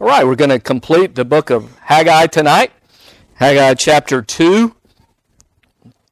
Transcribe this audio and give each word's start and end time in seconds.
All 0.00 0.06
right, 0.06 0.24
we're 0.24 0.34
going 0.34 0.48
to 0.48 0.58
complete 0.58 1.14
the 1.14 1.26
book 1.26 1.50
of 1.50 1.76
Haggai 1.80 2.28
tonight. 2.28 2.72
Haggai 3.34 3.74
chapter 3.74 4.22
2, 4.22 4.74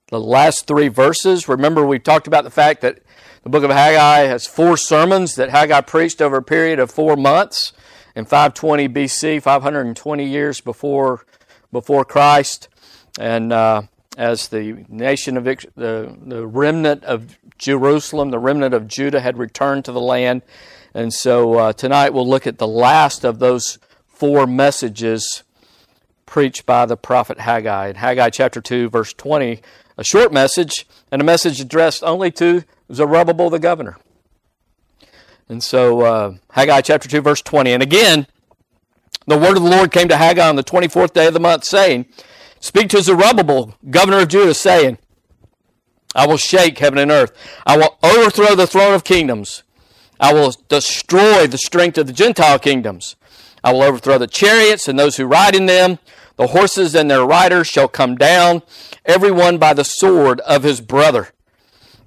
the 0.08 0.20
last 0.20 0.66
three 0.66 0.88
verses. 0.88 1.48
Remember, 1.48 1.86
we 1.86 1.98
talked 1.98 2.26
about 2.26 2.44
the 2.44 2.50
fact 2.50 2.82
that 2.82 2.98
the 3.44 3.48
book 3.48 3.64
of 3.64 3.70
Haggai 3.70 4.26
has 4.26 4.46
four 4.46 4.76
sermons 4.76 5.36
that 5.36 5.48
Haggai 5.48 5.80
preached 5.80 6.20
over 6.20 6.36
a 6.36 6.42
period 6.42 6.78
of 6.78 6.90
four 6.90 7.16
months 7.16 7.72
in 8.14 8.26
520 8.26 8.90
BC, 8.90 9.42
520 9.42 10.22
years 10.22 10.60
before, 10.60 11.24
before 11.72 12.04
Christ. 12.04 12.68
And 13.18 13.54
uh, 13.54 13.84
as 14.18 14.48
the 14.48 14.84
nation 14.90 15.38
of 15.38 15.44
the, 15.44 16.14
the 16.26 16.46
remnant 16.46 17.04
of 17.04 17.38
Jerusalem, 17.56 18.32
the 18.32 18.38
remnant 18.38 18.74
of 18.74 18.86
Judah 18.86 19.20
had 19.20 19.38
returned 19.38 19.86
to 19.86 19.92
the 19.92 20.00
land, 20.00 20.42
and 20.98 21.14
so 21.14 21.54
uh, 21.54 21.72
tonight 21.72 22.12
we'll 22.12 22.28
look 22.28 22.44
at 22.44 22.58
the 22.58 22.66
last 22.66 23.22
of 23.22 23.38
those 23.38 23.78
four 24.08 24.48
messages 24.48 25.44
preached 26.26 26.66
by 26.66 26.86
the 26.86 26.96
prophet 26.96 27.38
Haggai. 27.38 27.90
In 27.90 27.94
Haggai 27.94 28.30
chapter 28.30 28.60
2, 28.60 28.88
verse 28.90 29.12
20, 29.12 29.60
a 29.96 30.02
short 30.02 30.32
message 30.32 30.86
and 31.12 31.22
a 31.22 31.24
message 31.24 31.60
addressed 31.60 32.02
only 32.02 32.32
to 32.32 32.64
Zerubbabel 32.92 33.48
the 33.48 33.60
governor. 33.60 33.96
And 35.48 35.62
so, 35.62 36.00
uh, 36.00 36.34
Haggai 36.50 36.80
chapter 36.80 37.08
2, 37.08 37.20
verse 37.20 37.42
20. 37.42 37.74
And 37.74 37.82
again, 37.82 38.26
the 39.28 39.38
word 39.38 39.56
of 39.56 39.62
the 39.62 39.70
Lord 39.70 39.92
came 39.92 40.08
to 40.08 40.16
Haggai 40.16 40.48
on 40.48 40.56
the 40.56 40.64
24th 40.64 41.12
day 41.12 41.28
of 41.28 41.32
the 41.32 41.38
month, 41.38 41.62
saying, 41.62 42.06
Speak 42.58 42.88
to 42.88 43.02
Zerubbabel, 43.02 43.72
governor 43.88 44.22
of 44.22 44.28
Judah, 44.28 44.52
saying, 44.52 44.98
I 46.16 46.26
will 46.26 46.38
shake 46.38 46.80
heaven 46.80 46.98
and 46.98 47.12
earth. 47.12 47.30
I 47.64 47.76
will 47.76 47.96
overthrow 48.02 48.56
the 48.56 48.66
throne 48.66 48.94
of 48.94 49.04
kingdoms 49.04 49.62
I 50.20 50.32
will 50.32 50.54
destroy 50.68 51.46
the 51.46 51.58
strength 51.58 51.98
of 51.98 52.06
the 52.06 52.12
Gentile 52.12 52.58
kingdoms. 52.58 53.16
I 53.62 53.72
will 53.72 53.82
overthrow 53.82 54.18
the 54.18 54.26
chariots 54.26 54.88
and 54.88 54.98
those 54.98 55.16
who 55.16 55.26
ride 55.26 55.54
in 55.54 55.66
them. 55.66 55.98
The 56.36 56.48
horses 56.48 56.94
and 56.94 57.10
their 57.10 57.24
riders 57.24 57.66
shall 57.66 57.88
come 57.88 58.16
down, 58.16 58.62
every 59.04 59.32
one 59.32 59.58
by 59.58 59.74
the 59.74 59.84
sword 59.84 60.40
of 60.40 60.62
his 60.62 60.80
brother. 60.80 61.30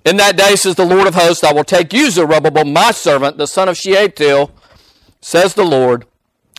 In 0.05 0.17
that 0.17 0.37
day, 0.37 0.55
says 0.55 0.75
the 0.75 0.85
Lord 0.85 1.07
of 1.07 1.15
hosts, 1.15 1.43
I 1.43 1.53
will 1.53 1.65
take 1.65 1.93
you, 1.93 2.09
Zerubbabel, 2.09 2.65
my 2.65 2.91
servant, 2.91 3.37
the 3.37 3.45
son 3.45 3.69
of 3.69 3.77
Shealtiel, 3.77 4.51
says 5.19 5.53
the 5.53 5.65
Lord, 5.65 6.05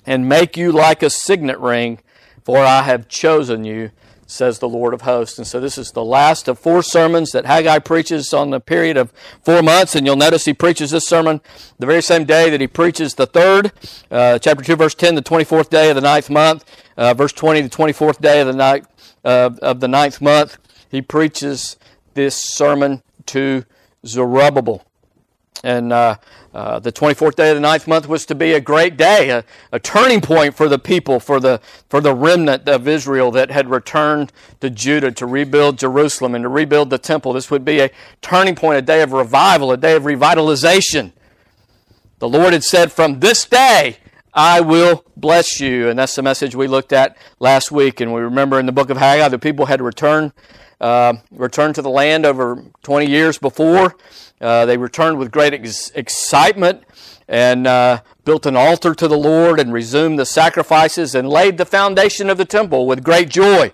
and 0.07 0.29
make 0.29 0.57
you 0.57 0.71
like 0.71 1.03
a 1.03 1.11
signet 1.11 1.59
ring, 1.59 1.99
for 2.45 2.59
I 2.59 2.83
have 2.83 3.09
chosen 3.09 3.65
you 3.65 3.91
says 4.33 4.59
the 4.59 4.69
Lord 4.69 4.95
of 4.95 5.03
hosts. 5.03 5.39
And 5.39 5.47
so 5.47 5.61
this 5.61 5.77
is 5.77 5.93
the 5.93 6.05
last 6.05 6.49
of 6.49 6.59
four 6.59 6.83
sermons 6.83 7.31
that 7.33 7.45
Haggai 7.45 7.79
preaches 7.81 8.33
on 8.33 8.51
the 8.51 8.61
period 8.61 8.97
of 8.97 9.13
four 9.45 9.63
months. 9.63 9.95
And 9.95 10.07
you'll 10.07 10.17
notice 10.17 10.45
he 10.45 10.55
preaches 10.55 10.91
this 10.91 11.07
sermon 11.07 11.41
the 11.79 11.87
very 11.87 12.03
same 12.03 12.25
day 12.25 12.51
that 12.51 12.61
he 12.61 12.67
preaches 12.67 13.15
the 13.15 13.27
third, 13.27 13.73
uh, 14.11 14.39
chapter 14.39 14.65
2, 14.65 14.77
verse 14.77 14.95
10, 14.95 15.15
the 15.15 15.23
24th 15.23 15.69
day 15.69 15.91
of 15.91 15.95
the 15.95 16.01
ninth 16.01 16.31
month, 16.31 16.65
uh, 16.97 17.15
verse 17.15 17.33
20, 17.33 17.63
the 17.63 17.69
24th 17.69 18.21
day 18.21 18.41
of 18.41 18.47
the 18.47 18.53
ninth, 18.55 18.89
uh, 19.25 19.51
of 19.61 19.81
the 19.81 19.89
ninth 19.89 20.21
month. 20.21 20.57
He 20.91 21.03
preaches 21.03 21.77
this 22.15 22.35
sermon 22.35 23.03
to 23.27 23.65
Zerubbabel. 24.07 24.85
And 25.63 25.93
uh, 25.93 26.17
uh, 26.53 26.81
the 26.81 26.91
24th 26.91 27.37
day 27.37 27.51
of 27.51 27.57
the 27.57 27.61
ninth 27.61 27.87
month 27.87 28.09
was 28.09 28.27
to 28.27 28.35
be 28.35 28.53
a 28.53 28.61
great 28.61 28.97
day, 28.97 29.31
a, 29.31 29.45
a, 29.71 29.79
turning 29.79 30.21
point 30.21 30.55
for 30.55 30.69
the 30.69 30.79
people, 30.79 31.21
for 31.21 31.39
the, 31.39 31.61
for 31.89 32.01
the 32.01 32.15
remnant 32.15 32.69
of 32.69 32.89
Israel 32.89 33.31
that 33.31 33.51
had 33.51 33.71
returned 33.71 34.33
to 34.61 34.69
Judah 34.69 35.13
to 35.13 35.25
rebuild 35.25 35.79
Jerusalem 35.79 36.35
and 36.35 36.43
to 36.43 36.49
rebuild 36.49 36.91
the 36.91 36.99
temple. 36.99 37.33
This 37.33 37.51
would 37.51 37.65
be 37.65 37.81
a 37.81 37.91
turning 38.21 38.57
point, 38.57 38.79
a 38.79 38.83
day 38.83 39.03
of 39.03 39.13
revival, 39.13 39.71
a 39.71 39.77
day 39.77 39.95
of 39.95 40.03
revitalization. 40.03 41.13
The 42.19 42.29
Lord 42.29 42.53
had 42.53 42.65
said, 42.65 42.93
From 42.93 43.21
this 43.21 43.45
day, 43.45 43.99
I 44.35 44.61
will 44.61 45.05
bless 45.17 45.61
you. 45.61 45.89
And 45.89 45.99
that's 45.99 46.15
the 46.15 46.23
message 46.23 46.55
we 46.55 46.67
looked 46.67 46.93
at 46.93 47.17
last 47.39 47.71
week. 47.71 48.01
And 48.01 48.13
we 48.13 48.21
remember 48.21 48.59
in 48.59 48.67
the 48.67 48.73
book 48.73 48.91
of 48.91 48.97
Haggai, 48.97 49.29
the 49.29 49.39
people 49.39 49.67
had 49.67 49.81
returned, 49.81 50.33
uh, 50.81 51.15
returned 51.31 51.75
to 51.77 51.83
the 51.83 51.91
land 51.91 52.25
over 52.25 52.65
20 52.83 53.07
years 53.07 53.39
before. 53.39 53.97
Uh, 54.43 54.67
they 54.67 54.77
returned 54.77 55.19
with 55.19 55.31
great 55.31 55.55
ex- 55.55 55.91
excitement 55.95 56.83
and 57.29 57.67
uh, 57.67 58.03
built 58.25 58.45
an 58.45 58.57
altar 58.57 58.95
to 58.95 59.07
the 59.07 59.17
Lord 59.17 59.61
and 59.61 59.73
resumed 59.73 60.19
the 60.19 60.27
sacrifices 60.27 61.15
and 61.15 61.29
laid 61.29 61.59
the 61.59 61.65
foundation 61.65 62.29
of 62.29 62.39
the 62.39 62.45
temple 62.45 62.87
with 62.87 63.05
great 63.05 63.29
joy 63.29 63.73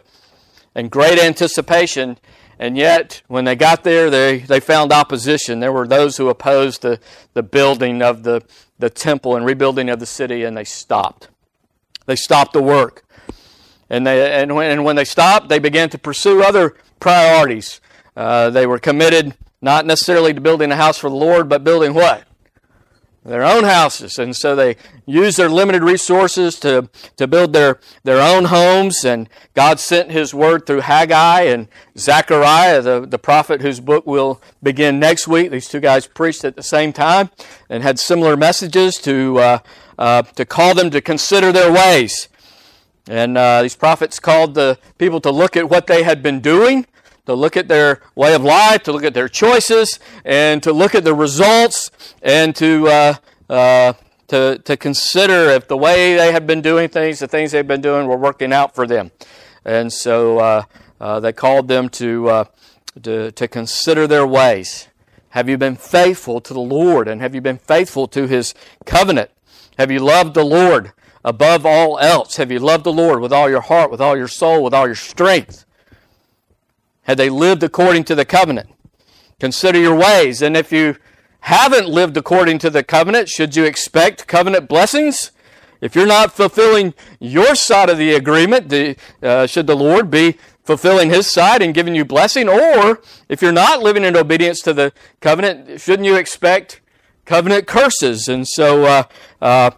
and 0.74 0.90
great 0.90 1.18
anticipation. 1.18 2.18
And 2.58 2.76
yet, 2.76 3.22
when 3.28 3.44
they 3.44 3.56
got 3.56 3.82
there, 3.82 4.10
they, 4.10 4.40
they 4.40 4.60
found 4.60 4.92
opposition. 4.92 5.60
There 5.60 5.72
were 5.72 5.88
those 5.88 6.18
who 6.18 6.28
opposed 6.28 6.82
the, 6.82 7.00
the 7.32 7.42
building 7.42 8.02
of 8.02 8.22
the, 8.24 8.42
the 8.78 8.90
temple 8.90 9.36
and 9.36 9.46
rebuilding 9.46 9.88
of 9.88 10.00
the 10.00 10.06
city, 10.06 10.44
and 10.44 10.56
they 10.56 10.64
stopped. 10.64 11.28
They 12.06 12.16
stopped 12.16 12.52
the 12.52 12.62
work. 12.62 13.04
And, 13.88 14.06
they, 14.06 14.42
and, 14.42 14.54
when, 14.54 14.70
and 14.70 14.84
when 14.84 14.96
they 14.96 15.04
stopped, 15.04 15.48
they 15.48 15.58
began 15.58 15.88
to 15.90 15.98
pursue 15.98 16.42
other 16.42 16.76
priorities. 17.00 17.80
Uh, 18.16 18.50
they 18.50 18.66
were 18.66 18.78
committed 18.78 19.34
not 19.60 19.86
necessarily 19.86 20.32
to 20.32 20.40
building 20.40 20.70
a 20.70 20.76
house 20.76 20.98
for 20.98 21.10
the 21.10 21.16
Lord, 21.16 21.48
but 21.48 21.64
building 21.64 21.94
what? 21.94 22.24
Their 23.24 23.42
own 23.42 23.64
houses. 23.64 24.18
And 24.18 24.34
so 24.34 24.56
they 24.56 24.76
use 25.04 25.36
their 25.36 25.50
limited 25.50 25.82
resources 25.82 26.58
to, 26.60 26.88
to 27.16 27.26
build 27.26 27.52
their, 27.52 27.78
their 28.02 28.22
own 28.22 28.46
homes. 28.46 29.04
And 29.04 29.28
God 29.54 29.80
sent 29.80 30.10
His 30.10 30.32
word 30.32 30.64
through 30.64 30.80
Haggai 30.80 31.42
and 31.42 31.68
Zechariah, 31.96 32.80
the, 32.80 33.06
the 33.06 33.18
prophet 33.18 33.60
whose 33.60 33.80
book 33.80 34.06
will 34.06 34.40
begin 34.62 34.98
next 34.98 35.28
week. 35.28 35.50
These 35.50 35.68
two 35.68 35.80
guys 35.80 36.06
preached 36.06 36.44
at 36.44 36.56
the 36.56 36.62
same 36.62 36.92
time 36.92 37.30
and 37.68 37.82
had 37.82 37.98
similar 37.98 38.36
messages 38.36 38.96
to, 38.98 39.38
uh, 39.38 39.58
uh, 39.98 40.22
to 40.22 40.46
call 40.46 40.74
them 40.74 40.90
to 40.90 41.00
consider 41.00 41.52
their 41.52 41.70
ways. 41.70 42.28
And 43.08 43.36
uh, 43.36 43.62
these 43.62 43.76
prophets 43.76 44.20
called 44.20 44.54
the 44.54 44.78
people 44.96 45.20
to 45.22 45.30
look 45.30 45.56
at 45.56 45.68
what 45.68 45.86
they 45.86 46.02
had 46.02 46.22
been 46.22 46.40
doing 46.40 46.86
to 47.28 47.34
look 47.34 47.58
at 47.58 47.68
their 47.68 48.00
way 48.14 48.34
of 48.34 48.42
life, 48.42 48.82
to 48.84 48.90
look 48.90 49.04
at 49.04 49.12
their 49.12 49.28
choices, 49.28 50.00
and 50.24 50.62
to 50.62 50.72
look 50.72 50.94
at 50.94 51.04
the 51.04 51.12
results, 51.12 51.90
and 52.22 52.56
to 52.56 52.88
uh, 52.88 53.14
uh, 53.50 53.92
to 54.28 54.56
to 54.64 54.78
consider 54.78 55.50
if 55.50 55.68
the 55.68 55.76
way 55.76 56.16
they 56.16 56.32
have 56.32 56.46
been 56.46 56.62
doing 56.62 56.88
things, 56.88 57.18
the 57.18 57.28
things 57.28 57.52
they've 57.52 57.68
been 57.68 57.82
doing, 57.82 58.06
were 58.06 58.16
working 58.16 58.50
out 58.50 58.74
for 58.74 58.86
them. 58.86 59.10
And 59.62 59.92
so 59.92 60.38
uh, 60.38 60.62
uh 61.02 61.20
they 61.20 61.34
called 61.34 61.68
them 61.68 61.90
to, 62.00 62.30
uh, 62.30 62.44
to 63.02 63.30
to 63.30 63.46
consider 63.46 64.06
their 64.06 64.26
ways. 64.26 64.88
Have 65.30 65.50
you 65.50 65.58
been 65.58 65.76
faithful 65.76 66.40
to 66.40 66.54
the 66.54 66.60
Lord, 66.60 67.08
and 67.08 67.20
have 67.20 67.34
you 67.34 67.42
been 67.42 67.58
faithful 67.58 68.08
to 68.08 68.26
His 68.26 68.54
covenant? 68.86 69.30
Have 69.76 69.90
you 69.90 70.00
loved 70.00 70.32
the 70.32 70.46
Lord 70.46 70.92
above 71.22 71.66
all 71.66 71.98
else? 71.98 72.36
Have 72.36 72.50
you 72.50 72.58
loved 72.58 72.84
the 72.84 72.92
Lord 72.92 73.20
with 73.20 73.34
all 73.34 73.50
your 73.50 73.60
heart, 73.60 73.90
with 73.90 74.00
all 74.00 74.16
your 74.16 74.28
soul, 74.28 74.64
with 74.64 74.72
all 74.72 74.86
your 74.86 74.94
strength? 74.94 75.66
Had 77.08 77.16
they 77.16 77.30
lived 77.30 77.62
according 77.62 78.04
to 78.04 78.14
the 78.14 78.26
covenant? 78.26 78.68
Consider 79.40 79.78
your 79.78 79.96
ways. 79.96 80.42
And 80.42 80.54
if 80.54 80.70
you 80.70 80.96
haven't 81.40 81.88
lived 81.88 82.18
according 82.18 82.58
to 82.58 82.68
the 82.68 82.82
covenant, 82.82 83.30
should 83.30 83.56
you 83.56 83.64
expect 83.64 84.26
covenant 84.26 84.68
blessings? 84.68 85.30
If 85.80 85.94
you're 85.94 86.06
not 86.06 86.32
fulfilling 86.32 86.92
your 87.18 87.54
side 87.54 87.88
of 87.88 87.96
the 87.96 88.12
agreement, 88.12 88.68
the, 88.68 88.96
uh, 89.22 89.46
should 89.46 89.66
the 89.66 89.74
Lord 89.74 90.10
be 90.10 90.36
fulfilling 90.64 91.08
his 91.08 91.32
side 91.32 91.62
and 91.62 91.72
giving 91.72 91.94
you 91.94 92.04
blessing? 92.04 92.46
Or 92.46 93.00
if 93.30 93.40
you're 93.40 93.52
not 93.52 93.82
living 93.82 94.04
in 94.04 94.14
obedience 94.14 94.60
to 94.62 94.74
the 94.74 94.92
covenant, 95.22 95.80
shouldn't 95.80 96.04
you 96.04 96.16
expect 96.16 96.82
covenant 97.24 97.66
curses? 97.66 98.28
And 98.28 98.46
so 98.46 98.84
uh, 98.84 99.02
uh, 99.40 99.70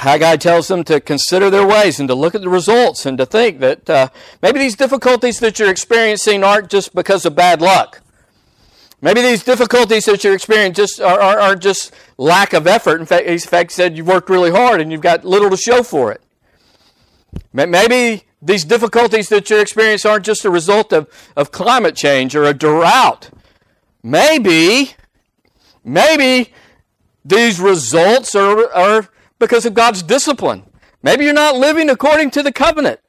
Haggai 0.00 0.36
tells 0.36 0.68
them 0.68 0.84
to 0.84 1.00
consider 1.00 1.50
their 1.50 1.66
ways 1.66 1.98
and 1.98 2.08
to 2.08 2.14
look 2.14 2.34
at 2.36 2.40
the 2.40 2.48
results 2.48 3.04
and 3.04 3.18
to 3.18 3.26
think 3.26 3.58
that 3.58 3.90
uh, 3.90 4.08
maybe 4.40 4.60
these 4.60 4.76
difficulties 4.76 5.40
that 5.40 5.58
you're 5.58 5.70
experiencing 5.70 6.44
aren't 6.44 6.70
just 6.70 6.94
because 6.94 7.26
of 7.26 7.34
bad 7.34 7.60
luck. 7.60 8.00
Maybe 9.00 9.22
these 9.22 9.42
difficulties 9.42 10.04
that 10.04 10.22
you're 10.22 10.34
experiencing 10.34 10.74
just 10.74 11.00
are, 11.00 11.20
are, 11.20 11.40
are 11.40 11.56
just 11.56 11.92
lack 12.16 12.52
of 12.52 12.66
effort. 12.66 13.00
In 13.00 13.06
fact, 13.06 13.26
in 13.26 13.38
fact, 13.38 13.72
said 13.72 13.96
you've 13.96 14.06
worked 14.06 14.30
really 14.30 14.50
hard 14.50 14.80
and 14.80 14.92
you've 14.92 15.00
got 15.00 15.24
little 15.24 15.50
to 15.50 15.56
show 15.56 15.82
for 15.82 16.12
it. 16.12 16.22
Maybe 17.52 18.24
these 18.40 18.64
difficulties 18.64 19.28
that 19.30 19.50
you're 19.50 19.60
experiencing 19.60 20.10
aren't 20.10 20.24
just 20.24 20.44
a 20.44 20.50
result 20.50 20.92
of, 20.92 21.08
of 21.36 21.50
climate 21.50 21.96
change 21.96 22.36
or 22.36 22.44
a 22.44 22.54
drought. 22.54 23.30
Maybe, 24.02 24.94
maybe 25.82 26.52
these 27.24 27.58
results 27.58 28.36
are, 28.36 28.72
are 28.72 29.08
because 29.38 29.66
of 29.66 29.74
God's 29.74 30.02
discipline. 30.02 30.64
Maybe 31.02 31.24
you're 31.24 31.34
not 31.34 31.56
living 31.56 31.88
according 31.88 32.30
to 32.32 32.42
the 32.42 32.52
covenant. 32.52 33.00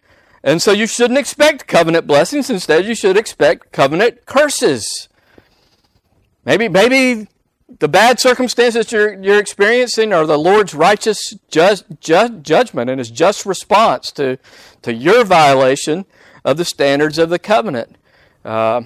And 0.43 0.61
so 0.61 0.71
you 0.71 0.87
shouldn't 0.87 1.19
expect 1.19 1.67
covenant 1.67 2.07
blessings. 2.07 2.49
Instead, 2.49 2.85
you 2.85 2.95
should 2.95 3.17
expect 3.17 3.71
covenant 3.71 4.25
curses. 4.25 5.09
Maybe, 6.45 6.69
maybe 6.69 7.27
the 7.79 7.87
bad 7.87 8.19
circumstances 8.19 8.91
you're, 8.91 9.21
you're 9.21 9.39
experiencing 9.39 10.13
are 10.13 10.25
the 10.25 10.37
Lord's 10.37 10.73
righteous 10.73 11.33
ju- 11.49 11.75
ju- 11.99 12.39
judgment 12.41 12.89
and 12.89 12.99
his 12.99 13.11
just 13.11 13.45
response 13.45 14.11
to, 14.13 14.37
to 14.81 14.93
your 14.93 15.23
violation 15.23 16.05
of 16.45 16.57
the 16.57 16.65
standards 16.65 17.17
of 17.17 17.29
the 17.29 17.39
covenant. 17.39 17.97
Uh, 18.45 18.83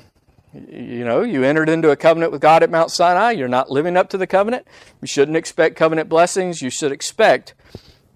you 0.53 1.03
know, 1.03 1.23
you 1.23 1.43
entered 1.43 1.69
into 1.69 1.89
a 1.89 1.95
covenant 1.95 2.31
with 2.31 2.41
God 2.41 2.61
at 2.63 2.69
Mount 2.69 2.91
Sinai. 2.91 3.31
You're 3.31 3.47
not 3.47 3.71
living 3.71 3.97
up 3.97 4.09
to 4.09 4.17
the 4.17 4.27
covenant. 4.27 4.67
You 5.01 5.07
shouldn't 5.07 5.37
expect 5.37 5.75
covenant 5.75 6.09
blessings. 6.09 6.61
You 6.61 6.69
should 6.69 6.91
expect 6.91 7.55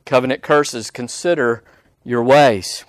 covenant 0.06 0.44
curses. 0.44 0.92
Consider 0.92 1.63
your 2.04 2.24
ways. 2.24 2.86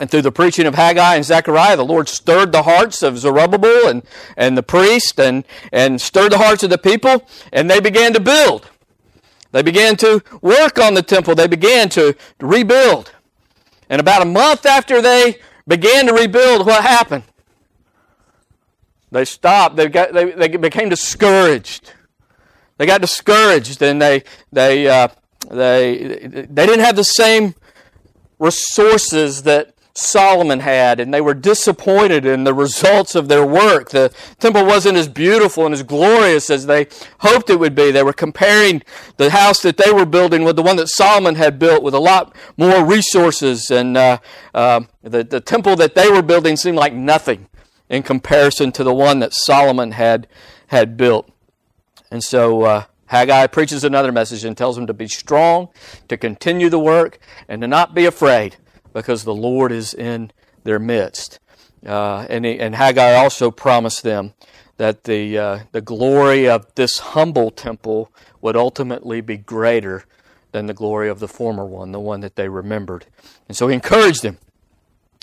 And 0.00 0.08
through 0.08 0.22
the 0.22 0.32
preaching 0.32 0.66
of 0.66 0.76
Haggai 0.76 1.16
and 1.16 1.24
Zechariah, 1.24 1.76
the 1.76 1.84
Lord 1.84 2.08
stirred 2.08 2.52
the 2.52 2.62
hearts 2.62 3.02
of 3.02 3.18
Zerubbabel 3.18 3.88
and, 3.88 4.04
and 4.36 4.56
the 4.56 4.62
priest 4.62 5.18
and, 5.18 5.44
and 5.72 6.00
stirred 6.00 6.30
the 6.30 6.38
hearts 6.38 6.62
of 6.62 6.70
the 6.70 6.78
people, 6.78 7.26
and 7.52 7.68
they 7.68 7.80
began 7.80 8.12
to 8.12 8.20
build. 8.20 8.70
They 9.50 9.62
began 9.62 9.96
to 9.96 10.22
work 10.40 10.78
on 10.78 10.94
the 10.94 11.02
temple. 11.02 11.34
They 11.34 11.48
began 11.48 11.88
to 11.90 12.14
rebuild. 12.38 13.12
And 13.90 14.00
about 14.00 14.22
a 14.22 14.26
month 14.26 14.66
after 14.66 15.02
they 15.02 15.40
began 15.66 16.06
to 16.06 16.12
rebuild, 16.12 16.64
what 16.64 16.84
happened? 16.84 17.24
They 19.10 19.24
stopped. 19.24 19.76
They, 19.76 19.88
got, 19.88 20.12
they, 20.12 20.32
they 20.32 20.48
became 20.48 20.88
discouraged. 20.88 21.92
They 22.76 22.86
got 22.86 23.00
discouraged 23.00 23.82
and 23.82 24.00
they, 24.00 24.22
they, 24.52 24.88
uh, 24.88 25.08
they, 25.50 26.28
they 26.28 26.66
didn't 26.66 26.84
have 26.84 26.96
the 26.96 27.04
same 27.04 27.54
resources 28.38 29.42
that 29.44 29.74
Solomon 29.98 30.60
had, 30.60 31.00
and 31.00 31.12
they 31.12 31.20
were 31.20 31.34
disappointed 31.34 32.24
in 32.24 32.44
the 32.44 32.54
results 32.54 33.14
of 33.14 33.28
their 33.28 33.44
work. 33.44 33.90
The 33.90 34.12
temple 34.38 34.64
wasn't 34.64 34.96
as 34.96 35.08
beautiful 35.08 35.64
and 35.66 35.74
as 35.74 35.82
glorious 35.82 36.50
as 36.50 36.66
they 36.66 36.86
hoped 37.20 37.50
it 37.50 37.58
would 37.58 37.74
be. 37.74 37.90
They 37.90 38.02
were 38.02 38.12
comparing 38.12 38.82
the 39.16 39.30
house 39.30 39.60
that 39.62 39.76
they 39.76 39.92
were 39.92 40.06
building 40.06 40.44
with 40.44 40.56
the 40.56 40.62
one 40.62 40.76
that 40.76 40.88
Solomon 40.88 41.34
had 41.34 41.58
built 41.58 41.82
with 41.82 41.94
a 41.94 41.98
lot 41.98 42.34
more 42.56 42.84
resources, 42.84 43.70
and 43.70 43.96
uh, 43.96 44.18
uh, 44.54 44.82
the, 45.02 45.24
the 45.24 45.40
temple 45.40 45.74
that 45.76 45.94
they 45.94 46.08
were 46.08 46.22
building 46.22 46.56
seemed 46.56 46.78
like 46.78 46.92
nothing 46.92 47.48
in 47.88 48.02
comparison 48.02 48.72
to 48.72 48.84
the 48.84 48.94
one 48.94 49.18
that 49.20 49.34
Solomon 49.34 49.92
had, 49.92 50.26
had 50.68 50.96
built. 50.96 51.30
And 52.10 52.22
so 52.22 52.62
uh, 52.62 52.84
Haggai 53.06 53.46
preaches 53.48 53.84
another 53.84 54.12
message 54.12 54.44
and 54.44 54.56
tells 54.56 54.76
them 54.76 54.86
to 54.86 54.94
be 54.94 55.08
strong, 55.08 55.68
to 56.08 56.16
continue 56.16 56.68
the 56.68 56.78
work, 56.78 57.18
and 57.48 57.62
to 57.62 57.68
not 57.68 57.94
be 57.94 58.04
afraid 58.04 58.56
because 58.92 59.24
the 59.24 59.34
Lord 59.34 59.72
is 59.72 59.94
in 59.94 60.30
their 60.64 60.78
midst. 60.78 61.38
Uh, 61.86 62.26
and, 62.28 62.44
and 62.44 62.74
Haggai 62.74 63.14
also 63.14 63.50
promised 63.50 64.02
them 64.02 64.34
that 64.76 65.04
the, 65.04 65.38
uh, 65.38 65.58
the 65.72 65.80
glory 65.80 66.48
of 66.48 66.66
this 66.74 66.98
humble 66.98 67.50
temple 67.50 68.12
would 68.40 68.56
ultimately 68.56 69.20
be 69.20 69.36
greater 69.36 70.04
than 70.52 70.66
the 70.66 70.74
glory 70.74 71.08
of 71.08 71.18
the 71.18 71.28
former 71.28 71.64
one, 71.64 71.92
the 71.92 72.00
one 72.00 72.20
that 72.20 72.36
they 72.36 72.48
remembered. 72.48 73.06
And 73.48 73.56
so 73.56 73.68
he 73.68 73.74
encouraged 73.74 74.22
them. 74.22 74.38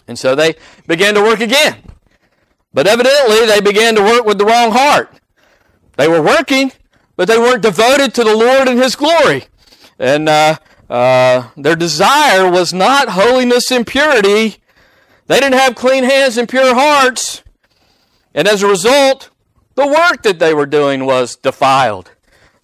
And 0.08 0.20
so 0.20 0.36
they 0.36 0.56
began 0.88 1.14
to 1.16 1.22
work 1.22 1.40
again. 1.40 1.78
But 2.76 2.88
evidently, 2.88 3.46
they 3.46 3.62
began 3.62 3.96
to 3.96 4.04
work 4.04 4.26
with 4.26 4.38
the 4.38 4.44
wrong 4.44 4.72
heart. 4.72 5.10
They 5.96 6.10
were 6.10 6.22
working, 6.22 6.74
but 7.16 7.30
they 7.30 7.38
weren't 7.38 7.62
devoted 7.62 8.14
to 8.16 8.26
the 8.26 8.36
Lord 8.36 8.68
and 8.68 8.78
His 8.78 8.98
glory. 8.98 9.46
And 9.98 10.28
uh, 10.28 10.58
uh, 10.90 11.52
their 11.56 11.78
desire 11.78 12.52
was 12.52 12.74
not 12.74 13.08
holiness 13.08 13.72
and 13.72 13.88
purity. 13.88 14.58
They 15.28 15.40
didn't 15.40 15.58
have 15.58 15.76
clean 15.76 16.04
hands 16.04 16.38
and 16.38 16.50
pure 16.50 16.76
hearts. 16.76 17.44
And 18.34 18.46
as 18.46 18.62
a 18.62 18.68
result, 18.68 19.30
the 19.76 19.88
work 19.88 20.24
that 20.24 20.40
they 20.40 20.54
were 20.54 20.66
doing 20.66 21.06
was 21.06 21.38
defiled. 21.38 22.12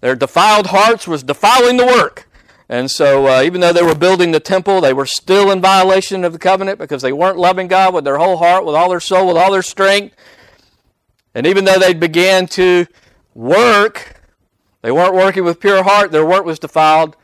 Their 0.01 0.17
defiled 0.17 0.67
hearts 0.67 1.07
was 1.07 1.23
defiling 1.23 1.77
the 1.77 1.85
work. 1.85 2.27
And 2.71 2.89
so, 2.89 3.27
uh, 3.27 3.41
even 3.41 3.59
though 3.59 3.73
they 3.73 3.83
were 3.83 3.93
building 3.93 4.31
the 4.31 4.39
temple, 4.39 4.79
they 4.79 4.93
were 4.93 5.05
still 5.05 5.51
in 5.51 5.59
violation 5.59 6.23
of 6.23 6.31
the 6.31 6.39
covenant 6.39 6.79
because 6.79 7.01
they 7.01 7.11
weren't 7.11 7.37
loving 7.37 7.67
God 7.67 7.93
with 7.93 8.05
their 8.05 8.17
whole 8.17 8.37
heart, 8.37 8.63
with 8.63 8.75
all 8.75 8.89
their 8.89 9.01
soul, 9.01 9.27
with 9.27 9.35
all 9.35 9.51
their 9.51 9.61
strength. 9.61 10.15
And 11.35 11.45
even 11.45 11.65
though 11.65 11.77
they 11.77 11.93
began 11.93 12.47
to 12.47 12.87
work, 13.35 14.21
they 14.83 14.91
weren't 14.91 15.13
working 15.13 15.43
with 15.43 15.59
pure 15.59 15.83
heart, 15.83 16.13
their 16.13 16.25
work 16.25 16.45
was 16.45 16.59
defiled 16.59 17.17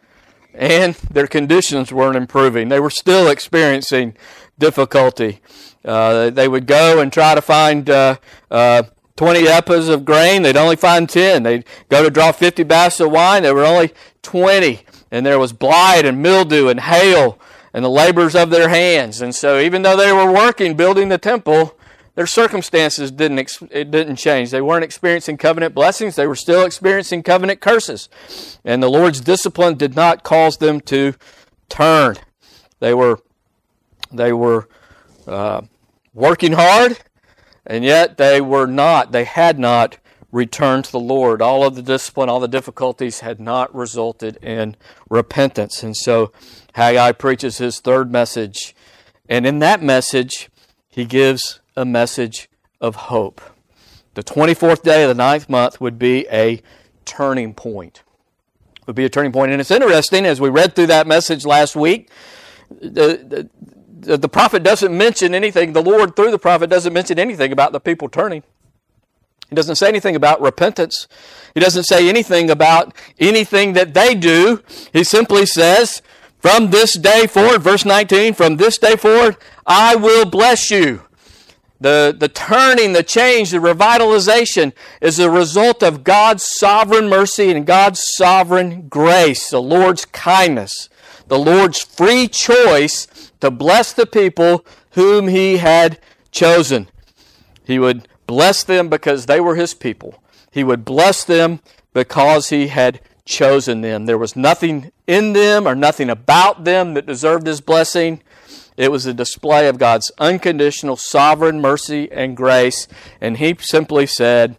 and 0.53 0.95
their 1.11 1.27
conditions 1.27 1.93
weren't 1.93 2.17
improving. 2.17 2.67
They 2.67 2.81
were 2.81 2.89
still 2.89 3.29
experiencing 3.29 4.17
difficulty. 4.59 5.39
Uh, 5.85 6.29
they 6.29 6.49
would 6.49 6.67
go 6.67 6.99
and 6.99 7.13
try 7.13 7.35
to 7.35 7.41
find 7.41 7.89
uh, 7.89 8.17
uh, 8.51 8.83
20 9.15 9.43
ephahs 9.43 9.87
of 9.87 10.03
grain. 10.03 10.41
They'd 10.41 10.57
only 10.57 10.75
find 10.75 11.07
10. 11.07 11.43
They'd 11.43 11.63
go 11.87 12.03
to 12.03 12.09
draw 12.09 12.33
50 12.33 12.63
baths 12.63 12.99
of 12.99 13.11
wine. 13.11 13.43
There 13.43 13.55
were 13.55 13.63
only 13.63 13.93
20. 14.23 14.81
And 15.11 15.25
there 15.25 15.39
was 15.39 15.53
blight 15.53 16.05
and 16.05 16.21
mildew 16.21 16.67
and 16.67 16.79
hail 16.79 17.39
and 17.73 17.83
the 17.83 17.89
labors 17.89 18.35
of 18.35 18.49
their 18.49 18.69
hands. 18.69 19.21
And 19.21 19.35
so, 19.35 19.59
even 19.59 19.83
though 19.83 19.95
they 19.95 20.11
were 20.11 20.31
working, 20.31 20.75
building 20.75 21.09
the 21.09 21.17
temple, 21.17 21.77
their 22.15 22.25
circumstances 22.25 23.11
didn't 23.11 23.37
it 23.69 23.91
didn't 23.91 24.15
change. 24.15 24.49
They 24.49 24.61
weren't 24.61 24.83
experiencing 24.83 25.37
covenant 25.37 25.75
blessings; 25.75 26.15
they 26.15 26.25
were 26.25 26.35
still 26.35 26.65
experiencing 26.65 27.21
covenant 27.21 27.61
curses, 27.61 28.09
and 28.65 28.81
the 28.81 28.89
Lord's 28.89 29.21
discipline 29.21 29.75
did 29.75 29.95
not 29.95 30.23
cause 30.23 30.57
them 30.57 30.81
to 30.81 31.13
turn. 31.69 32.15
They 32.79 32.95
were 32.95 33.19
they 34.11 34.33
were 34.33 34.67
uh, 35.27 35.61
working 36.15 36.53
hard, 36.53 36.97
and 37.67 37.83
yet 37.83 38.17
they 38.17 38.41
were 38.41 38.65
not. 38.65 39.11
They 39.11 39.25
had 39.25 39.59
not 39.59 39.97
returned 40.31 40.85
to 40.85 40.91
the 40.91 40.99
Lord. 40.99 41.41
All 41.41 41.63
of 41.63 41.75
the 41.75 41.81
discipline, 41.81 42.29
all 42.29 42.39
the 42.39 42.47
difficulties 42.47 43.21
had 43.21 43.39
not 43.39 43.73
resulted 43.73 44.37
in 44.37 44.75
repentance, 45.09 45.83
and 45.83 45.95
so 45.95 46.31
Haggai 46.73 47.13
preaches 47.13 47.57
his 47.57 47.79
third 47.79 48.11
message, 48.11 48.75
and 49.29 49.45
in 49.45 49.59
that 49.59 49.81
message, 49.81 50.49
he 50.89 51.05
gives 51.05 51.59
a 51.75 51.85
message 51.85 52.49
of 52.81 52.95
hope. 52.95 53.41
The 54.15 54.23
24th 54.23 54.81
day 54.81 55.03
of 55.03 55.09
the 55.09 55.15
ninth 55.15 55.49
month 55.49 55.79
would 55.79 55.99
be 55.99 56.27
a 56.31 56.61
turning 57.05 57.53
point. 57.53 58.03
Would 58.87 58.95
be 58.95 59.05
a 59.05 59.09
turning 59.09 59.31
point. 59.31 59.51
And 59.51 59.61
it's 59.61 59.69
interesting, 59.69 60.25
as 60.25 60.41
we 60.41 60.49
read 60.49 60.75
through 60.75 60.87
that 60.87 61.07
message 61.07 61.45
last 61.45 61.75
week, 61.75 62.09
the, 62.69 63.49
the, 63.99 64.17
the 64.17 64.29
prophet 64.29 64.63
doesn't 64.63 64.95
mention 64.95 65.35
anything, 65.35 65.73
the 65.73 65.83
Lord 65.83 66.15
through 66.15 66.31
the 66.31 66.39
prophet 66.39 66.69
doesn't 66.69 66.93
mention 66.93 67.19
anything 67.19 67.51
about 67.51 67.73
the 67.73 67.79
people 67.79 68.09
turning. 68.09 68.43
He 69.49 69.55
doesn't 69.55 69.75
say 69.75 69.87
anything 69.87 70.15
about 70.15 70.41
repentance. 70.41 71.07
He 71.53 71.59
doesn't 71.59 71.85
say 71.85 72.09
anything 72.09 72.49
about 72.49 72.93
anything 73.19 73.73
that 73.73 73.93
they 73.93 74.13
do. 74.13 74.61
He 74.91 75.03
simply 75.03 75.45
says, 75.45 76.01
from 76.39 76.69
this 76.69 76.93
day 76.93 77.27
forward, 77.27 77.61
verse 77.61 77.85
19, 77.85 78.33
from 78.33 78.57
this 78.57 78.77
day 78.77 78.95
forward, 78.95 79.37
I 79.65 79.95
will 79.95 80.25
bless 80.25 80.69
you. 80.69 81.03
The, 81.79 82.15
the 82.17 82.27
turning, 82.27 82.93
the 82.93 83.03
change, 83.03 83.51
the 83.51 83.57
revitalization 83.57 84.73
is 84.99 85.19
a 85.19 85.29
result 85.29 85.83
of 85.83 86.03
God's 86.03 86.43
sovereign 86.43 87.07
mercy 87.07 87.51
and 87.51 87.65
God's 87.67 88.01
sovereign 88.15 88.87
grace, 88.87 89.49
the 89.49 89.61
Lord's 89.61 90.05
kindness, 90.05 90.89
the 91.27 91.37
Lord's 91.37 91.81
free 91.81 92.27
choice 92.27 93.31
to 93.41 93.51
bless 93.51 93.93
the 93.93 94.07
people 94.07 94.65
whom 94.91 95.27
He 95.27 95.57
had 95.57 95.99
chosen. 96.31 96.87
He 97.63 97.77
would 97.77 98.07
bless 98.27 98.63
them 98.63 98.89
because 98.89 99.25
they 99.25 99.39
were 99.39 99.55
His 99.55 99.73
people. 99.73 100.21
He 100.51 100.63
would 100.63 100.85
bless 100.85 101.23
them 101.23 101.61
because 101.93 102.49
He 102.49 102.67
had 102.67 102.99
chosen 103.25 103.81
them. 103.81 104.05
There 104.05 104.17
was 104.17 104.35
nothing 104.35 104.91
in 105.07 105.33
them 105.33 105.67
or 105.67 105.75
nothing 105.75 106.09
about 106.09 106.63
them 106.63 106.93
that 106.93 107.05
deserved 107.05 107.47
His 107.47 107.61
blessing. 107.61 108.21
It 108.77 108.91
was 108.91 109.07
a 109.07 109.13
display 109.13 109.67
of 109.67 109.79
God's 109.79 110.11
unconditional 110.19 110.97
sovereign 110.97 111.59
mercy 111.59 112.11
and 112.11 112.37
grace. 112.37 112.87
And 113.19 113.37
he 113.37 113.55
simply 113.59 114.05
said, 114.05 114.57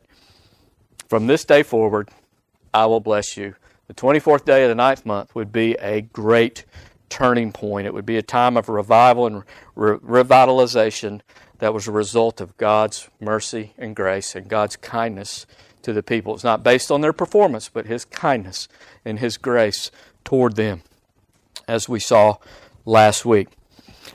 From 1.08 1.28
this 1.28 1.44
day 1.44 1.62
forward, 1.62 2.10
I 2.74 2.86
will 2.86 3.00
bless 3.00 3.36
you. 3.36 3.54
The 3.86 3.94
24th 3.94 4.44
day 4.44 4.64
of 4.64 4.68
the 4.68 4.74
ninth 4.74 5.06
month 5.06 5.34
would 5.36 5.52
be 5.52 5.74
a 5.74 6.00
great 6.00 6.64
turning 7.08 7.52
point. 7.52 7.86
It 7.86 7.94
would 7.94 8.04
be 8.04 8.18
a 8.18 8.22
time 8.22 8.56
of 8.56 8.68
revival 8.68 9.26
and 9.26 9.44
re- 9.74 9.96
revitalization 9.98 11.20
that 11.58 11.74
was 11.74 11.88
a 11.88 11.92
result 11.92 12.40
of 12.40 12.56
God's 12.56 13.08
mercy 13.20 13.72
and 13.78 13.94
grace 13.94 14.34
and 14.34 14.48
God's 14.48 14.76
kindness 14.76 15.46
to 15.82 15.92
the 15.92 16.02
people. 16.02 16.34
It's 16.34 16.44
not 16.44 16.62
based 16.62 16.90
on 16.90 17.00
their 17.00 17.12
performance, 17.12 17.68
but 17.68 17.86
His 17.86 18.04
kindness 18.04 18.68
and 19.04 19.18
His 19.18 19.36
grace 19.36 19.90
toward 20.24 20.56
them, 20.56 20.82
as 21.66 21.88
we 21.88 22.00
saw 22.00 22.36
last 22.84 23.24
week. 23.24 23.48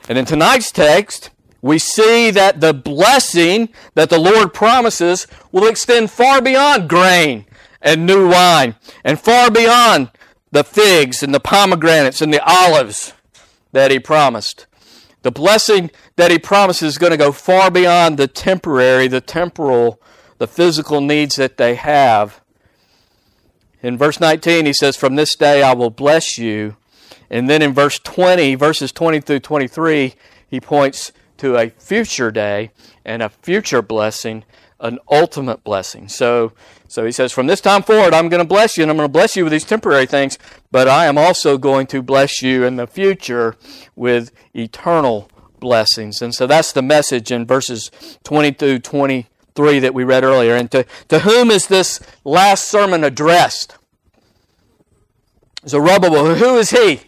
And 0.08 0.18
in 0.18 0.24
tonight's 0.24 0.70
text, 0.70 1.30
we 1.62 1.78
see 1.78 2.30
that 2.30 2.60
the 2.60 2.74
blessing 2.74 3.70
that 3.94 4.10
the 4.10 4.18
Lord 4.18 4.52
promises 4.52 5.26
will 5.50 5.66
extend 5.66 6.10
far 6.10 6.42
beyond 6.42 6.88
grain 6.88 7.46
and 7.80 8.04
new 8.06 8.28
wine 8.28 8.74
and 9.02 9.18
far 9.18 9.50
beyond 9.50 10.10
the 10.50 10.64
figs 10.64 11.22
and 11.22 11.34
the 11.34 11.40
pomegranates 11.40 12.20
and 12.20 12.32
the 12.32 12.44
olives 12.44 13.12
that 13.72 13.90
he 13.90 13.98
promised. 13.98 14.66
The 15.22 15.32
blessing 15.32 15.90
that 16.16 16.30
he 16.30 16.38
promises 16.38 16.94
is 16.94 16.98
going 16.98 17.10
to 17.10 17.16
go 17.16 17.32
far 17.32 17.70
beyond 17.70 18.18
the 18.18 18.28
temporary, 18.28 19.08
the 19.08 19.20
temporal, 19.20 20.00
the 20.38 20.46
physical 20.46 21.00
needs 21.00 21.36
that 21.36 21.56
they 21.56 21.74
have. 21.74 22.40
In 23.82 23.98
verse 23.98 24.20
19, 24.20 24.66
he 24.66 24.72
says, 24.72 24.96
From 24.96 25.16
this 25.16 25.34
day 25.34 25.62
I 25.62 25.74
will 25.74 25.90
bless 25.90 26.38
you 26.38 26.76
and 27.30 27.48
then 27.48 27.62
in 27.62 27.72
verse 27.72 27.98
20, 27.98 28.54
verses 28.54 28.92
20 28.92 29.20
through 29.20 29.40
23, 29.40 30.14
he 30.48 30.60
points 30.60 31.12
to 31.38 31.56
a 31.56 31.70
future 31.70 32.30
day 32.30 32.70
and 33.04 33.22
a 33.22 33.28
future 33.28 33.82
blessing 33.82 34.44
an 34.80 34.98
ultimate 35.10 35.64
blessing. 35.64 36.08
So, 36.08 36.52
so 36.86 37.06
he 37.06 37.12
says, 37.12 37.32
from 37.32 37.46
this 37.46 37.60
time 37.60 37.82
forward, 37.82 38.12
I'm 38.12 38.28
going 38.28 38.42
to 38.42 38.48
bless 38.48 38.76
you, 38.76 38.82
and 38.82 38.90
I'm 38.90 38.96
going 38.98 39.08
to 39.08 39.12
bless 39.12 39.34
you 39.34 39.44
with 39.44 39.52
these 39.52 39.64
temporary 39.64 40.04
things, 40.04 40.38
but 40.70 40.88
I 40.88 41.06
am 41.06 41.16
also 41.16 41.56
going 41.56 41.86
to 41.86 42.02
bless 42.02 42.42
you 42.42 42.64
in 42.64 42.76
the 42.76 42.86
future 42.86 43.56
with 43.96 44.30
eternal 44.54 45.30
blessings. 45.64 46.20
And 46.20 46.34
so 46.34 46.46
that's 46.46 46.72
the 46.72 46.82
message 46.82 47.32
in 47.32 47.46
verses 47.46 47.90
20 48.24 48.52
through 48.52 48.78
23 48.80 49.78
that 49.78 49.94
we 49.94 50.04
read 50.04 50.22
earlier. 50.22 50.54
And 50.54 50.70
to, 50.70 50.84
to 51.08 51.20
whom 51.20 51.50
is 51.50 51.66
this 51.66 52.00
last 52.22 52.68
sermon 52.68 53.02
addressed? 53.02 53.78
Zerubbabel. 55.66 56.34
Who 56.34 56.58
is 56.58 56.70
he? 56.70 57.00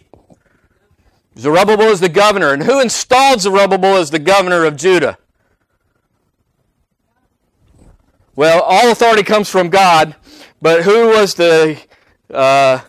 Zerubbabel 1.38 1.88
is 1.88 2.00
the 2.00 2.08
governor. 2.08 2.54
And 2.54 2.62
who 2.62 2.80
installed 2.80 3.42
Zerubbabel 3.42 3.96
as 3.96 4.10
the 4.10 4.18
governor 4.18 4.64
of 4.64 4.76
Judah? 4.76 5.18
Well, 8.34 8.62
all 8.62 8.90
authority 8.90 9.22
comes 9.22 9.50
from 9.50 9.68
God, 9.68 10.16
but 10.62 10.82
who 10.82 11.08
was 11.08 11.34
the 11.34 11.78
uh, 12.32 12.80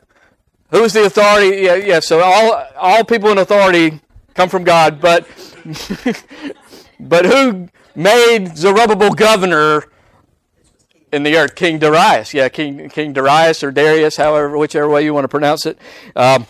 the 0.69 1.05
authority? 1.05 1.61
Yeah, 1.63 1.75
yeah. 1.75 1.99
So 1.99 2.21
all 2.21 2.65
all 2.77 3.03
people 3.03 3.29
in 3.31 3.37
authority 3.37 4.01
come 4.33 4.49
from 4.49 4.63
God, 4.63 5.01
but 5.01 5.27
but 6.99 7.25
who 7.25 7.69
made 7.95 8.57
Zerubbabel 8.57 9.13
governor 9.13 9.85
in 11.11 11.23
the 11.23 11.35
earth? 11.35 11.55
King 11.55 11.79
Darius. 11.79 12.33
Yeah, 12.33 12.49
King 12.49 12.89
King 12.89 13.13
Darius 13.13 13.63
or 13.63 13.71
Darius, 13.71 14.17
however, 14.17 14.57
whichever 14.57 14.89
way 14.89 15.03
you 15.03 15.13
want 15.13 15.25
to 15.25 15.29
pronounce 15.29 15.65
it. 15.65 15.77
Um, 16.15 16.45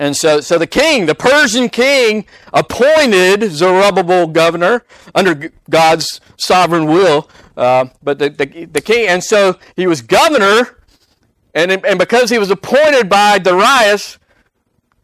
and 0.00 0.16
so, 0.16 0.40
so 0.40 0.56
the 0.56 0.66
king, 0.66 1.04
the 1.04 1.14
Persian 1.14 1.68
king, 1.68 2.24
appointed 2.54 3.50
Zerubbabel 3.50 4.28
governor 4.28 4.82
under 5.14 5.52
God's 5.68 6.22
sovereign 6.38 6.86
will. 6.86 7.28
Uh, 7.54 7.84
but 8.02 8.18
the, 8.18 8.30
the, 8.30 8.64
the 8.64 8.80
king, 8.80 9.08
and 9.08 9.22
so 9.22 9.58
he 9.76 9.86
was 9.86 10.00
governor, 10.00 10.78
and, 11.54 11.70
and 11.70 11.98
because 11.98 12.30
he 12.30 12.38
was 12.38 12.50
appointed 12.50 13.10
by 13.10 13.38
Darius, 13.38 14.16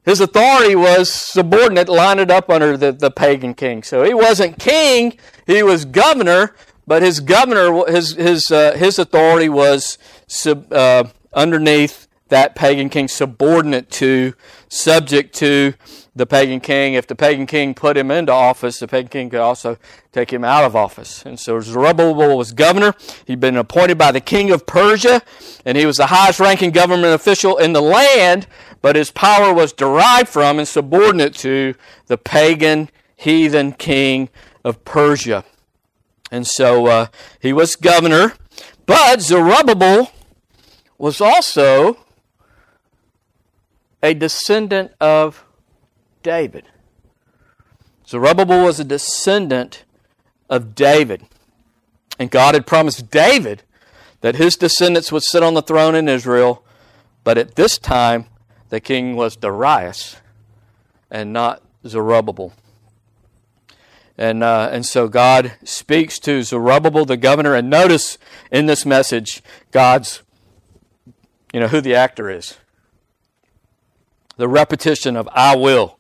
his 0.07 0.21
authority 0.21 0.75
was 0.75 1.13
subordinate, 1.13 1.89
lined 1.89 2.31
up 2.31 2.49
under 2.49 2.77
the, 2.79 2.93
the 2.93 3.11
pagan 3.11 3.53
king. 3.53 3.83
So 3.83 4.05
he 4.05 4.15
wasn't 4.15 4.59
king, 4.59 5.19
he 5.47 5.63
was 5.63 5.85
governor, 5.85 6.55
but 6.87 7.03
his 7.03 7.21
governor, 7.21 7.85
his, 7.91 8.15
his, 8.15 8.51
uh, 8.51 8.75
his 8.77 8.99
authority 8.99 9.49
was 9.49 9.99
sub, 10.29 10.73
uh, 10.73 11.05
underneath 11.35 12.07
that 12.29 12.55
pagan 12.55 12.89
king, 12.89 13.09
subordinate 13.09 13.91
to, 13.91 14.35
subject 14.69 15.35
to 15.37 15.75
the 16.17 16.27
pagan 16.27 16.61
king. 16.61 16.95
If 16.95 17.07
the 17.07 17.15
pagan 17.15 17.47
king 17.47 17.75
put 17.75 17.97
him 17.97 18.11
into 18.11 18.33
office, 18.33 18.79
the 18.79 18.89
pagan 18.89 19.09
king 19.09 19.31
could 19.31 19.41
also 19.41 19.77
take 20.13 20.33
him 20.33 20.45
out 20.45 20.65
of 20.65 20.75
office. 20.75 21.25
And 21.25 21.39
so 21.39 21.61
Zerubbabel 21.61 22.37
was 22.37 22.53
governor. 22.53 22.95
He'd 23.27 23.39
been 23.39 23.57
appointed 23.57 23.99
by 23.99 24.13
the 24.13 24.21
king 24.21 24.51
of 24.51 24.67
Persia, 24.67 25.21
and 25.65 25.77
he 25.77 25.87
was 25.87 25.99
the 25.99 26.07
highest 26.07 26.41
ranking 26.41 26.71
government 26.71 27.15
official 27.15 27.59
in 27.59 27.75
the 27.75 27.83
land, 27.83 28.47
but 28.83 28.97
his 28.97 29.11
power 29.11 29.53
was 29.53 29.73
derived 29.73 30.29
from 30.29 30.59
and 30.59 30.69
subordinate 30.69 31.35
to 31.35 31.75
the 32.07 32.19
pagan, 32.19 32.89
heathen 33.17 33.73
king 33.73 34.29
of 34.65 34.85
Persia. 34.85 35.45
And 36.31 36.47
so 36.47 36.87
uh, 36.87 37.07
he 37.41 37.53
was 37.53 37.77
governor, 37.77 38.35
but 38.85 39.21
Zerubbabel 39.21 40.11
was 40.99 41.21
also 41.21 41.99
a 44.03 44.15
descendant 44.15 44.93
of 45.01 45.45
David. 46.23 46.65
Zerubbabel 48.07 48.65
was 48.65 48.79
a 48.79 48.85
descendant 48.85 49.85
of 50.49 50.75
David. 50.75 51.27
And 52.19 52.31
God 52.31 52.55
had 52.55 52.67
promised 52.67 53.11
David 53.11 53.63
that 54.21 54.37
his 54.37 54.57
descendants 54.57 55.13
would 55.13 55.23
sit 55.23 55.43
on 55.43 55.55
the 55.55 55.63
throne 55.63 55.95
in 55.95 56.09
Israel, 56.09 56.65
but 57.25 57.37
at 57.37 57.57
this 57.57 57.79
time 57.79 58.27
the 58.69 58.81
king 58.81 59.17
was 59.17 59.37
Darius 59.37 60.17
and 61.11 61.33
not 61.33 61.63
Zerubbabel. 61.87 62.53
And, 64.19 64.43
uh, 64.43 64.71
and 64.73 64.87
so 64.87 65.09
God 65.09 65.53
speaks 65.63 66.19
to 66.21 66.43
Zerubbabel, 66.43 67.05
the 67.05 67.17
governor, 67.17 67.55
and 67.55 67.69
notice 67.69 68.17
in 68.51 68.67
this 68.67 68.87
message 68.87 69.43
God's, 69.73 70.23
you 71.53 71.61
know, 71.61 71.69
who 71.69 71.81
the 71.81 71.95
actor 71.95 72.31
is 72.31 72.57
the 74.37 74.49
repetition 74.49 75.17
of 75.17 75.29
I 75.33 75.57
will. 75.57 75.99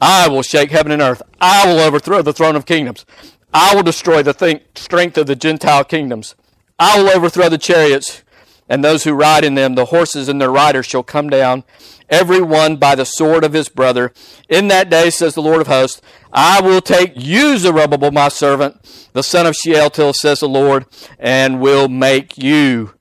I 0.00 0.28
will 0.28 0.42
shake 0.42 0.70
heaven 0.70 0.92
and 0.92 1.02
earth. 1.02 1.22
I 1.40 1.66
will 1.66 1.80
overthrow 1.80 2.22
the 2.22 2.32
throne 2.32 2.56
of 2.56 2.66
kingdoms. 2.66 3.04
I 3.52 3.74
will 3.74 3.82
destroy 3.82 4.22
the 4.22 4.34
think, 4.34 4.62
strength 4.76 5.18
of 5.18 5.26
the 5.26 5.34
Gentile 5.34 5.84
kingdoms. 5.84 6.34
I 6.78 7.00
will 7.00 7.08
overthrow 7.10 7.48
the 7.48 7.58
chariots 7.58 8.22
and 8.68 8.84
those 8.84 9.04
who 9.04 9.12
ride 9.12 9.44
in 9.44 9.54
them. 9.54 9.74
The 9.74 9.86
horses 9.86 10.28
and 10.28 10.40
their 10.40 10.50
riders 10.50 10.86
shall 10.86 11.02
come 11.02 11.30
down, 11.30 11.64
every 12.08 12.40
one 12.40 12.76
by 12.76 12.94
the 12.94 13.04
sword 13.04 13.44
of 13.44 13.52
his 13.52 13.68
brother. 13.68 14.12
In 14.48 14.68
that 14.68 14.90
day, 14.90 15.10
says 15.10 15.34
the 15.34 15.42
Lord 15.42 15.60
of 15.60 15.66
hosts, 15.66 16.00
I 16.32 16.60
will 16.60 16.80
take 16.80 17.12
you, 17.14 17.58
Zerubbabel, 17.58 18.10
my 18.10 18.28
servant, 18.28 19.08
the 19.12 19.22
son 19.22 19.46
of 19.46 19.56
Shealtiel, 19.56 20.12
says 20.12 20.40
the 20.40 20.48
Lord, 20.48 20.86
and 21.18 21.60
will 21.60 21.88
make 21.88 22.36
you 22.36 22.94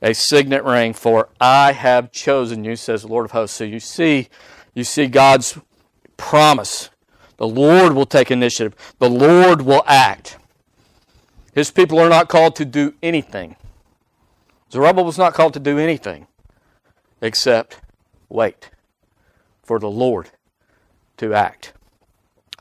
a 0.00 0.14
signet 0.14 0.64
ring, 0.64 0.92
for 0.92 1.28
I 1.40 1.72
have 1.72 2.12
chosen 2.12 2.64
you, 2.64 2.76
says 2.76 3.02
the 3.02 3.08
Lord 3.08 3.24
of 3.24 3.30
hosts. 3.32 3.56
So 3.56 3.64
you 3.64 3.80
see, 3.80 4.28
you 4.74 4.84
see 4.84 5.06
God's 5.06 5.58
promise. 6.16 6.90
The 7.38 7.48
Lord 7.48 7.94
will 7.94 8.06
take 8.06 8.30
initiative. 8.30 8.74
The 8.98 9.10
Lord 9.10 9.62
will 9.62 9.82
act. 9.86 10.38
His 11.52 11.70
people 11.70 11.98
are 11.98 12.08
not 12.08 12.28
called 12.28 12.54
to 12.56 12.64
do 12.64 12.94
anything. 13.02 13.56
Zerubbabel 14.70 15.04
was 15.04 15.18
not 15.18 15.34
called 15.34 15.54
to 15.54 15.60
do 15.60 15.78
anything 15.78 16.26
except 17.20 17.80
wait 18.28 18.70
for 19.62 19.78
the 19.78 19.90
Lord 19.90 20.30
to 21.16 21.34
act. 21.34 21.72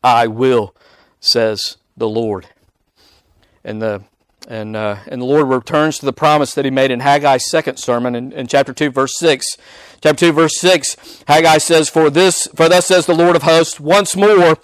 I 0.03 0.27
will, 0.27 0.75
says 1.19 1.77
the 1.95 2.07
Lord. 2.07 2.47
And 3.63 3.81
the 3.81 4.03
and, 4.47 4.77
uh, 4.77 4.97
and 5.07 5.21
the 5.21 5.25
Lord 5.25 5.49
returns 5.49 5.99
to 5.99 6.05
the 6.05 6.13
promise 6.13 6.53
that 6.53 6.63
he 6.63 6.71
made 6.71 6.89
in 6.89 7.01
Haggai's 7.01 7.49
second 7.49 7.77
sermon 7.77 8.15
in, 8.15 8.31
in 8.31 8.47
chapter 8.47 8.71
2, 8.71 8.91
verse 8.91 9.17
6. 9.17 9.45
Chapter 9.99 10.27
2, 10.27 10.31
verse 10.31 10.57
6, 10.57 11.23
Haggai 11.27 11.57
says, 11.57 11.89
For 11.89 12.09
this, 12.09 12.47
for 12.55 12.69
thus 12.69 12.87
says 12.87 13.05
the 13.05 13.13
Lord 13.13 13.35
of 13.35 13.43
hosts, 13.43 13.77
once 13.77 14.15
more, 14.15 14.57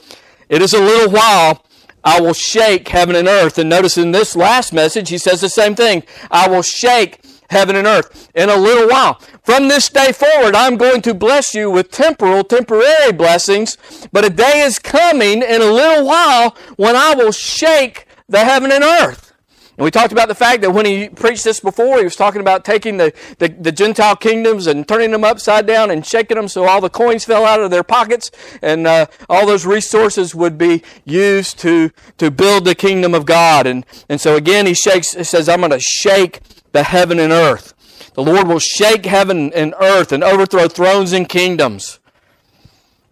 it 0.47 0.61
is 0.61 0.73
a 0.73 0.79
little 0.79 1.11
while, 1.11 1.65
I 2.01 2.21
will 2.21 2.33
shake 2.33 2.87
heaven 2.87 3.15
and 3.15 3.27
earth. 3.27 3.57
And 3.57 3.69
notice 3.69 3.97
in 3.97 4.11
this 4.11 4.37
last 4.37 4.71
message, 4.71 5.09
he 5.09 5.17
says 5.17 5.41
the 5.41 5.49
same 5.49 5.75
thing. 5.75 6.03
I 6.31 6.47
will 6.47 6.61
shake 6.61 7.19
heaven 7.53 7.75
and 7.75 7.87
earth 7.87 8.29
in 8.35 8.49
a 8.49 8.57
little 8.57 8.89
while. 8.89 9.19
From 9.43 9.67
this 9.67 9.87
day 9.89 10.11
forward, 10.11 10.55
I'm 10.55 10.75
going 10.75 11.01
to 11.03 11.13
bless 11.13 11.53
you 11.53 11.69
with 11.71 11.91
temporal, 11.91 12.43
temporary 12.43 13.13
blessings, 13.13 13.77
but 14.11 14.25
a 14.25 14.29
day 14.29 14.59
is 14.61 14.79
coming 14.79 15.41
in 15.41 15.61
a 15.61 15.71
little 15.71 16.05
while 16.05 16.57
when 16.75 16.95
I 16.95 17.15
will 17.15 17.31
shake 17.31 18.07
the 18.27 18.39
heaven 18.39 18.71
and 18.71 18.83
earth. 18.83 19.33
And 19.75 19.83
we 19.83 19.89
talked 19.89 20.11
about 20.11 20.27
the 20.27 20.35
fact 20.35 20.61
that 20.61 20.71
when 20.71 20.85
he 20.85 21.09
preached 21.09 21.43
this 21.43 21.59
before, 21.59 21.97
he 21.97 22.03
was 22.03 22.15
talking 22.15 22.41
about 22.41 22.63
taking 22.63 22.97
the, 22.97 23.11
the, 23.39 23.47
the, 23.47 23.71
Gentile 23.71 24.15
kingdoms 24.15 24.67
and 24.67 24.87
turning 24.87 25.09
them 25.09 25.23
upside 25.23 25.65
down 25.65 25.89
and 25.89 26.05
shaking 26.05 26.37
them 26.37 26.47
so 26.47 26.65
all 26.65 26.79
the 26.79 26.91
coins 26.91 27.25
fell 27.25 27.43
out 27.43 27.59
of 27.59 27.71
their 27.71 27.83
pockets 27.83 28.29
and 28.61 28.85
uh, 28.85 29.07
all 29.29 29.47
those 29.47 29.65
resources 29.65 30.35
would 30.35 30.59
be 30.59 30.83
used 31.05 31.57
to, 31.59 31.89
to 32.19 32.29
build 32.29 32.65
the 32.65 32.75
kingdom 32.75 33.15
of 33.15 33.25
God. 33.25 33.65
And, 33.65 33.83
and 34.07 34.21
so 34.21 34.35
again, 34.35 34.67
he 34.67 34.75
shakes, 34.75 35.13
he 35.13 35.23
says, 35.23 35.49
I'm 35.49 35.61
going 35.61 35.71
to 35.71 35.79
shake 35.79 36.41
the 36.73 36.83
heaven 36.83 37.19
and 37.19 37.31
earth. 37.31 37.73
The 38.13 38.23
Lord 38.23 38.47
will 38.47 38.59
shake 38.59 39.05
heaven 39.05 39.53
and 39.53 39.73
earth 39.79 40.11
and 40.11 40.23
overthrow 40.23 40.67
thrones 40.67 41.13
and 41.13 41.27
kingdoms. 41.27 41.99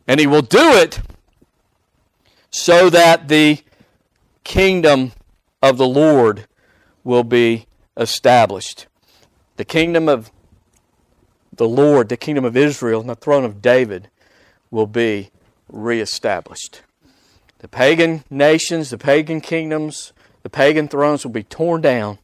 And 0.08 0.20
he 0.20 0.28
will 0.28 0.42
do 0.42 0.74
it 0.74 1.00
so 2.52 2.90
that 2.90 3.30
the 3.30 3.60
kingdom 4.44 5.14
of 5.62 5.78
the 5.78 5.88
Lord 5.88 6.48
will 7.04 7.24
be 7.24 7.66
established. 7.96 8.88
The 9.58 9.66
kingdom 9.66 10.10
of 10.10 10.32
the 11.56 11.68
Lord, 11.68 12.10
the 12.10 12.18
kingdom 12.18 12.46
of 12.46 12.58
Israel, 12.58 13.02
and 13.02 13.10
the 13.10 13.16
throne 13.16 13.46
of 13.46 13.62
David 13.62 14.10
will 14.70 14.88
be 14.88 15.30
reestablished. 15.70 16.82
The 17.60 17.68
pagan 17.68 18.24
nations, 18.30 18.90
the 18.90 18.98
pagan 18.98 19.42
kingdoms, 19.42 20.14
the 20.44 20.50
pagan 20.50 20.88
thrones 20.88 21.24
will 21.24 21.32
be 21.32 21.44
torn 21.44 21.82
down, 21.82 22.18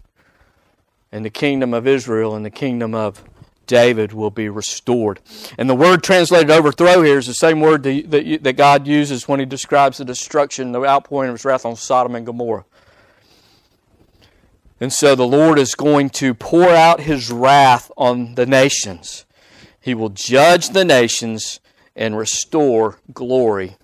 and 1.11 1.23
the 1.23 1.29
kingdom 1.29 1.73
of 1.73 1.87
Israel 1.87 2.35
and 2.35 2.45
the 2.45 2.49
kingdom 2.49 2.93
of 2.93 3.23
David 3.65 4.13
will 4.13 4.31
be 4.31 4.49
restored. 4.49 5.19
And 5.57 5.69
the 5.69 5.75
word 5.75 6.01
translated 6.01 6.49
overthrow 6.49 7.01
here 7.01 7.17
is 7.17 7.27
the 7.27 7.33
same 7.33 7.59
word 7.59 7.83
that, 7.83 8.53
God 8.57 8.87
uses 8.87 9.27
when 9.27 9.39
he 9.39 9.45
describes 9.45 9.97
the 9.97 10.05
destruction, 10.05 10.71
the 10.71 10.83
outpouring 10.85 11.29
of 11.29 11.35
his 11.35 11.45
wrath 11.45 11.65
on 11.65 11.75
Sodom 11.75 12.15
and 12.15 12.25
Gomorrah. 12.25 12.65
And 14.79 14.93
so 14.93 15.15
the 15.15 15.27
Lord 15.27 15.59
is 15.59 15.75
going 15.75 16.09
to 16.11 16.33
pour 16.33 16.69
out 16.69 17.01
his 17.01 17.31
wrath 17.31 17.91
on 17.97 18.35
the 18.35 18.45
nations. 18.45 19.25
He 19.81 19.93
will 19.93 20.09
judge 20.09 20.69
the 20.69 20.85
nations 20.85 21.59
and 21.95 22.17
restore 22.17 22.99
glory 23.11 23.77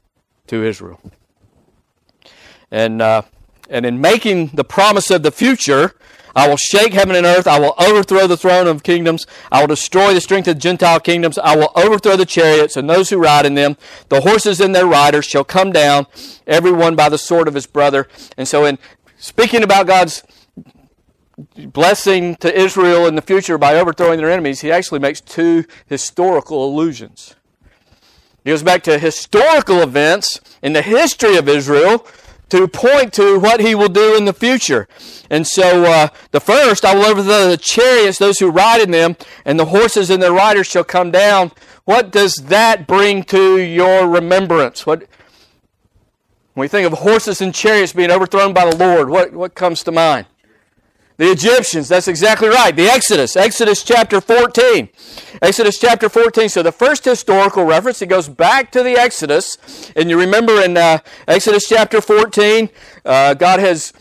to 0.47 0.63
Israel. 0.63 1.01
And 2.69 3.01
uh, 3.01 3.23
and 3.69 3.85
in 3.85 4.01
making 4.01 4.47
the 4.53 4.63
promise 4.63 5.09
of 5.09 5.23
the 5.23 5.31
future, 5.31 5.95
I 6.35 6.47
will 6.47 6.57
shake 6.57 6.93
heaven 6.93 7.15
and 7.15 7.25
earth. 7.25 7.47
I 7.47 7.59
will 7.59 7.75
overthrow 7.77 8.27
the 8.27 8.37
throne 8.37 8.67
of 8.67 8.83
kingdoms. 8.83 9.27
I 9.51 9.61
will 9.61 9.67
destroy 9.67 10.13
the 10.13 10.21
strength 10.21 10.47
of 10.47 10.57
Gentile 10.57 10.99
kingdoms. 10.99 11.37
I 11.37 11.55
will 11.55 11.71
overthrow 11.75 12.15
the 12.15 12.25
chariots 12.25 12.75
and 12.75 12.89
those 12.89 13.09
who 13.09 13.17
ride 13.17 13.45
in 13.45 13.53
them. 13.53 13.77
The 14.09 14.21
horses 14.21 14.59
and 14.59 14.73
their 14.73 14.87
riders 14.87 15.25
shall 15.25 15.43
come 15.43 15.71
down, 15.71 16.07
every 16.47 16.71
one 16.71 16.95
by 16.95 17.09
the 17.09 17.17
sword 17.17 17.47
of 17.47 17.53
his 17.53 17.67
brother. 17.67 18.07
And 18.37 18.47
so, 18.47 18.65
in 18.65 18.79
speaking 19.17 19.63
about 19.63 19.87
God's 19.87 20.23
blessing 21.57 22.35
to 22.37 22.55
Israel 22.55 23.05
in 23.07 23.15
the 23.15 23.21
future 23.21 23.57
by 23.57 23.75
overthrowing 23.75 24.17
their 24.17 24.31
enemies, 24.31 24.61
he 24.61 24.71
actually 24.71 24.99
makes 24.99 25.21
two 25.21 25.65
historical 25.87 26.65
allusions. 26.65 27.35
He 28.43 28.49
goes 28.49 28.63
back 28.63 28.83
to 28.83 28.99
historical 28.99 29.81
events 29.81 30.41
in 30.61 30.73
the 30.73 30.81
history 30.81 31.37
of 31.37 31.47
Israel 31.47 32.05
to 32.53 32.67
point 32.67 33.11
to 33.13 33.39
what 33.39 33.61
he 33.61 33.73
will 33.73 33.89
do 33.89 34.15
in 34.15 34.25
the 34.25 34.33
future. 34.33 34.87
And 35.27 35.47
so 35.47 35.85
uh, 35.85 36.09
the 36.29 36.39
first, 36.39 36.85
I 36.85 36.93
will 36.93 37.05
overthrow 37.05 37.49
the 37.49 37.57
chariots, 37.57 38.19
those 38.19 38.37
who 38.37 38.51
ride 38.51 38.79
in 38.79 38.91
them, 38.91 39.17
and 39.43 39.59
the 39.59 39.65
horses 39.65 40.11
and 40.11 40.21
their 40.21 40.31
riders 40.31 40.67
shall 40.67 40.83
come 40.83 41.09
down. 41.09 41.51
What 41.85 42.11
does 42.11 42.35
that 42.35 42.85
bring 42.85 43.23
to 43.23 43.59
your 43.59 44.07
remembrance? 44.07 44.85
What 44.85 45.07
when 46.53 46.65
we 46.65 46.67
think 46.67 46.85
of 46.85 46.99
horses 46.99 47.41
and 47.41 47.55
chariots 47.55 47.93
being 47.93 48.11
overthrown 48.11 48.53
by 48.53 48.69
the 48.69 48.75
Lord, 48.75 49.09
what, 49.09 49.33
what 49.33 49.55
comes 49.55 49.81
to 49.85 49.91
mind? 49.91 50.27
The 51.17 51.31
Egyptians, 51.31 51.89
that's 51.89 52.07
exactly 52.07 52.49
right. 52.49 52.75
The 52.75 52.87
Exodus, 52.87 53.35
Exodus 53.35 53.83
chapter 53.83 54.19
14. 54.19 54.89
Exodus 55.43 55.77
chapter 55.77 56.09
14. 56.09 56.49
So 56.49 56.63
the 56.63 56.71
first 56.71 57.05
historical 57.05 57.65
reference, 57.65 58.01
it 58.01 58.07
goes 58.07 58.27
back 58.27 58.71
to 58.71 58.81
the 58.81 58.93
Exodus. 58.93 59.91
And 59.95 60.09
you 60.09 60.19
remember 60.19 60.59
in 60.63 60.75
uh, 60.75 60.99
Exodus 61.27 61.69
chapter 61.69 62.01
14, 62.01 62.67
uh, 63.05 63.35
God 63.35 63.59
has 63.59 63.93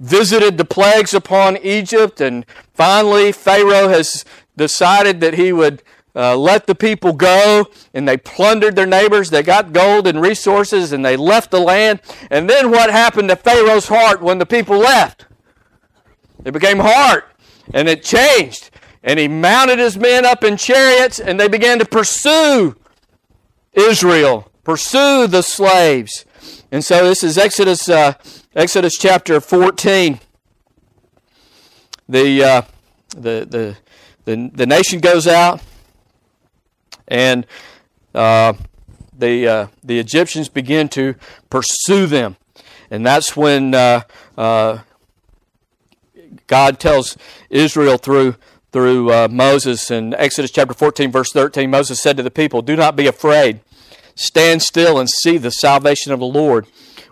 visited 0.00 0.56
the 0.56 0.64
plagues 0.64 1.12
upon 1.12 1.58
Egypt. 1.58 2.22
And 2.22 2.46
finally, 2.72 3.30
Pharaoh 3.30 3.88
has 3.88 4.24
decided 4.56 5.20
that 5.20 5.34
he 5.34 5.52
would 5.52 5.82
uh, 6.16 6.34
let 6.34 6.66
the 6.66 6.74
people 6.74 7.12
go. 7.12 7.66
And 7.92 8.08
they 8.08 8.16
plundered 8.16 8.74
their 8.74 8.86
neighbors. 8.86 9.28
They 9.28 9.42
got 9.42 9.74
gold 9.74 10.06
and 10.06 10.18
resources 10.18 10.92
and 10.92 11.04
they 11.04 11.18
left 11.18 11.50
the 11.50 11.60
land. 11.60 12.00
And 12.30 12.48
then 12.48 12.70
what 12.70 12.90
happened 12.90 13.28
to 13.28 13.36
Pharaoh's 13.36 13.88
heart 13.88 14.22
when 14.22 14.38
the 14.38 14.46
people 14.46 14.78
left? 14.78 15.26
It 16.44 16.52
became 16.52 16.78
hard 16.78 17.24
and 17.72 17.88
it 17.88 18.02
changed. 18.02 18.70
And 19.02 19.18
he 19.18 19.28
mounted 19.28 19.78
his 19.78 19.96
men 19.96 20.24
up 20.24 20.44
in 20.44 20.56
chariots 20.56 21.20
and 21.20 21.38
they 21.38 21.48
began 21.48 21.78
to 21.78 21.84
pursue 21.84 22.76
Israel, 23.74 24.50
pursue 24.62 25.26
the 25.26 25.42
slaves. 25.42 26.24
And 26.72 26.84
so 26.84 27.04
this 27.04 27.22
is 27.22 27.38
Exodus, 27.38 27.88
uh, 27.88 28.14
Exodus 28.54 28.94
chapter 28.98 29.40
14. 29.40 30.20
The, 32.08 32.44
uh, 32.44 32.62
the, 33.10 33.46
the, 33.48 33.76
the, 34.24 34.50
the 34.52 34.66
nation 34.66 35.00
goes 35.00 35.26
out 35.26 35.60
and 37.08 37.46
uh, 38.14 38.54
the, 39.16 39.48
uh, 39.48 39.66
the 39.82 39.98
Egyptians 39.98 40.48
begin 40.48 40.88
to 40.90 41.14
pursue 41.50 42.06
them. 42.06 42.36
And 42.90 43.04
that's 43.04 43.36
when 43.36 43.74
uh, 43.74 44.02
uh, 44.36 44.78
God 46.46 46.78
tells 46.78 47.16
Israel 47.50 47.98
through 47.98 48.36
through 48.72 49.12
uh, 49.12 49.28
Moses 49.30 49.88
in 49.90 50.14
Exodus 50.14 50.50
chapter 50.50 50.74
14 50.74 51.12
verse 51.12 51.30
13 51.32 51.70
Moses 51.70 52.02
said 52.02 52.16
to 52.16 52.22
the 52.22 52.30
people 52.30 52.62
do 52.62 52.76
not 52.76 52.96
be 52.96 53.06
afraid. 53.06 53.60
Stand 54.16 54.62
still 54.62 54.98
and 54.98 55.08
see 55.10 55.38
the 55.38 55.50
salvation 55.50 56.12
of 56.12 56.20
the 56.20 56.26
Lord 56.26 56.66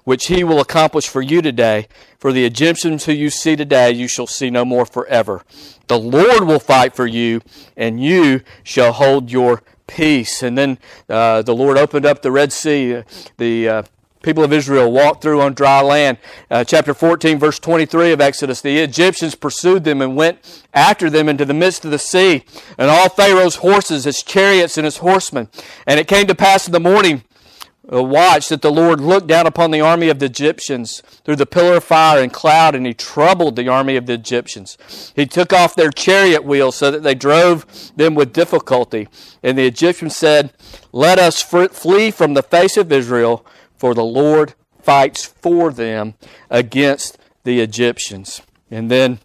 which 0.04 0.26
he 0.26 0.42
will 0.42 0.60
accomplish 0.60 1.06
for 1.06 1.22
you 1.22 1.40
today. 1.40 1.86
For 2.18 2.32
the 2.32 2.44
Egyptians 2.44 3.04
who 3.04 3.12
you 3.12 3.30
see 3.30 3.56
today 3.56 3.92
you 3.92 4.08
shall 4.08 4.26
see 4.26 4.50
no 4.50 4.64
more 4.64 4.84
forever. 4.84 5.42
The 5.86 5.98
Lord 5.98 6.44
will 6.44 6.58
fight 6.58 6.94
for 6.94 7.06
you 7.06 7.40
and 7.76 8.02
you 8.02 8.42
shall 8.62 8.92
hold 8.92 9.30
your 9.30 9.62
peace. 9.86 10.42
And 10.42 10.56
then 10.56 10.78
uh, 11.08 11.42
the 11.42 11.54
Lord 11.54 11.78
opened 11.78 12.06
up 12.06 12.22
the 12.22 12.32
Red 12.32 12.52
Sea 12.52 13.02
the 13.36 13.68
uh, 13.68 13.82
people 14.22 14.44
of 14.44 14.52
Israel 14.52 14.90
walked 14.90 15.22
through 15.22 15.40
on 15.40 15.54
dry 15.54 15.80
land. 15.80 16.18
Uh, 16.50 16.64
chapter 16.64 16.94
14, 16.94 17.38
verse 17.38 17.58
23 17.58 18.12
of 18.12 18.20
Exodus. 18.20 18.60
The 18.60 18.78
Egyptians 18.78 19.34
pursued 19.34 19.84
them 19.84 20.00
and 20.00 20.16
went 20.16 20.64
after 20.72 21.10
them 21.10 21.28
into 21.28 21.44
the 21.44 21.54
midst 21.54 21.84
of 21.84 21.90
the 21.90 21.98
sea, 21.98 22.44
and 22.78 22.90
all 22.90 23.08
Pharaoh's 23.08 23.56
horses, 23.56 24.04
his 24.04 24.22
chariots, 24.22 24.78
and 24.78 24.84
his 24.84 24.98
horsemen. 24.98 25.48
And 25.86 26.00
it 26.00 26.08
came 26.08 26.26
to 26.26 26.34
pass 26.34 26.66
in 26.66 26.72
the 26.72 26.80
morning, 26.80 27.22
uh, 27.92 28.02
watch, 28.02 28.48
that 28.48 28.62
the 28.62 28.70
Lord 28.70 29.00
looked 29.00 29.26
down 29.26 29.46
upon 29.46 29.70
the 29.70 29.80
army 29.80 30.08
of 30.08 30.18
the 30.18 30.26
Egyptians 30.26 31.02
through 31.24 31.36
the 31.36 31.46
pillar 31.46 31.76
of 31.76 31.84
fire 31.84 32.22
and 32.22 32.32
cloud, 32.32 32.74
and 32.74 32.86
he 32.86 32.94
troubled 32.94 33.56
the 33.56 33.68
army 33.68 33.96
of 33.96 34.06
the 34.06 34.14
Egyptians. 34.14 35.12
He 35.16 35.26
took 35.26 35.52
off 35.52 35.74
their 35.74 35.90
chariot 35.90 36.44
wheels 36.44 36.76
so 36.76 36.90
that 36.90 37.02
they 37.02 37.14
drove 37.14 37.66
them 37.96 38.14
with 38.14 38.32
difficulty. 38.32 39.08
And 39.42 39.58
the 39.58 39.66
Egyptians 39.66 40.16
said, 40.16 40.52
Let 40.92 41.18
us 41.18 41.42
flee 41.42 42.10
from 42.10 42.34
the 42.34 42.42
face 42.42 42.76
of 42.76 42.92
Israel 42.92 43.44
for 43.82 43.94
the 43.94 44.04
Lord 44.04 44.54
fights 44.80 45.24
for 45.24 45.72
them 45.72 46.14
against 46.48 47.18
the 47.42 47.58
Egyptians. 47.58 48.40
And 48.70 48.88
then 48.88 49.18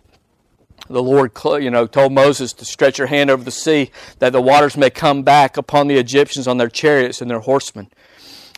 the 0.89 1.03
Lord, 1.03 1.31
you 1.61 1.69
know, 1.69 1.85
told 1.85 2.11
Moses 2.11 2.53
to 2.53 2.65
stretch 2.65 2.97
your 2.97 3.05
hand 3.05 3.29
over 3.29 3.43
the 3.43 3.51
sea 3.51 3.91
that 4.17 4.33
the 4.33 4.41
waters 4.41 4.75
may 4.75 4.89
come 4.89 5.21
back 5.21 5.57
upon 5.57 5.85
the 5.85 5.97
Egyptians 5.97 6.47
on 6.47 6.57
their 6.57 6.69
chariots 6.69 7.21
and 7.21 7.29
their 7.29 7.41
horsemen. 7.41 7.91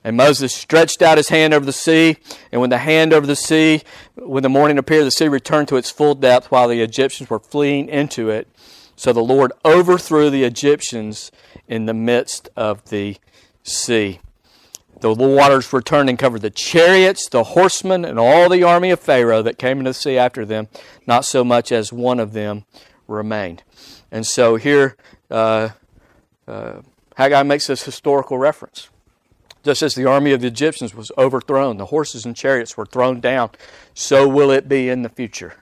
And 0.01 0.15
Moses 0.15 0.55
stretched 0.55 1.01
out 1.01 1.17
his 1.17 1.27
hand 1.27 1.53
over 1.53 1.65
the 1.65 1.73
sea, 1.73 2.15
and 2.49 2.61
when 2.61 2.69
the 2.69 2.77
hand 2.77 3.11
over 3.11 3.27
the 3.27 3.35
sea, 3.35 3.81
when 4.15 4.43
the 4.43 4.47
morning 4.47 4.77
appeared, 4.77 5.05
the 5.05 5.11
sea 5.11 5.27
returned 5.27 5.67
to 5.67 5.75
its 5.75 5.91
full 5.91 6.15
depth 6.15 6.49
while 6.49 6.69
the 6.69 6.81
Egyptians 6.81 7.29
were 7.29 7.39
fleeing 7.39 7.89
into 7.89 8.29
it. 8.29 8.47
So 8.95 9.11
the 9.11 9.19
Lord 9.19 9.51
overthrew 9.65 10.29
the 10.29 10.45
Egyptians 10.45 11.29
in 11.67 11.87
the 11.87 11.93
midst 11.93 12.47
of 12.55 12.87
the 12.87 13.17
sea. 13.63 14.21
The 15.01 15.13
waters 15.13 15.71
returned 15.71 16.09
and 16.09 16.19
covered 16.19 16.41
the 16.41 16.49
chariots, 16.49 17.29
the 17.29 17.43
horsemen, 17.43 18.03
and 18.03 18.19
all 18.19 18.49
the 18.49 18.63
army 18.63 18.91
of 18.91 18.99
Pharaoh 18.99 19.41
that 19.41 19.57
came 19.57 19.79
into 19.79 19.91
the 19.91 19.93
sea 19.93 20.17
after 20.17 20.45
them. 20.45 20.67
Not 21.07 21.23
so 21.23 21.43
much 21.43 21.71
as 21.71 21.93
one 21.93 22.19
of 22.19 22.33
them 22.33 22.65
remained. 23.07 23.63
And 24.11 24.25
so 24.27 24.55
here, 24.57 24.97
uh, 25.31 25.69
uh, 26.47 26.81
Haggai 27.15 27.43
makes 27.43 27.67
this 27.67 27.83
historical 27.83 28.37
reference. 28.37 28.89
Just 29.63 29.81
as 29.81 29.93
the 29.95 30.05
army 30.05 30.31
of 30.31 30.41
the 30.41 30.47
Egyptians 30.47 30.95
was 30.95 31.11
overthrown, 31.17 31.77
the 31.77 31.87
horses 31.87 32.25
and 32.25 32.35
chariots 32.35 32.77
were 32.77 32.85
thrown 32.85 33.19
down, 33.19 33.51
so 33.93 34.27
will 34.27 34.51
it 34.51 34.69
be 34.69 34.89
in 34.89 35.01
the 35.01 35.09
future. 35.09 35.55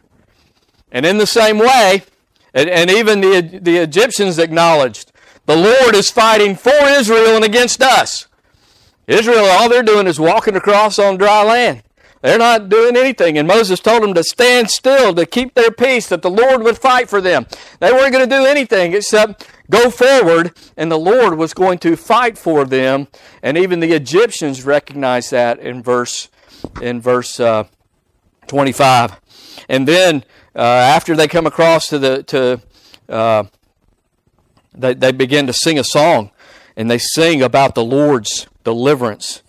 And 0.91 1.06
in 1.06 1.17
the 1.17 1.28
same 1.28 1.58
way, 1.58 2.04
and, 2.54 2.69
and 2.69 2.89
even 2.89 3.21
the, 3.21 3.60
the 3.62 3.78
Egyptians 3.78 4.38
acknowledged, 4.38 5.12
the 5.45 5.56
Lord 5.56 5.95
is 5.95 6.12
fighting 6.12 6.56
for 6.56 6.71
Israel 6.71 7.36
and 7.36 7.43
against 7.43 7.82
us. 7.82 8.27
Israel, 9.08 9.46
all 9.46 9.70
they're 9.70 9.84
doing 9.84 10.06
is 10.06 10.20
walking 10.20 10.56
across 10.56 11.00
on 11.00 11.17
dry 11.17 11.43
land. 11.43 11.84
They're 12.22 12.38
not 12.38 12.70
doing 12.70 12.98
anything. 12.98 13.38
And 13.38 13.48
Moses 13.48 13.80
told 13.80 14.04
them 14.04 14.13
to 14.13 14.24
stand 14.24 14.70
still, 14.70 15.13
to 15.15 15.26
keep 15.26 15.54
their 15.54 15.72
peace, 15.72 16.10
that 16.10 16.22
the 16.22 16.30
Lord 16.30 16.63
would 16.63 16.78
fight 16.78 17.10
for 17.10 17.22
them. 17.22 17.46
They 17.80 17.91
weren't 17.91 18.12
going 18.12 18.28
to 18.28 18.36
do 18.36 18.46
anything 18.46 18.93
except 18.93 19.48
go 19.70 19.89
forward, 19.89 20.54
and 20.76 20.91
the 20.91 21.00
Lord 21.00 21.38
was 21.38 21.54
going 21.54 21.78
to 21.80 21.96
fight 21.96 22.38
for 22.38 22.65
them. 22.65 23.08
And 23.41 23.58
even 23.58 23.80
the 23.80 23.93
Egyptians 23.93 24.63
recognized 24.63 25.32
that 25.32 25.60
in 25.60 25.84
verse 25.84 26.30
in 26.82 27.00
verse 27.00 27.39
uh, 27.39 27.65
25. 28.48 29.20
And 29.70 29.88
then 29.88 30.24
uh, 30.56 30.62
after 30.62 31.15
they 31.15 31.28
come 31.28 31.46
across 31.46 31.88
to 31.88 32.00
the 32.00 32.24
to 32.24 32.62
uh, 33.08 33.43
they, 34.74 34.93
they 34.93 35.12
begin 35.12 35.48
to 35.48 35.54
sing 35.54 35.80
a 35.80 35.84
song, 35.84 36.32
and 36.76 36.89
they 36.89 36.98
sing 36.98 37.41
about 37.41 37.76
the 37.76 37.84
Lord's 37.84 38.48
deliverance. 38.67 39.43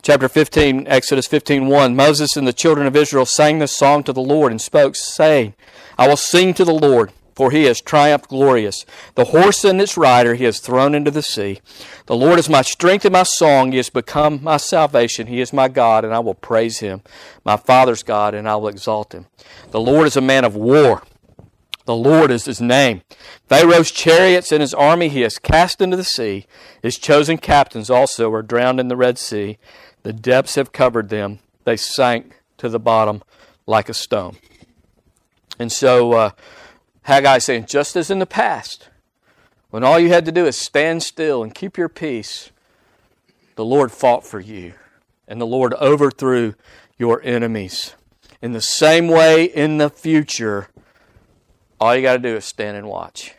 Chapter 0.00 0.26
15, 0.26 0.86
Exodus 0.86 1.26
15, 1.26 1.66
1. 1.66 1.94
Moses 1.94 2.34
and 2.34 2.48
the 2.48 2.52
children 2.54 2.86
of 2.86 2.96
Israel 2.96 3.26
sang 3.26 3.58
this 3.58 3.76
song 3.76 4.02
to 4.04 4.12
the 4.14 4.22
Lord 4.22 4.52
and 4.52 4.58
spoke, 4.58 4.96
saying, 4.96 5.52
I 5.98 6.08
will 6.08 6.16
sing 6.16 6.54
to 6.54 6.64
the 6.64 6.72
Lord, 6.72 7.12
for 7.34 7.50
he 7.50 7.64
has 7.64 7.82
triumphed 7.82 8.30
glorious. 8.30 8.86
The 9.16 9.26
horse 9.26 9.64
and 9.64 9.82
its 9.82 9.98
rider 9.98 10.34
he 10.34 10.44
has 10.44 10.60
thrown 10.60 10.94
into 10.94 11.10
the 11.10 11.20
sea. 11.20 11.60
The 12.06 12.16
Lord 12.16 12.38
is 12.38 12.48
my 12.48 12.62
strength 12.62 13.04
and 13.04 13.12
my 13.12 13.24
song. 13.24 13.72
He 13.72 13.76
has 13.76 13.90
become 13.90 14.42
my 14.42 14.56
salvation. 14.56 15.26
He 15.26 15.42
is 15.42 15.52
my 15.52 15.68
God, 15.68 16.02
and 16.02 16.14
I 16.14 16.20
will 16.20 16.32
praise 16.32 16.78
him. 16.78 17.02
My 17.44 17.58
Father's 17.58 18.02
God, 18.02 18.32
and 18.32 18.48
I 18.48 18.56
will 18.56 18.68
exalt 18.68 19.12
him. 19.12 19.26
The 19.72 19.80
Lord 19.80 20.06
is 20.06 20.16
a 20.16 20.22
man 20.22 20.46
of 20.46 20.56
war. 20.56 21.02
The 21.86 21.94
Lord 21.94 22.30
is 22.30 22.46
his 22.46 22.60
name. 22.60 23.02
Pharaoh's 23.46 23.90
chariots 23.90 24.50
and 24.52 24.60
his 24.62 24.72
army 24.72 25.08
he 25.08 25.20
has 25.20 25.38
cast 25.38 25.80
into 25.80 25.96
the 25.96 26.04
sea. 26.04 26.46
His 26.82 26.96
chosen 26.96 27.36
captains 27.36 27.90
also 27.90 28.32
are 28.32 28.42
drowned 28.42 28.80
in 28.80 28.88
the 28.88 28.96
Red 28.96 29.18
Sea. 29.18 29.58
The 30.02 30.12
depths 30.12 30.54
have 30.54 30.72
covered 30.72 31.10
them. 31.10 31.40
They 31.64 31.76
sank 31.76 32.40
to 32.58 32.68
the 32.68 32.80
bottom 32.80 33.22
like 33.66 33.88
a 33.88 33.94
stone. 33.94 34.36
And 35.58 35.70
so 35.70 36.12
uh, 36.12 36.30
Haggai 37.02 37.36
is 37.36 37.44
saying, 37.44 37.66
just 37.66 37.96
as 37.96 38.10
in 38.10 38.18
the 38.18 38.26
past, 38.26 38.88
when 39.70 39.84
all 39.84 39.98
you 39.98 40.08
had 40.08 40.24
to 40.24 40.32
do 40.32 40.46
is 40.46 40.56
stand 40.56 41.02
still 41.02 41.42
and 41.42 41.54
keep 41.54 41.76
your 41.76 41.88
peace, 41.88 42.50
the 43.56 43.64
Lord 43.64 43.92
fought 43.92 44.26
for 44.26 44.40
you, 44.40 44.74
and 45.28 45.40
the 45.40 45.46
Lord 45.46 45.74
overthrew 45.74 46.54
your 46.96 47.20
enemies. 47.22 47.94
in 48.44 48.52
the 48.52 48.60
same 48.60 49.08
way 49.08 49.44
in 49.44 49.78
the 49.78 49.88
future, 49.88 50.68
all 51.84 51.94
you 51.94 52.00
got 52.00 52.14
to 52.14 52.18
do 52.18 52.34
is 52.34 52.46
stand 52.46 52.78
and 52.78 52.88
watch. 52.88 53.34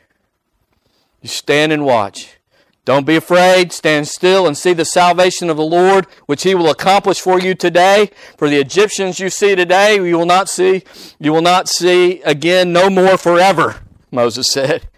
You 1.19 1.27
stand 1.27 1.71
and 1.71 1.84
watch. 1.84 2.38
Don't 2.86 3.08
be 3.08 3.15
afraid. 3.15 3.73
Stand 3.73 4.08
still 4.08 4.45
and 4.45 4.55
see 4.55 4.71
the 4.71 4.86
salvation 4.86 5.49
of 5.49 5.58
the 5.58 5.65
Lord, 5.65 6.05
which 6.27 6.43
He 6.43 6.53
will 6.53 6.69
accomplish 6.69 7.19
for 7.19 7.39
you 7.39 7.55
today. 7.55 8.12
For 8.38 8.47
the 8.47 8.60
Egyptians 8.60 9.19
you 9.19 9.31
see 9.31 9.55
today, 9.55 9.95
you 9.95 10.15
will 10.15 10.27
not 10.27 10.47
see, 10.47 10.84
you 11.19 11.34
will 11.34 11.41
not 11.41 11.67
see 11.67 12.21
again 12.21 12.71
no 12.71 12.88
more 12.88 13.17
forever, 13.17 13.81
Moses 14.12 14.51
said. 14.51 14.89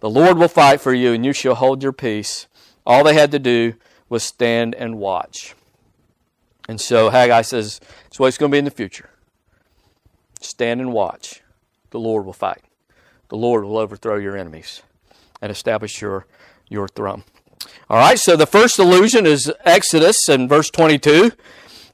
The 0.00 0.10
Lord 0.10 0.36
will 0.36 0.48
fight 0.48 0.80
for 0.80 0.92
you, 0.92 1.12
and 1.12 1.24
you 1.24 1.32
shall 1.32 1.54
hold 1.54 1.84
your 1.84 1.92
peace. 1.92 2.48
All 2.84 3.04
they 3.04 3.14
had 3.14 3.30
to 3.30 3.38
do 3.38 3.74
was 4.08 4.24
stand 4.24 4.74
and 4.74 4.98
watch. 4.98 5.54
And 6.68 6.80
so 6.80 7.10
Haggai 7.10 7.42
says, 7.42 7.78
that's 8.02 8.18
what 8.18 8.26
it's 8.26 8.38
going 8.38 8.50
to 8.50 8.54
be 8.56 8.58
in 8.58 8.64
the 8.64 8.72
future. 8.72 9.10
Stand 10.40 10.80
and 10.80 10.92
watch. 10.92 11.42
The 11.90 12.00
Lord 12.00 12.26
will 12.26 12.32
fight. 12.32 12.64
The 13.28 13.36
Lord 13.36 13.64
will 13.64 13.78
overthrow 13.78 14.16
your 14.16 14.36
enemies 14.36 14.82
and 15.40 15.52
establish 15.52 16.00
your, 16.00 16.26
your 16.68 16.88
throne. 16.88 17.24
All 17.90 17.98
right, 17.98 18.18
so 18.18 18.36
the 18.36 18.46
first 18.46 18.78
allusion 18.78 19.26
is 19.26 19.52
Exodus 19.64 20.28
in 20.28 20.48
verse 20.48 20.70
22. 20.70 21.32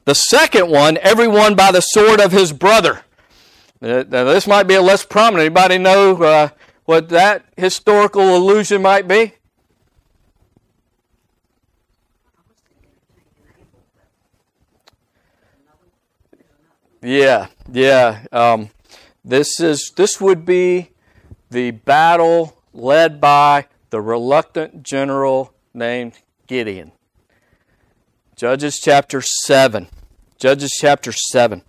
The 0.05 0.15
second 0.15 0.71
one, 0.71 0.99
everyone 0.99 1.55
by 1.55 1.73
the 1.73 1.81
sword 1.81 2.21
of 2.21 2.33
his 2.33 2.53
brother. 2.53 3.03
Now, 3.81 4.03
this 4.03 4.47
might 4.47 4.65
be 4.65 4.75
a 4.75 4.83
less 4.83 5.05
prominent. 5.05 5.47
Anybody 5.47 5.79
know 5.79 6.23
uh, 6.23 6.49
what 6.85 7.09
that 7.11 7.45
historical 7.57 8.37
allusion 8.37 8.83
might 8.83 9.09
be? 9.09 9.35
Yeah, 17.03 17.49
yeah. 17.71 18.25
Um, 18.33 18.71
this 19.23 19.61
is 19.61 19.93
this 19.95 20.19
would 20.23 20.47
be 20.47 20.94
the 21.55 21.71
battle 21.71 22.61
led 22.73 23.21
by 23.21 23.65
the 23.91 24.01
reluctant 24.01 24.83
general 24.83 25.55
named 25.73 26.19
Gideon. 26.49 26.91
Judges 28.35 28.81
chapter 28.81 29.23
7. 29.23 29.87
Judges 30.37 30.77
chapter 30.81 31.13
7. 31.13 31.63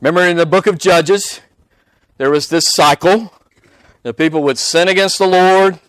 Remember 0.00 0.22
in 0.22 0.36
the 0.36 0.46
book 0.46 0.68
of 0.68 0.78
Judges, 0.78 1.40
there 2.18 2.30
was 2.30 2.48
this 2.48 2.72
cycle. 2.72 3.32
The 4.04 4.14
people 4.14 4.44
would 4.44 4.58
sin 4.58 4.86
against 4.86 5.18
the 5.18 5.26
Lord. 5.26 5.80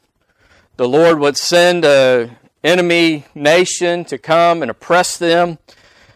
The 0.77 0.88
Lord 0.88 1.19
would 1.19 1.38
send 1.38 1.86
an 1.86 2.38
enemy 2.63 3.25
nation 3.36 4.03
to 4.06 4.17
come 4.17 4.63
and 4.63 4.71
oppress 4.71 5.15
them. 5.15 5.60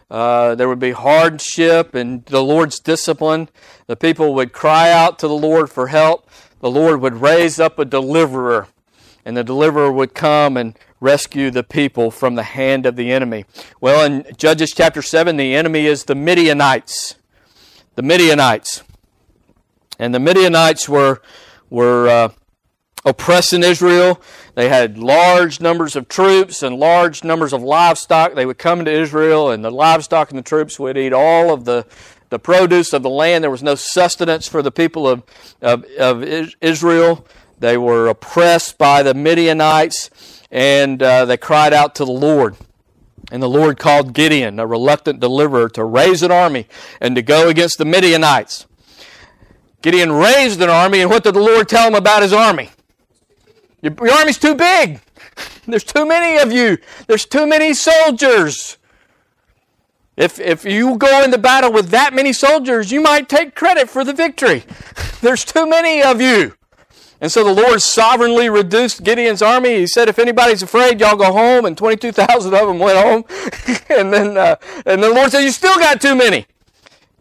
Uh, 0.10 0.56
there 0.56 0.70
would 0.70 0.80
be 0.80 0.92
hardship 0.92 1.94
and 1.94 2.24
the 2.26 2.44
Lord's 2.44 2.80
discipline. 2.80 3.50
The 3.88 3.96
people 3.96 4.34
would 4.36 4.54
cry 4.54 4.92
out 4.92 5.20
to 5.20 5.28
the 5.28 5.34
Lord 5.34 5.70
for 5.70 5.88
help. 5.88 6.30
The 6.60 6.72
Lord 6.72 7.02
would 7.02 7.16
raise 7.16 7.60
up 7.60 7.78
a 7.78 7.86
deliverer, 7.86 8.68
and 9.24 9.38
the 9.38 9.44
deliverer 9.44 9.92
would 9.92 10.16
come 10.16 10.58
and 10.58 10.78
rescue 11.00 11.52
the 11.52 11.64
people 11.64 12.10
from 12.10 12.36
the 12.36 12.44
hand 12.44 12.86
of 12.86 12.96
the 12.96 13.12
enemy. 13.12 13.46
Well, 13.80 14.04
in 14.04 14.26
Judges 14.38 14.72
chapter 14.76 15.02
7, 15.02 15.38
the 15.38 15.54
enemy 15.54 15.86
is 15.86 16.06
the 16.06 16.16
Midianites. 16.16 17.16
The 17.96 18.02
Midianites. 18.02 18.84
And 20.00 20.16
the 20.16 20.20
Midianites 20.20 20.90
were, 20.90 21.22
were 21.70 22.08
uh, 22.08 22.30
oppressing 23.06 23.64
Israel. 23.64 24.22
They 24.56 24.70
had 24.70 24.98
large 24.98 25.62
numbers 25.62 25.96
of 25.96 26.08
troops 26.08 26.64
and 26.64 26.78
large 26.78 27.24
numbers 27.24 27.54
of 27.54 27.62
livestock. 27.62 28.34
They 28.34 28.46
would 28.46 28.58
come 28.58 28.80
into 28.80 28.92
Israel, 28.92 29.52
and 29.52 29.64
the 29.64 29.72
livestock 29.72 30.30
and 30.30 30.38
the 30.38 30.44
troops 30.44 30.80
would 30.80 30.98
eat 30.98 31.14
all 31.14 31.54
of 31.54 31.66
the, 31.66 31.86
the 32.30 32.40
produce 32.40 32.94
of 32.94 33.04
the 33.04 33.10
land. 33.10 33.44
There 33.44 33.52
was 33.52 33.64
no 33.64 33.76
sustenance 33.76 34.48
for 34.48 34.62
the 34.62 34.72
people 34.72 35.08
of, 35.08 35.24
of, 35.62 35.86
of 36.00 36.24
Israel. 36.24 37.26
They 37.60 37.78
were 37.78 38.08
oppressed 38.08 38.78
by 38.78 39.04
the 39.04 39.14
Midianites, 39.14 40.10
and 40.52 41.02
uh, 41.02 41.26
they 41.26 41.38
cried 41.38 41.74
out 41.74 41.96
to 41.96 42.06
the 42.06 42.12
Lord. 42.12 42.56
And 43.32 43.44
the 43.44 43.50
Lord 43.50 43.78
called 43.78 44.14
Gideon, 44.14 44.60
a 44.60 44.66
reluctant 44.66 45.20
deliverer, 45.20 45.68
to 45.70 45.84
raise 45.84 46.24
an 46.24 46.32
army 46.32 46.68
and 47.02 47.16
to 47.16 47.22
go 47.22 47.50
against 47.50 47.78
the 47.78 47.86
Midianites. 47.86 48.66
Gideon 49.82 50.12
raised 50.12 50.62
an 50.62 50.70
army, 50.70 51.02
and 51.02 51.10
what 51.10 51.24
did 51.24 51.36
the 51.36 51.42
Lord 51.42 51.68
tell 51.68 51.88
him 51.88 51.96
about 51.96 52.22
his 52.22 52.34
army? 52.34 52.70
Your, 53.88 54.08
your 54.08 54.18
army's 54.18 54.38
too 54.38 54.56
big. 54.56 55.00
There's 55.66 55.84
too 55.84 56.06
many 56.06 56.42
of 56.42 56.52
you. 56.52 56.78
There's 57.08 57.26
too 57.26 57.48
many 57.48 57.74
soldiers. 57.74 58.78
If, 60.16 60.40
if 60.40 60.66
you 60.66 60.98
go 60.98 61.24
into 61.24 61.38
battle 61.38 61.72
with 61.72 61.90
that 61.90 62.14
many 62.14 62.34
soldiers, 62.34 62.92
you 62.92 63.02
might 63.02 63.30
take 63.30 63.54
credit 63.54 63.88
for 63.88 64.04
the 64.04 64.14
victory. 64.14 64.64
There's 65.22 65.46
too 65.46 65.70
many 65.70 66.02
of 66.02 66.20
you. 66.20 66.56
And 67.22 67.32
so 67.32 67.44
the 67.44 67.54
Lord 67.54 67.82
sovereignly 67.82 68.50
reduced 68.50 69.04
Gideon's 69.04 69.42
army. 69.42 69.78
He 69.78 69.88
said, 69.88 70.08
if 70.08 70.20
anybody's 70.20 70.64
afraid, 70.64 71.00
y'all 71.00 71.16
go 71.16 71.32
home. 71.32 71.66
And 71.66 71.78
22,000 71.78 72.54
of 72.54 72.68
them 72.68 72.80
went 72.80 72.98
home. 72.98 73.26
and 73.90 74.14
then, 74.14 74.38
uh, 74.38 74.56
and 74.86 75.02
the 75.04 75.10
Lord 75.10 75.32
said, 75.32 75.42
you 75.42 75.52
still 75.52 75.78
got 75.78 76.02
too 76.02 76.16
many. 76.16 76.46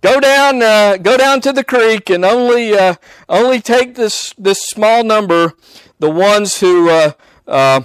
Go 0.02 0.20
down, 0.20 0.62
uh, 0.62 0.98
go 0.98 1.16
down 1.16 1.40
to 1.42 1.52
the 1.52 1.64
creek 1.64 2.10
and 2.10 2.24
only, 2.24 2.74
uh, 2.74 2.94
only 3.28 3.60
take 3.60 3.94
this, 3.94 4.34
this 4.38 4.62
small 4.62 5.02
number 5.02 5.54
the 5.98 6.10
ones 6.10 6.58
who, 6.60 6.90
uh, 6.90 7.12
uh, 7.46 7.80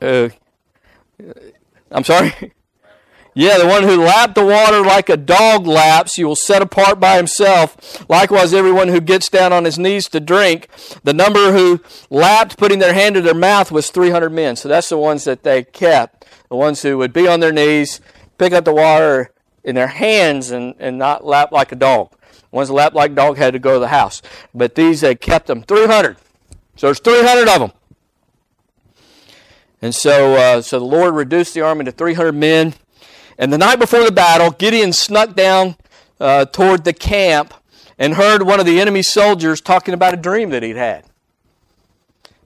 uh, 0.00 0.28
I'm 1.90 2.04
sorry? 2.04 2.52
Yeah, 3.36 3.58
the 3.58 3.66
one 3.66 3.82
who 3.82 4.04
lapped 4.04 4.36
the 4.36 4.46
water 4.46 4.80
like 4.80 5.08
a 5.08 5.16
dog 5.16 5.66
laps, 5.66 6.16
you 6.16 6.28
will 6.28 6.36
set 6.36 6.62
apart 6.62 7.00
by 7.00 7.16
himself. 7.16 8.08
Likewise, 8.08 8.54
everyone 8.54 8.86
who 8.86 9.00
gets 9.00 9.28
down 9.28 9.52
on 9.52 9.64
his 9.64 9.76
knees 9.76 10.08
to 10.10 10.20
drink. 10.20 10.68
The 11.02 11.12
number 11.12 11.50
who 11.50 11.80
lapped, 12.10 12.56
putting 12.56 12.78
their 12.78 12.94
hand 12.94 13.16
to 13.16 13.20
their 13.20 13.34
mouth, 13.34 13.72
was 13.72 13.90
300 13.90 14.30
men. 14.30 14.54
So 14.54 14.68
that's 14.68 14.88
the 14.88 14.98
ones 14.98 15.24
that 15.24 15.42
they 15.42 15.64
kept. 15.64 16.26
The 16.48 16.54
ones 16.54 16.82
who 16.82 16.96
would 16.98 17.12
be 17.12 17.26
on 17.26 17.40
their 17.40 17.52
knees, 17.52 18.00
pick 18.38 18.52
up 18.52 18.64
the 18.64 18.72
water 18.72 19.32
in 19.64 19.74
their 19.74 19.88
hands, 19.88 20.52
and, 20.52 20.76
and 20.78 20.96
not 20.96 21.24
lap 21.24 21.50
like 21.50 21.72
a 21.72 21.76
dog. 21.76 22.12
The 22.12 22.56
ones 22.56 22.68
that 22.68 22.74
lap 22.74 22.94
like 22.94 23.10
a 23.10 23.14
dog 23.14 23.36
had 23.36 23.54
to 23.54 23.58
go 23.58 23.74
to 23.74 23.80
the 23.80 23.88
house. 23.88 24.22
But 24.54 24.76
these, 24.76 25.00
they 25.00 25.16
kept 25.16 25.48
them 25.48 25.62
300. 25.62 26.18
So 26.76 26.88
there's 26.88 27.00
300 27.00 27.48
of 27.48 27.60
them. 27.60 27.72
And 29.80 29.94
so, 29.94 30.34
uh, 30.34 30.62
so 30.62 30.78
the 30.78 30.84
Lord 30.84 31.14
reduced 31.14 31.54
the 31.54 31.60
army 31.60 31.84
to 31.84 31.92
300 31.92 32.32
men. 32.32 32.74
And 33.36 33.52
the 33.52 33.58
night 33.58 33.78
before 33.78 34.04
the 34.04 34.12
battle, 34.12 34.50
Gideon 34.50 34.92
snuck 34.92 35.34
down 35.34 35.76
uh, 36.18 36.46
toward 36.46 36.84
the 36.84 36.92
camp 36.92 37.52
and 37.98 38.14
heard 38.14 38.42
one 38.42 38.60
of 38.60 38.66
the 38.66 38.80
enemy 38.80 39.02
soldiers 39.02 39.60
talking 39.60 39.94
about 39.94 40.14
a 40.14 40.16
dream 40.16 40.50
that 40.50 40.62
he'd 40.62 40.76
had. 40.76 41.04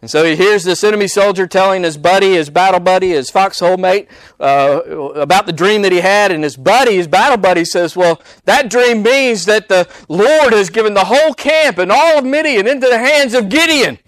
And 0.01 0.11
so 0.11 0.25
he 0.25 0.37
hears 0.37 0.63
this 0.63 0.85
enemy 0.85 1.09
soldier 1.09 1.47
telling 1.47 1.83
his 1.83 1.97
buddy, 1.97 2.35
his 2.35 2.51
battle 2.51 2.79
buddy, 2.79 3.11
his 3.11 3.31
foxhole 3.31 3.77
mate, 3.77 4.09
uh, 4.39 4.81
about 5.15 5.47
the 5.47 5.53
dream 5.53 5.83
that 5.83 5.91
he 5.91 6.01
had. 6.01 6.31
And 6.31 6.45
his 6.45 6.57
buddy, 6.57 6.97
his 6.97 7.09
battle 7.09 7.37
buddy, 7.37 7.65
says, 7.65 7.97
Well, 7.97 8.23
that 8.45 8.71
dream 8.71 9.03
means 9.03 9.45
that 9.47 9.69
the 9.69 9.89
Lord 10.09 10.53
has 10.53 10.71
given 10.71 10.95
the 10.95 11.07
whole 11.07 11.35
camp 11.35 11.79
and 11.79 11.91
all 11.91 12.19
of 12.19 12.25
Midian 12.25 12.69
into 12.69 12.87
the 12.87 12.99
hands 12.99 13.35
of 13.35 13.49
Gideon 13.49 13.99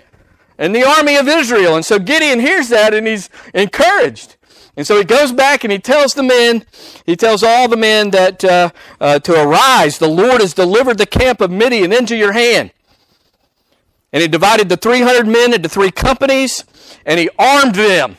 and 0.60 0.76
the 0.76 0.86
army 0.86 1.16
of 1.16 1.26
Israel. 1.26 1.74
And 1.74 1.84
so 1.84 1.98
Gideon 1.98 2.38
hears 2.38 2.68
that 2.68 2.92
and 2.94 3.06
he's 3.06 3.30
encouraged. 3.54 4.36
And 4.76 4.86
so 4.86 4.96
he 4.98 5.04
goes 5.04 5.32
back 5.32 5.64
and 5.64 5.72
he 5.72 5.78
tells 5.78 6.14
the 6.14 6.22
men, 6.22 6.64
he 7.06 7.16
tells 7.16 7.42
all 7.42 7.66
the 7.66 7.76
men 7.76 8.10
that 8.10 8.44
uh, 8.44 8.70
uh, 9.00 9.18
to 9.20 9.42
arise. 9.42 9.98
The 9.98 10.08
Lord 10.08 10.42
has 10.42 10.54
delivered 10.54 10.98
the 10.98 11.06
camp 11.06 11.40
of 11.40 11.50
Midian 11.50 11.92
into 11.92 12.14
your 12.14 12.32
hand. 12.32 12.72
And 14.12 14.20
he 14.22 14.28
divided 14.28 14.68
the 14.68 14.76
300 14.76 15.26
men 15.26 15.54
into 15.54 15.68
three 15.68 15.90
companies 15.90 16.64
and 17.06 17.18
he 17.18 17.30
armed 17.38 17.74
them. 17.74 18.18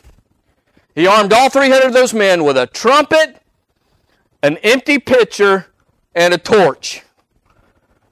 He 0.95 1.05
armed 1.07 1.31
all 1.31 1.49
300 1.49 1.85
of 1.85 1.93
those 1.93 2.13
men 2.13 2.43
with 2.43 2.57
a 2.57 2.65
trumpet, 2.65 3.37
an 4.41 4.57
empty 4.57 4.97
pitcher, 4.97 5.67
and 6.15 6.33
a 6.33 6.37
torch. 6.37 7.03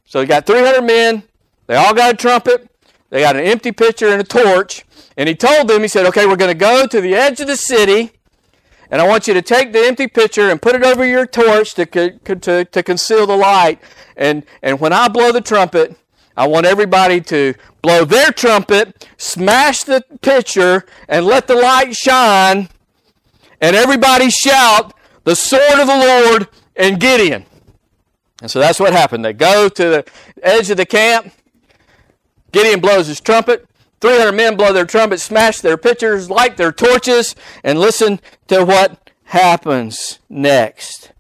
So 0.05 0.21
he 0.21 0.27
got 0.27 0.45
300 0.45 0.81
men. 0.81 1.23
They 1.67 1.75
all 1.75 1.93
got 1.93 2.13
a 2.13 2.17
trumpet, 2.17 2.68
they 3.09 3.21
got 3.21 3.35
an 3.35 3.43
empty 3.43 3.71
pitcher 3.71 4.07
and 4.09 4.21
a 4.21 4.23
torch. 4.23 4.85
And 5.17 5.27
he 5.27 5.35
told 5.35 5.67
them, 5.67 5.81
he 5.81 5.87
said, 5.87 6.05
okay, 6.07 6.25
we're 6.25 6.35
going 6.35 6.51
to 6.51 6.57
go 6.57 6.87
to 6.87 7.01
the 7.01 7.15
edge 7.15 7.39
of 7.39 7.47
the 7.47 7.57
city. 7.57 8.11
And 8.91 9.01
I 9.01 9.07
want 9.07 9.27
you 9.27 9.33
to 9.33 9.41
take 9.41 9.73
the 9.73 9.85
empty 9.85 10.07
pitcher 10.07 10.49
and 10.49 10.61
put 10.61 10.75
it 10.75 10.83
over 10.83 11.05
your 11.05 11.25
torch 11.25 11.73
to, 11.75 11.85
to, 11.85 12.65
to 12.65 12.83
conceal 12.83 13.27
the 13.27 13.35
light. 13.35 13.79
And, 14.17 14.43
and 14.61 14.79
when 14.79 14.93
I 14.93 15.07
blow 15.07 15.31
the 15.31 15.41
trumpet, 15.41 15.95
I 16.35 16.47
want 16.47 16.65
everybody 16.65 17.19
to 17.21 17.53
blow 17.81 18.05
their 18.05 18.31
trumpet, 18.31 19.07
smash 19.17 19.83
the 19.83 20.03
pitcher, 20.21 20.85
and 21.07 21.25
let 21.25 21.47
the 21.47 21.55
light 21.55 21.95
shine. 21.95 22.69
And 23.61 23.75
everybody 23.75 24.29
shout, 24.29 24.93
the 25.25 25.35
sword 25.35 25.79
of 25.79 25.87
the 25.87 25.97
Lord 25.97 26.47
and 26.75 26.99
Gideon. 26.99 27.45
And 28.41 28.49
so 28.49 28.59
that's 28.59 28.79
what 28.79 28.93
happened. 28.93 29.25
They 29.25 29.33
go 29.33 29.67
to 29.67 29.83
the 29.83 30.05
edge 30.41 30.69
of 30.69 30.77
the 30.77 30.85
camp. 30.85 31.33
Gideon 32.51 32.79
blows 32.79 33.07
his 33.07 33.21
trumpet. 33.21 33.65
300 34.01 34.31
men 34.31 34.55
blow 34.55 34.71
their 34.71 34.85
trumpets, 34.85 35.23
smash 35.23 35.59
their 35.59 35.77
pitchers, 35.77 36.29
light 36.29 36.57
their 36.57 36.71
torches, 36.71 37.35
and 37.63 37.79
listen 37.79 38.19
to 38.47 38.63
what 38.63 39.09
happens 39.25 40.19
next. 40.29 41.12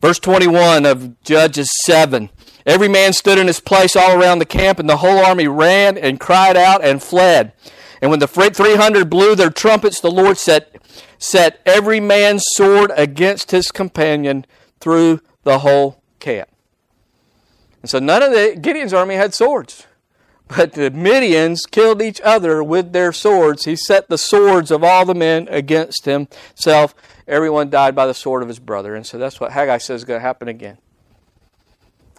Verse 0.00 0.18
21 0.18 0.86
of 0.86 1.22
Judges 1.22 1.70
7. 1.84 2.30
Every 2.64 2.88
man 2.88 3.12
stood 3.12 3.38
in 3.38 3.46
his 3.46 3.60
place 3.60 3.96
all 3.96 4.18
around 4.18 4.38
the 4.38 4.46
camp, 4.46 4.78
and 4.78 4.88
the 4.88 4.98
whole 4.98 5.18
army 5.18 5.46
ran 5.46 5.98
and 5.98 6.18
cried 6.18 6.56
out 6.56 6.82
and 6.82 7.02
fled. 7.02 7.52
And 8.00 8.10
when 8.10 8.20
the 8.20 8.26
300 8.26 9.10
blew 9.10 9.34
their 9.34 9.50
trumpets, 9.50 10.00
the 10.00 10.10
Lord 10.10 10.38
set, 10.38 10.76
set 11.18 11.60
every 11.66 12.00
man's 12.00 12.44
sword 12.46 12.92
against 12.96 13.50
his 13.50 13.70
companion 13.70 14.46
through 14.80 15.20
the 15.42 15.58
whole 15.58 16.02
camp. 16.18 16.48
And 17.82 17.90
so 17.90 17.98
none 17.98 18.22
of 18.22 18.32
the 18.32 18.58
Gideon's 18.60 18.94
army 18.94 19.16
had 19.16 19.34
swords. 19.34 19.86
But 20.56 20.72
the 20.72 20.90
Midians 20.90 21.70
killed 21.70 22.02
each 22.02 22.20
other 22.22 22.62
with 22.62 22.92
their 22.92 23.12
swords. 23.12 23.66
He 23.66 23.76
set 23.76 24.08
the 24.08 24.18
swords 24.18 24.72
of 24.72 24.82
all 24.82 25.04
the 25.04 25.14
men 25.14 25.46
against 25.48 26.06
himself. 26.06 26.92
Everyone 27.28 27.70
died 27.70 27.94
by 27.94 28.06
the 28.06 28.14
sword 28.14 28.42
of 28.42 28.48
his 28.48 28.58
brother. 28.58 28.96
And 28.96 29.06
so 29.06 29.16
that's 29.16 29.38
what 29.38 29.52
Haggai 29.52 29.78
says 29.78 30.00
is 30.00 30.04
going 30.04 30.18
to 30.18 30.26
happen 30.26 30.48
again. 30.48 30.78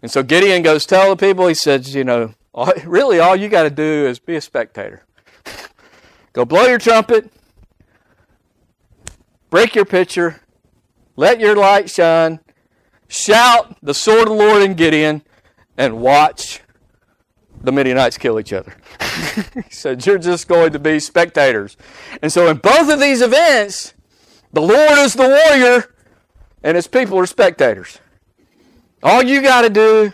And 0.01 0.09
so 0.09 0.23
Gideon 0.23 0.61
goes 0.61 0.85
tell 0.85 1.09
the 1.13 1.17
people, 1.17 1.47
he 1.47 1.53
says, 1.53 1.93
you 1.93 2.05
know, 2.05 2.33
really 2.85 3.19
all 3.19 3.35
you 3.35 3.49
got 3.49 3.63
to 3.63 3.69
do 3.69 4.07
is 4.07 4.17
be 4.17 4.37
a 4.37 4.41
spectator. 4.41 5.03
Go 6.33 6.45
blow 6.45 6.65
your 6.67 6.79
trumpet, 6.79 7.29
break 9.49 9.75
your 9.75 9.83
pitcher, 9.83 10.39
let 11.17 11.41
your 11.41 11.57
light 11.57 11.89
shine, 11.89 12.39
shout 13.09 13.75
the 13.83 13.93
sword 13.93 14.29
of 14.29 14.29
the 14.29 14.33
Lord 14.35 14.63
in 14.63 14.75
Gideon, 14.75 15.23
and 15.77 15.99
watch 15.99 16.61
the 17.63 17.71
Midianites 17.71 18.17
kill 18.17 18.39
each 18.39 18.53
other. 18.53 18.75
he 19.55 19.69
said, 19.69 20.05
You're 20.05 20.17
just 20.17 20.47
going 20.47 20.73
to 20.73 20.79
be 20.79 20.99
spectators. 20.99 21.77
And 22.21 22.31
so, 22.31 22.47
in 22.47 22.57
both 22.57 22.91
of 22.91 22.99
these 22.99 23.21
events, 23.21 23.93
the 24.53 24.61
Lord 24.61 24.97
is 24.99 25.13
the 25.13 25.27
warrior 25.27 25.93
and 26.63 26.75
his 26.75 26.87
people 26.87 27.17
are 27.17 27.25
spectators. 27.25 27.99
All 29.03 29.23
you 29.23 29.41
got 29.41 29.61
to 29.61 29.69
do 29.69 30.13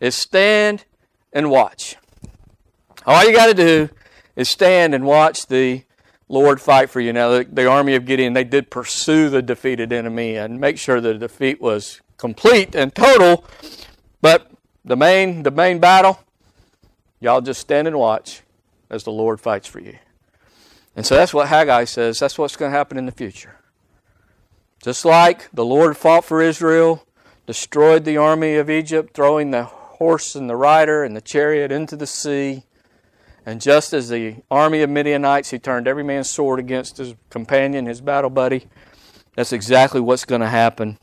is 0.00 0.14
stand 0.14 0.84
and 1.32 1.50
watch. 1.50 1.96
All 3.06 3.24
you 3.24 3.34
got 3.34 3.46
to 3.46 3.54
do 3.54 3.88
is 4.36 4.48
stand 4.48 4.94
and 4.94 5.04
watch 5.04 5.46
the 5.46 5.84
Lord 6.28 6.60
fight 6.60 6.90
for 6.90 7.00
you. 7.00 7.12
Now, 7.12 7.30
the, 7.30 7.44
the, 7.44 7.66
army 7.66 7.96
of 7.96 8.04
Gideon, 8.04 8.34
they 8.34 8.44
did 8.44 8.70
pursue 8.70 9.28
the 9.30 9.42
defeated 9.42 9.92
enemy 9.92 10.36
and 10.36 10.60
make 10.60 10.78
sure 10.78 11.00
the 11.00 11.14
defeat 11.14 11.60
was 11.60 12.00
complete 12.18 12.76
and 12.76 12.94
total. 12.94 13.44
But 14.22 14.50
the 14.84 14.96
main, 14.96 15.42
the 15.42 15.50
main 15.50 15.80
battle, 15.80 16.20
Y'all 17.20 17.40
just 17.40 17.60
stand 17.60 17.86
and 17.86 17.98
watch 17.98 18.42
as 18.88 19.04
the 19.04 19.12
Lord 19.12 19.40
fights 19.40 19.68
for 19.68 19.78
you. 19.78 19.98
And 20.96 21.06
so 21.06 21.14
that's 21.14 21.32
what 21.32 21.48
Haggai 21.48 21.84
says. 21.84 22.18
That's 22.18 22.38
what's 22.38 22.56
going 22.56 22.72
to 22.72 22.76
happen 22.76 22.98
in 22.98 23.06
the 23.06 23.12
future. 23.12 23.56
Just 24.82 25.04
like 25.04 25.50
the 25.52 25.64
Lord 25.64 25.96
fought 25.96 26.24
for 26.24 26.40
Israel, 26.40 27.06
destroyed 27.46 28.04
the 28.04 28.16
army 28.16 28.56
of 28.56 28.70
Egypt, 28.70 29.14
throwing 29.14 29.50
the 29.50 29.64
horse 29.64 30.34
and 30.34 30.48
the 30.48 30.56
rider 30.56 31.04
and 31.04 31.14
the 31.14 31.20
chariot 31.20 31.70
into 31.70 31.94
the 31.94 32.06
sea. 32.06 32.64
And 33.44 33.60
just 33.60 33.92
as 33.92 34.08
the 34.08 34.36
army 34.50 34.82
of 34.82 34.90
Midianites, 34.90 35.50
he 35.50 35.58
turned 35.58 35.86
every 35.86 36.04
man's 36.04 36.30
sword 36.30 36.58
against 36.58 36.96
his 36.96 37.14
companion, 37.28 37.86
his 37.86 38.00
battle 38.00 38.30
buddy. 38.30 38.68
That's 39.36 39.52
exactly 39.52 40.00
what's 40.00 40.24
going 40.24 40.40
to 40.40 40.48
happen 40.48 40.98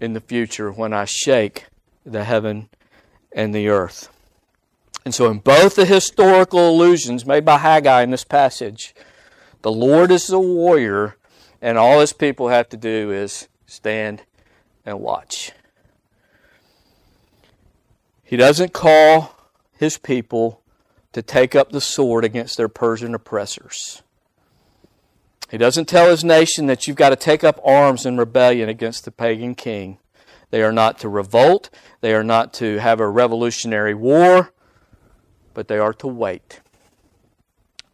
in 0.00 0.12
the 0.12 0.20
future 0.20 0.70
when 0.70 0.92
I 0.92 1.04
shake 1.04 1.66
the 2.04 2.24
heaven 2.24 2.68
and 3.32 3.54
the 3.54 3.68
earth. 3.68 4.08
And 5.04 5.14
so, 5.14 5.30
in 5.30 5.38
both 5.38 5.76
the 5.76 5.86
historical 5.86 6.70
allusions 6.70 7.24
made 7.24 7.44
by 7.44 7.58
Haggai 7.58 8.02
in 8.02 8.10
this 8.10 8.24
passage, 8.24 8.94
the 9.62 9.72
Lord 9.72 10.10
is 10.10 10.26
the 10.26 10.38
warrior, 10.38 11.16
and 11.62 11.78
all 11.78 12.00
his 12.00 12.12
people 12.12 12.48
have 12.48 12.68
to 12.70 12.76
do 12.76 13.10
is 13.10 13.48
stand 13.66 14.22
and 14.84 15.00
watch. 15.00 15.52
He 18.22 18.36
doesn't 18.36 18.72
call 18.72 19.34
his 19.72 19.96
people 19.96 20.62
to 21.12 21.22
take 21.22 21.54
up 21.54 21.72
the 21.72 21.80
sword 21.80 22.24
against 22.24 22.56
their 22.56 22.68
Persian 22.68 23.14
oppressors. 23.14 24.02
He 25.50 25.58
doesn't 25.58 25.86
tell 25.86 26.10
his 26.10 26.22
nation 26.22 26.66
that 26.66 26.86
you've 26.86 26.96
got 26.96 27.10
to 27.10 27.16
take 27.16 27.42
up 27.42 27.60
arms 27.64 28.06
in 28.06 28.16
rebellion 28.16 28.68
against 28.68 29.04
the 29.04 29.10
pagan 29.10 29.56
king. 29.56 29.98
They 30.50 30.62
are 30.62 30.72
not 30.72 30.98
to 31.00 31.08
revolt. 31.08 31.70
They 32.02 32.14
are 32.14 32.22
not 32.22 32.52
to 32.54 32.78
have 32.78 33.00
a 33.00 33.08
revolutionary 33.08 33.94
war 33.94 34.52
but 35.54 35.68
they 35.68 35.78
are 35.78 35.92
to 35.94 36.06
wait. 36.06 36.60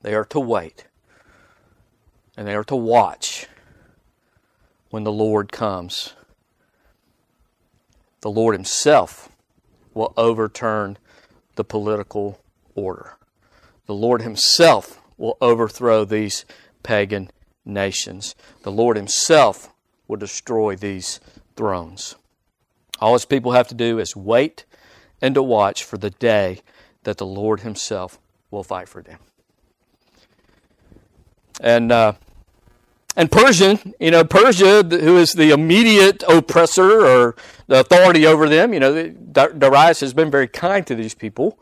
They 0.02 0.14
are 0.14 0.24
to 0.26 0.40
wait. 0.40 0.86
And 2.36 2.46
they 2.46 2.54
are 2.54 2.64
to 2.64 2.76
watch 2.76 3.46
when 4.90 5.04
the 5.04 5.12
Lord 5.12 5.50
comes. 5.50 6.14
The 8.20 8.30
Lord 8.30 8.54
Himself 8.54 9.30
will 9.94 10.12
overturn 10.16 10.98
the 11.54 11.64
political 11.64 12.40
order. 12.74 13.16
The 13.86 13.94
Lord 13.94 14.22
Himself 14.22 15.00
will 15.16 15.38
overthrow 15.40 16.04
these 16.04 16.44
pagan 16.82 17.30
nations. 17.64 18.34
The 18.62 18.72
Lord 18.72 18.96
Himself 18.96 19.72
will 20.06 20.18
destroy 20.18 20.76
these 20.76 21.20
thrones. 21.56 22.16
All 23.00 23.14
His 23.14 23.24
people 23.24 23.52
have 23.52 23.68
to 23.68 23.74
do 23.74 23.98
is 23.98 24.14
wait 24.14 24.64
and 25.20 25.34
to 25.34 25.42
watch 25.42 25.82
for 25.82 25.98
the 25.98 26.10
day 26.10 26.60
that 27.06 27.18
the 27.18 27.26
Lord 27.26 27.60
Himself 27.60 28.18
will 28.50 28.64
fight 28.64 28.88
for 28.88 29.00
them. 29.00 29.18
And 31.60 31.90
uh, 31.90 32.12
and 33.16 33.32
Persian, 33.32 33.94
you 33.98 34.10
know, 34.10 34.24
Persia, 34.24 34.82
who 34.82 35.16
is 35.16 35.32
the 35.32 35.50
immediate 35.50 36.22
oppressor 36.28 37.00
or 37.06 37.34
the 37.66 37.80
authority 37.80 38.26
over 38.26 38.46
them, 38.46 38.74
you 38.74 38.80
know, 38.80 39.08
Darius 39.08 40.00
has 40.00 40.12
been 40.12 40.30
very 40.30 40.48
kind 40.48 40.86
to 40.86 40.94
these 40.94 41.14
people 41.14 41.58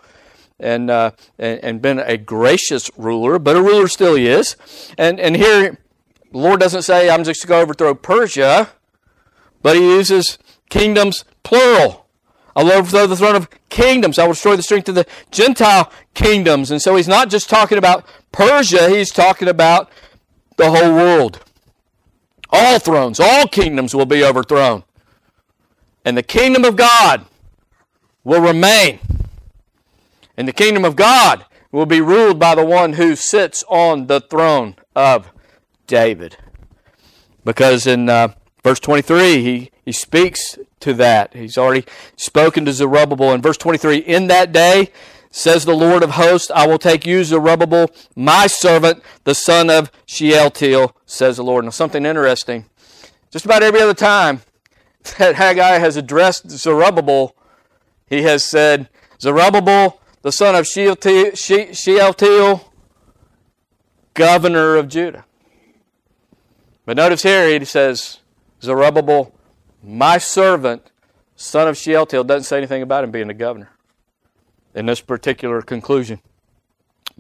and, 0.59 0.91
uh, 0.91 1.13
and, 1.39 1.63
and 1.63 1.83
been 1.83 2.01
a 2.01 2.17
gracious 2.17 2.91
ruler, 2.97 3.39
but 3.39 3.55
a 3.55 3.63
ruler 3.63 3.87
still 3.87 4.17
he 4.17 4.27
is. 4.27 4.57
And, 4.99 5.21
and 5.21 5.37
here, 5.37 5.79
the 6.33 6.39
Lord 6.39 6.59
doesn't 6.59 6.83
say, 6.83 7.09
I'm 7.09 7.23
just 7.23 7.47
going 7.47 7.61
to 7.61 7.63
overthrow 7.63 7.95
Persia, 7.95 8.71
but 9.63 9.77
he 9.77 9.83
uses 9.83 10.39
kingdoms 10.71 11.25
plural. 11.45 12.04
I 12.57 12.63
will 12.63 12.73
overthrow 12.73 13.07
the 13.07 13.17
throne 13.17 13.35
of 13.35 13.49
kingdoms. 13.69 14.19
I 14.19 14.27
will 14.27 14.35
destroy 14.35 14.57
the 14.57 14.63
strength 14.63 14.89
of 14.89 14.95
the 14.95 15.07
Gentile 15.31 15.91
kingdoms. 16.15 16.71
And 16.71 16.81
so 16.81 16.95
he's 16.97 17.09
not 17.09 17.29
just 17.29 17.51
talking 17.51 17.79
about 17.79 18.07
Persia, 18.33 18.89
he's 18.89 19.11
talking 19.11 19.49
about 19.49 19.91
the 20.57 20.71
whole 20.71 20.95
world. 20.95 21.41
All 22.51 22.79
thrones, 22.79 23.19
all 23.19 23.49
kingdoms 23.49 23.95
will 23.95 24.07
be 24.07 24.23
overthrown. 24.23 24.85
And 26.05 26.17
the 26.17 26.23
kingdom 26.23 26.65
of 26.65 26.77
God 26.77 27.27
will 28.23 28.41
remain. 28.41 29.01
And 30.37 30.47
the 30.47 30.53
kingdom 30.53 30.85
of 30.85 30.95
God 30.95 31.45
will 31.73 31.87
be 31.87 32.01
ruled 32.01 32.39
by 32.39 32.55
the 32.55 32.65
one 32.65 32.95
who 32.95 33.17
sits 33.17 33.65
on 33.69 34.07
the 34.07 34.21
throne 34.21 34.77
of 34.95 35.31
David. 35.87 36.37
Because 37.45 37.87
in 37.87 38.09
uh, 38.09 38.29
verse 38.63 38.81
23, 38.81 39.43
he, 39.43 39.71
he 39.85 39.93
speaks 39.93 40.57
to 40.85 40.95
that. 40.95 41.35
He's 41.35 41.59
already 41.59 41.85
spoken 42.17 42.65
to 42.67 42.73
Zerubbabel 42.73 43.33
in 43.33 43.43
verse 43.43 43.57
23. 43.57 43.99
In 43.99 44.29
that 44.29 44.53
day, 44.53 44.91
says 45.31 45.65
the 45.65 45.75
Lord 45.75 46.05
of 46.05 46.11
hosts, 46.11 46.51
I 46.55 46.67
will 46.67 46.79
take 46.79 47.05
you, 47.05 47.25
Zerubbabel, 47.25 47.91
my 48.15 48.47
servant, 48.47 49.03
the 49.25 49.35
son 49.35 49.69
of 49.69 49.91
Shealtiel, 50.07 50.95
says 51.07 51.39
the 51.39 51.43
Lord. 51.43 51.65
Now, 51.65 51.73
something 51.73 52.07
interesting. 52.07 52.67
Just 53.33 53.45
about 53.45 53.65
every 53.65 53.81
other 53.81 53.95
time 53.95 54.43
that 55.19 55.35
Haggai 55.35 55.79
has 55.79 55.97
addressed 55.97 56.51
Zerubbabel, 56.51 57.35
he 58.07 58.23
has 58.23 58.45
said, 58.45 58.89
Zerubbabel, 59.21 60.01
the 60.23 60.31
son 60.31 60.55
of 60.55 60.69
Shealtiel, 60.69 61.35
Shealtiel 61.35 62.73
governor 64.15 64.77
of 64.77 64.89
Judah. 64.89 65.25
But 66.87 66.97
notice 66.97 67.25
here 67.25 67.59
he 67.59 67.65
says, 67.65 68.19
Zerubbabel, 68.63 69.34
my 69.85 70.19
servant, 70.19 70.91
son 71.37 71.69
of 71.69 71.77
Shealtiel, 71.77 72.25
doesn't 72.25 72.45
say 72.45 72.57
anything 72.57 72.83
about 72.83 73.05
him 73.05 73.11
being 73.11 73.29
the 73.29 73.35
governor 73.35 73.71
in 74.75 74.87
this 74.87 75.01
particular 75.01 75.63
conclusion. 75.63 76.21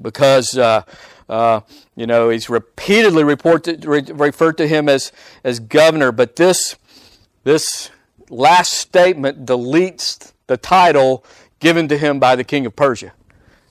Because, 0.00 0.57
uh, 0.59 0.83
uh, 1.29 1.61
you 1.94 2.07
know, 2.07 2.31
he's 2.31 2.48
repeatedly 2.48 3.22
reported, 3.22 3.85
re- 3.85 4.03
referred 4.12 4.59
to 4.59 4.66
him 4.66 4.88
as, 4.88 5.12
as 5.44 5.61
governor, 5.61 6.11
but 6.11 6.37
this, 6.37 6.77
this 7.44 7.90
last 8.29 8.72
statement 8.72 9.46
deletes 9.46 10.33
the 10.46 10.57
title 10.57 11.24
given 11.61 11.87
to 11.88 11.96
him 11.96 12.18
by 12.18 12.35
the 12.35 12.44
king 12.44 12.66
of 12.66 12.74
Persia. 12.74 13.12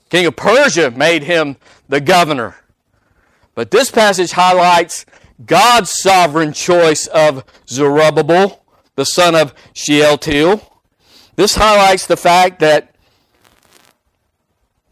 King 0.08 0.26
of 0.26 0.36
Persia 0.36 0.90
made 0.90 1.24
him 1.24 1.56
the 1.88 2.00
governor. 2.00 2.56
But 3.54 3.70
this 3.70 3.90
passage 3.90 4.32
highlights 4.32 5.04
God's 5.44 5.90
sovereign 5.90 6.52
choice 6.52 7.06
of 7.08 7.44
Zerubbabel 7.68 8.63
the 8.96 9.04
son 9.04 9.34
of 9.34 9.54
Shealtiel. 9.72 10.80
This 11.36 11.56
highlights 11.56 12.06
the 12.06 12.16
fact 12.16 12.60
that 12.60 12.94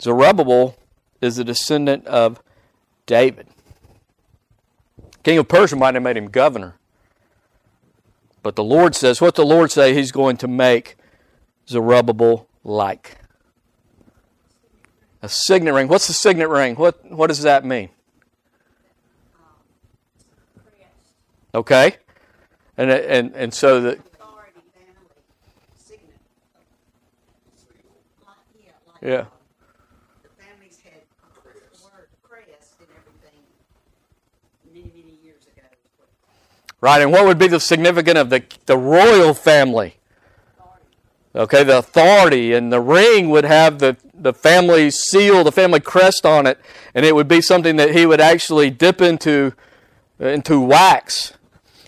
Zerubbabel 0.01 0.77
is 1.21 1.39
a 1.39 1.45
descendant 1.45 2.07
of 2.07 2.43
David. 3.07 3.47
King 5.23 5.39
of 5.39 5.49
Persia 5.49 5.77
might 5.77 5.95
have 5.95 6.03
made 6.03 6.17
him 6.17 6.29
governor, 6.29 6.75
But 8.43 8.57
the 8.57 8.65
Lord 8.65 8.97
says, 8.97 9.21
what 9.21 9.37
the 9.37 9.45
Lord 9.45 9.71
say 9.71 9.95
he's 9.95 10.11
going 10.11 10.37
to 10.39 10.49
make 10.49 10.97
Zerubbabel 11.69 12.49
like? 12.65 13.19
A 15.23 15.29
signet 15.29 15.73
ring. 15.73 15.87
What's 15.87 16.09
the 16.09 16.13
signet 16.13 16.49
ring? 16.49 16.75
What 16.75 17.09
what 17.13 17.29
does 17.29 17.43
that 17.43 17.65
mean? 17.65 17.91
Okay. 21.55 21.99
And 22.77 22.91
uh, 22.91 22.95
and 22.95 23.35
and 23.35 23.53
so 23.53 23.81
that 23.83 23.99
yeah. 29.03 29.25
The 30.23 30.29
families 30.39 30.79
had 30.83 31.03
the 31.35 31.51
word 31.85 32.07
crest 32.23 32.77
and 32.79 32.89
everything 32.97 33.41
many, 34.73 34.91
many 34.95 35.19
years 35.23 35.43
ago. 35.43 35.67
Right, 36.81 37.03
and 37.03 37.13
what 37.13 37.27
would 37.27 37.39
be 37.39 37.49
the 37.49 37.61
significance 37.61 38.19
of 38.19 38.31
the 38.31 38.43
the 38.67 38.79
royal 38.79 39.35
family? 39.35 39.97
Okay, 41.35 41.65
the 41.65 41.79
authority 41.79 42.53
and 42.53 42.73
the 42.73 42.81
ring 42.81 43.31
would 43.31 43.45
have 43.45 43.79
the, 43.79 43.97
the 44.13 44.35
family 44.35 44.91
seal, 44.91 45.43
the 45.45 45.53
family 45.53 45.81
crest 45.81 46.27
on 46.27 46.47
it, 46.47 46.61
and 46.95 47.07
it 47.07 47.15
would 47.15 47.27
be 47.29 47.41
something 47.41 47.77
that 47.77 47.95
he 47.95 48.05
would 48.05 48.21
actually 48.21 48.69
dip 48.69 49.01
into 49.01 49.55
into 50.19 50.61
wax 50.61 51.33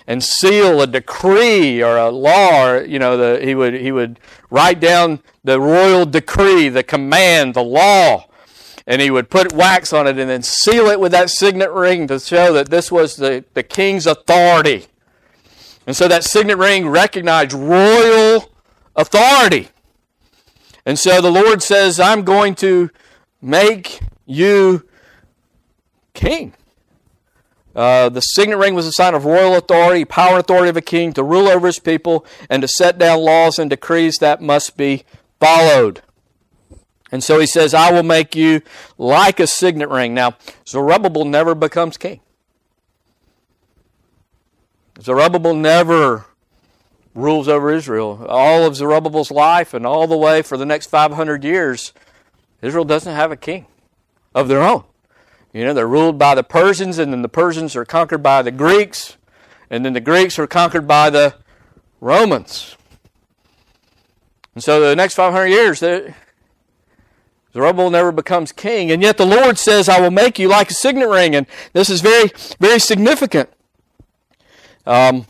and 0.06 0.22
seal 0.22 0.80
a 0.80 0.86
decree 0.86 1.82
or 1.82 1.96
a 1.96 2.10
law. 2.10 2.68
Or, 2.70 2.84
you 2.84 2.98
know, 2.98 3.16
the, 3.16 3.44
he 3.44 3.54
would 3.54 3.74
he 3.74 3.92
would 3.92 4.20
write 4.50 4.80
down 4.80 5.20
the 5.42 5.60
royal 5.60 6.06
decree, 6.06 6.68
the 6.68 6.82
command, 6.82 7.54
the 7.54 7.62
law, 7.62 8.28
and 8.86 9.00
he 9.00 9.10
would 9.10 9.30
put 9.30 9.52
wax 9.52 9.92
on 9.92 10.06
it 10.06 10.18
and 10.18 10.28
then 10.28 10.42
seal 10.42 10.86
it 10.86 11.00
with 11.00 11.12
that 11.12 11.30
signet 11.30 11.70
ring 11.70 12.06
to 12.08 12.18
show 12.18 12.52
that 12.52 12.70
this 12.70 12.92
was 12.92 13.16
the, 13.16 13.44
the 13.54 13.62
king's 13.62 14.06
authority. 14.06 14.86
And 15.86 15.96
so 15.96 16.08
that 16.08 16.24
signet 16.24 16.58
ring 16.58 16.88
recognized 16.88 17.52
royal 17.52 18.50
authority. 18.96 19.68
And 20.86 20.98
so 20.98 21.20
the 21.20 21.30
Lord 21.30 21.62
says, 21.62 21.98
I'm 21.98 22.22
going 22.22 22.54
to 22.56 22.90
make 23.40 24.00
you 24.26 24.86
king. 26.12 26.54
Uh, 27.74 28.08
the 28.08 28.20
signet 28.20 28.58
ring 28.58 28.74
was 28.74 28.86
a 28.86 28.92
sign 28.92 29.14
of 29.14 29.24
royal 29.24 29.56
authority, 29.56 30.04
power 30.04 30.32
and 30.32 30.40
authority 30.40 30.68
of 30.68 30.76
a 30.76 30.82
king 30.82 31.12
to 31.12 31.22
rule 31.22 31.48
over 31.48 31.66
his 31.66 31.78
people 31.78 32.24
and 32.48 32.62
to 32.62 32.68
set 32.68 32.98
down 32.98 33.20
laws 33.20 33.58
and 33.58 33.70
decrees 33.70 34.16
that 34.18 34.40
must 34.40 34.76
be 34.76 35.04
followed. 35.40 36.02
And 37.10 37.22
so 37.22 37.38
he 37.38 37.46
says, 37.46 37.74
I 37.74 37.92
will 37.92 38.02
make 38.02 38.34
you 38.34 38.62
like 38.98 39.40
a 39.40 39.46
signet 39.46 39.88
ring. 39.88 40.14
Now, 40.14 40.36
Zerubbabel 40.66 41.24
never 41.24 41.54
becomes 41.54 41.96
king. 41.96 42.20
Zerubbabel 45.00 45.54
never 45.54 46.26
rules 47.14 47.48
over 47.48 47.72
Israel. 47.72 48.26
All 48.28 48.64
of 48.64 48.76
Zerubbabel's 48.76 49.30
life 49.30 49.74
and 49.74 49.86
all 49.86 50.06
the 50.06 50.16
way 50.16 50.42
for 50.42 50.56
the 50.56 50.66
next 50.66 50.86
500 50.86 51.44
years, 51.44 51.92
Israel 52.62 52.84
doesn't 52.84 53.14
have 53.14 53.32
a 53.32 53.36
king 53.36 53.66
of 54.34 54.48
their 54.48 54.62
own. 54.62 54.84
You 55.54 55.64
know, 55.64 55.72
they're 55.72 55.86
ruled 55.86 56.18
by 56.18 56.34
the 56.34 56.42
Persians, 56.42 56.98
and 56.98 57.12
then 57.12 57.22
the 57.22 57.28
Persians 57.28 57.76
are 57.76 57.84
conquered 57.84 58.24
by 58.24 58.42
the 58.42 58.50
Greeks, 58.50 59.16
and 59.70 59.84
then 59.84 59.92
the 59.92 60.00
Greeks 60.00 60.36
are 60.36 60.48
conquered 60.48 60.88
by 60.88 61.10
the 61.10 61.36
Romans. 62.00 62.76
And 64.54 64.64
so 64.64 64.80
the 64.80 64.96
next 64.96 65.14
500 65.14 65.46
years, 65.46 65.78
Zerubbabel 67.52 67.90
never 67.90 68.10
becomes 68.10 68.50
king. 68.50 68.90
And 68.90 69.00
yet 69.00 69.16
the 69.16 69.26
Lord 69.26 69.56
says, 69.56 69.88
I 69.88 70.00
will 70.00 70.10
make 70.10 70.40
you 70.40 70.48
like 70.48 70.70
a 70.70 70.74
signet 70.74 71.08
ring. 71.08 71.36
And 71.36 71.46
this 71.72 71.88
is 71.88 72.00
very, 72.00 72.32
very 72.58 72.80
significant. 72.80 73.48
Um, 74.86 75.26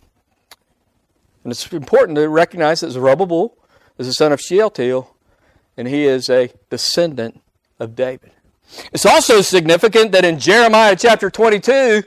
and 1.43 1.53
it's 1.53 1.71
important 1.71 2.17
to 2.17 2.29
recognize 2.31 2.81
that 2.81 2.91
Zerubbabel 2.91 3.57
is 3.99 4.07
the 4.07 4.15
son 4.15 4.33
of 4.33 4.41
Shealtiel, 4.41 5.15
and 5.77 5.87
he 5.87 6.05
is 6.05 6.31
a 6.31 6.51
descendant 6.71 7.43
of 7.79 7.95
David. 7.95 8.34
It's 8.93 9.07
also 9.07 9.41
significant 9.41 10.13
that 10.13 10.25
in 10.25 10.39
Jeremiah 10.39 10.97
chapter 10.97 11.31
22, 11.31 12.03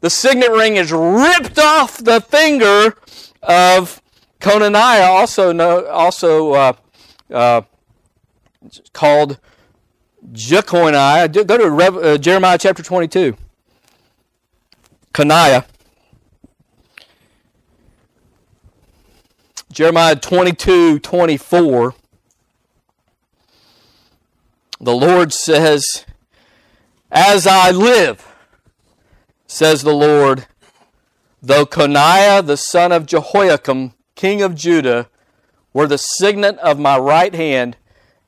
the 0.00 0.10
signet 0.10 0.50
ring 0.50 0.76
is 0.76 0.92
ripped 0.92 1.58
off 1.58 1.98
the 1.98 2.20
finger 2.20 2.96
of 3.42 4.02
Conaniah, 4.40 5.08
also, 5.08 5.52
know, 5.52 5.86
also 5.86 6.52
uh, 6.52 6.72
uh, 7.30 7.62
called 8.92 9.38
Jeconiah. 10.32 11.28
Go 11.28 11.56
to 11.58 11.70
Rev, 11.70 11.96
uh, 11.96 12.18
Jeremiah 12.18 12.58
chapter 12.58 12.82
22. 12.82 13.36
Coniah. 15.12 15.64
Jeremiah 19.72 20.16
22, 20.16 21.00
24 21.00 21.94
the 24.80 24.94
Lord 24.94 25.32
says, 25.32 26.04
As 27.10 27.46
I 27.46 27.70
live, 27.70 28.26
says 29.46 29.82
the 29.82 29.94
Lord, 29.94 30.46
though 31.42 31.66
Coniah 31.66 32.44
the 32.44 32.56
son 32.56 32.92
of 32.92 33.06
Jehoiakim, 33.06 33.94
king 34.14 34.42
of 34.42 34.54
Judah, 34.54 35.08
were 35.72 35.86
the 35.86 35.98
signet 35.98 36.58
of 36.58 36.78
my 36.78 36.98
right 36.98 37.34
hand, 37.34 37.76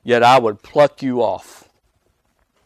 yet 0.02 0.22
I 0.22 0.38
would 0.38 0.62
pluck 0.62 1.02
you 1.02 1.22
off. 1.22 1.68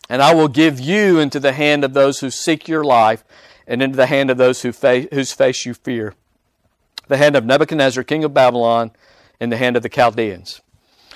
And 0.08 0.20
I 0.20 0.34
will 0.34 0.48
give 0.48 0.78
you 0.78 1.18
into 1.18 1.40
the 1.40 1.52
hand 1.52 1.84
of 1.84 1.94
those 1.94 2.20
who 2.20 2.30
seek 2.30 2.68
your 2.68 2.84
life, 2.84 3.24
and 3.66 3.82
into 3.82 3.96
the 3.96 4.06
hand 4.06 4.30
of 4.30 4.38
those 4.38 4.62
who 4.62 4.72
whose 5.12 5.32
face 5.32 5.64
you 5.64 5.74
fear. 5.74 6.14
The 7.08 7.16
hand 7.16 7.36
of 7.36 7.44
Nebuchadnezzar, 7.44 8.04
king 8.04 8.24
of 8.24 8.34
Babylon, 8.34 8.90
and 9.40 9.50
the 9.50 9.56
hand 9.56 9.76
of 9.76 9.82
the 9.82 9.88
Chaldeans. 9.88 10.60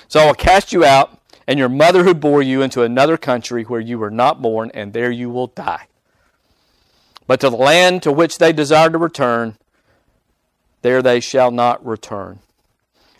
So 0.07 0.21
I 0.21 0.25
will 0.25 0.33
cast 0.33 0.73
you 0.73 0.83
out 0.83 1.16
and 1.47 1.57
your 1.57 1.69
mother 1.69 2.03
who 2.03 2.13
bore 2.13 2.41
you 2.41 2.61
into 2.61 2.83
another 2.83 3.17
country 3.17 3.63
where 3.63 3.79
you 3.79 3.97
were 3.97 4.11
not 4.11 4.41
born, 4.41 4.69
and 4.73 4.91
there 4.91 5.09
you 5.09 5.29
will 5.29 5.47
die. 5.47 5.87
But 7.25 7.39
to 7.39 7.49
the 7.49 7.55
land 7.55 8.03
to 8.03 8.11
which 8.11 8.37
they 8.37 8.51
desire 8.51 8.89
to 8.89 8.97
return, 8.97 9.57
there 10.81 11.01
they 11.01 11.19
shall 11.19 11.51
not 11.51 11.85
return. 11.85 12.39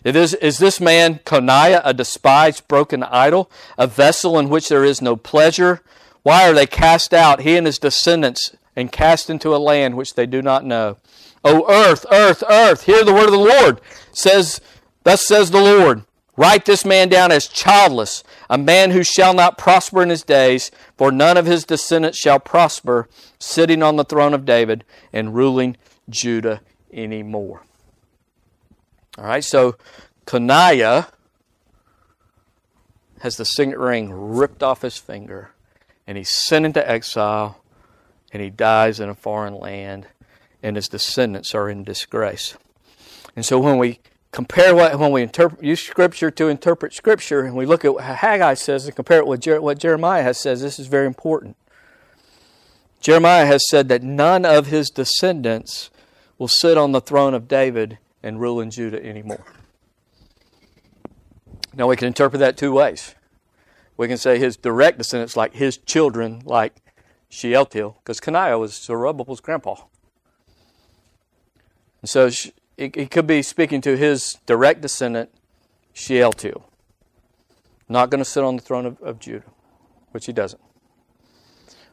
Is, 0.04 0.34
is 0.34 0.58
this 0.58 0.80
man, 0.80 1.20
Coniah, 1.24 1.82
a 1.84 1.92
despised, 1.92 2.68
broken 2.68 3.02
idol, 3.02 3.50
a 3.76 3.86
vessel 3.86 4.38
in 4.38 4.48
which 4.48 4.68
there 4.68 4.84
is 4.84 5.02
no 5.02 5.16
pleasure? 5.16 5.82
Why 6.22 6.48
are 6.48 6.54
they 6.54 6.66
cast 6.66 7.12
out, 7.12 7.40
he 7.40 7.56
and 7.56 7.66
his 7.66 7.78
descendants, 7.78 8.56
and 8.76 8.92
cast 8.92 9.28
into 9.28 9.54
a 9.54 9.58
land 9.58 9.96
which 9.96 10.14
they 10.14 10.26
do 10.26 10.40
not 10.40 10.64
know? 10.64 10.98
O 11.44 11.64
earth, 11.70 12.06
earth, 12.10 12.42
earth, 12.48 12.84
hear 12.84 13.04
the 13.04 13.12
word 13.12 13.26
of 13.26 13.32
the 13.32 13.38
Lord. 13.38 13.80
Says, 14.12 14.60
thus 15.04 15.26
says 15.26 15.50
the 15.50 15.60
Lord. 15.60 16.04
Write 16.38 16.66
this 16.66 16.84
man 16.84 17.08
down 17.08 17.32
as 17.32 17.48
childless, 17.48 18.22
a 18.48 18.56
man 18.56 18.92
who 18.92 19.02
shall 19.02 19.34
not 19.34 19.58
prosper 19.58 20.04
in 20.04 20.08
his 20.08 20.22
days, 20.22 20.70
for 20.96 21.10
none 21.10 21.36
of 21.36 21.46
his 21.46 21.64
descendants 21.64 22.16
shall 22.16 22.38
prosper, 22.38 23.08
sitting 23.40 23.82
on 23.82 23.96
the 23.96 24.04
throne 24.04 24.32
of 24.32 24.44
David 24.44 24.84
and 25.12 25.34
ruling 25.34 25.76
Judah 26.08 26.60
anymore. 26.92 27.64
All 29.18 29.24
right, 29.24 29.42
so 29.42 29.78
Coniah 30.26 31.08
has 33.22 33.36
the 33.36 33.44
signet 33.44 33.80
ring 33.80 34.12
ripped 34.12 34.62
off 34.62 34.82
his 34.82 34.96
finger, 34.96 35.50
and 36.06 36.16
he's 36.16 36.30
sent 36.30 36.64
into 36.64 36.88
exile, 36.88 37.64
and 38.32 38.40
he 38.40 38.48
dies 38.48 39.00
in 39.00 39.08
a 39.08 39.14
foreign 39.16 39.54
land, 39.54 40.06
and 40.62 40.76
his 40.76 40.86
descendants 40.86 41.52
are 41.52 41.68
in 41.68 41.82
disgrace. 41.82 42.56
And 43.34 43.44
so 43.44 43.58
when 43.58 43.76
we 43.76 43.98
compare 44.32 44.74
what 44.74 44.98
when 44.98 45.10
we 45.10 45.22
interpret, 45.22 45.62
use 45.62 45.80
Scripture 45.80 46.30
to 46.30 46.48
interpret 46.48 46.92
Scripture, 46.92 47.40
and 47.40 47.56
we 47.56 47.66
look 47.66 47.84
at 47.84 47.94
what 47.94 48.04
Haggai 48.04 48.54
says 48.54 48.86
and 48.86 48.94
compare 48.94 49.18
it 49.18 49.26
with 49.26 49.40
Jer- 49.40 49.60
what 49.60 49.78
Jeremiah 49.78 50.22
has 50.22 50.38
says, 50.38 50.60
this 50.60 50.78
is 50.78 50.86
very 50.86 51.06
important. 51.06 51.56
Jeremiah 53.00 53.46
has 53.46 53.68
said 53.68 53.88
that 53.88 54.02
none 54.02 54.44
of 54.44 54.66
his 54.66 54.90
descendants 54.90 55.90
will 56.36 56.48
sit 56.48 56.76
on 56.76 56.92
the 56.92 57.00
throne 57.00 57.34
of 57.34 57.48
David 57.48 57.98
and 58.22 58.40
rule 58.40 58.60
in 58.60 58.70
Judah 58.70 59.02
anymore. 59.04 59.44
Now 61.74 61.86
we 61.86 61.96
can 61.96 62.08
interpret 62.08 62.40
that 62.40 62.56
two 62.56 62.72
ways. 62.72 63.14
We 63.96 64.08
can 64.08 64.16
say 64.16 64.38
his 64.38 64.56
direct 64.56 64.98
descendants, 64.98 65.36
like 65.36 65.54
his 65.54 65.76
children, 65.76 66.42
like 66.44 66.74
Shealtiel, 67.28 67.98
because 68.02 68.20
Coniah 68.20 68.58
was 68.58 68.74
Zerubbabel's 68.74 69.40
grandpa. 69.40 69.76
And 72.00 72.08
so 72.08 72.30
it, 72.78 73.10
could 73.10 73.26
be 73.26 73.42
speaking 73.42 73.80
to 73.82 73.96
his 73.96 74.38
direct 74.46 74.80
descendant, 74.80 75.30
Shealtiel. 75.92 76.64
Not 77.88 78.10
going 78.10 78.20
to 78.20 78.24
sit 78.24 78.44
on 78.44 78.56
the 78.56 78.62
throne 78.62 78.86
of, 78.86 79.00
of 79.02 79.18
Judah, 79.18 79.44
which 80.12 80.26
he 80.26 80.32
doesn't. 80.32 80.60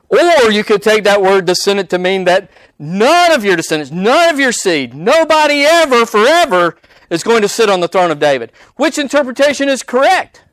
Or 0.10 0.52
you 0.52 0.64
could 0.64 0.84
take 0.84 1.04
that 1.06 1.22
word 1.22 1.46
descendant 1.46 1.90
to 1.90 1.98
mean 1.98 2.26
that 2.26 2.52
none 2.78 3.32
of 3.32 3.44
your 3.44 3.56
descendants, 3.56 3.92
none 3.92 4.30
of 4.30 4.40
your 4.40 4.52
seed, 4.52 4.94
nobody 4.94 5.64
ever, 5.64 6.06
forever, 6.06 6.78
is 7.10 7.24
going 7.24 7.42
to 7.42 7.48
sit 7.48 7.70
on 7.70 7.80
the 7.80 7.88
throne 7.88 8.12
of 8.12 8.20
David. 8.20 8.52
Which 8.76 8.98
interpretation 8.98 9.68
is 9.68 9.82
correct? 9.82 10.44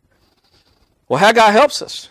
Well, 1.08 1.18
Haggai 1.18 1.50
helps 1.50 1.82
us. 1.82 2.08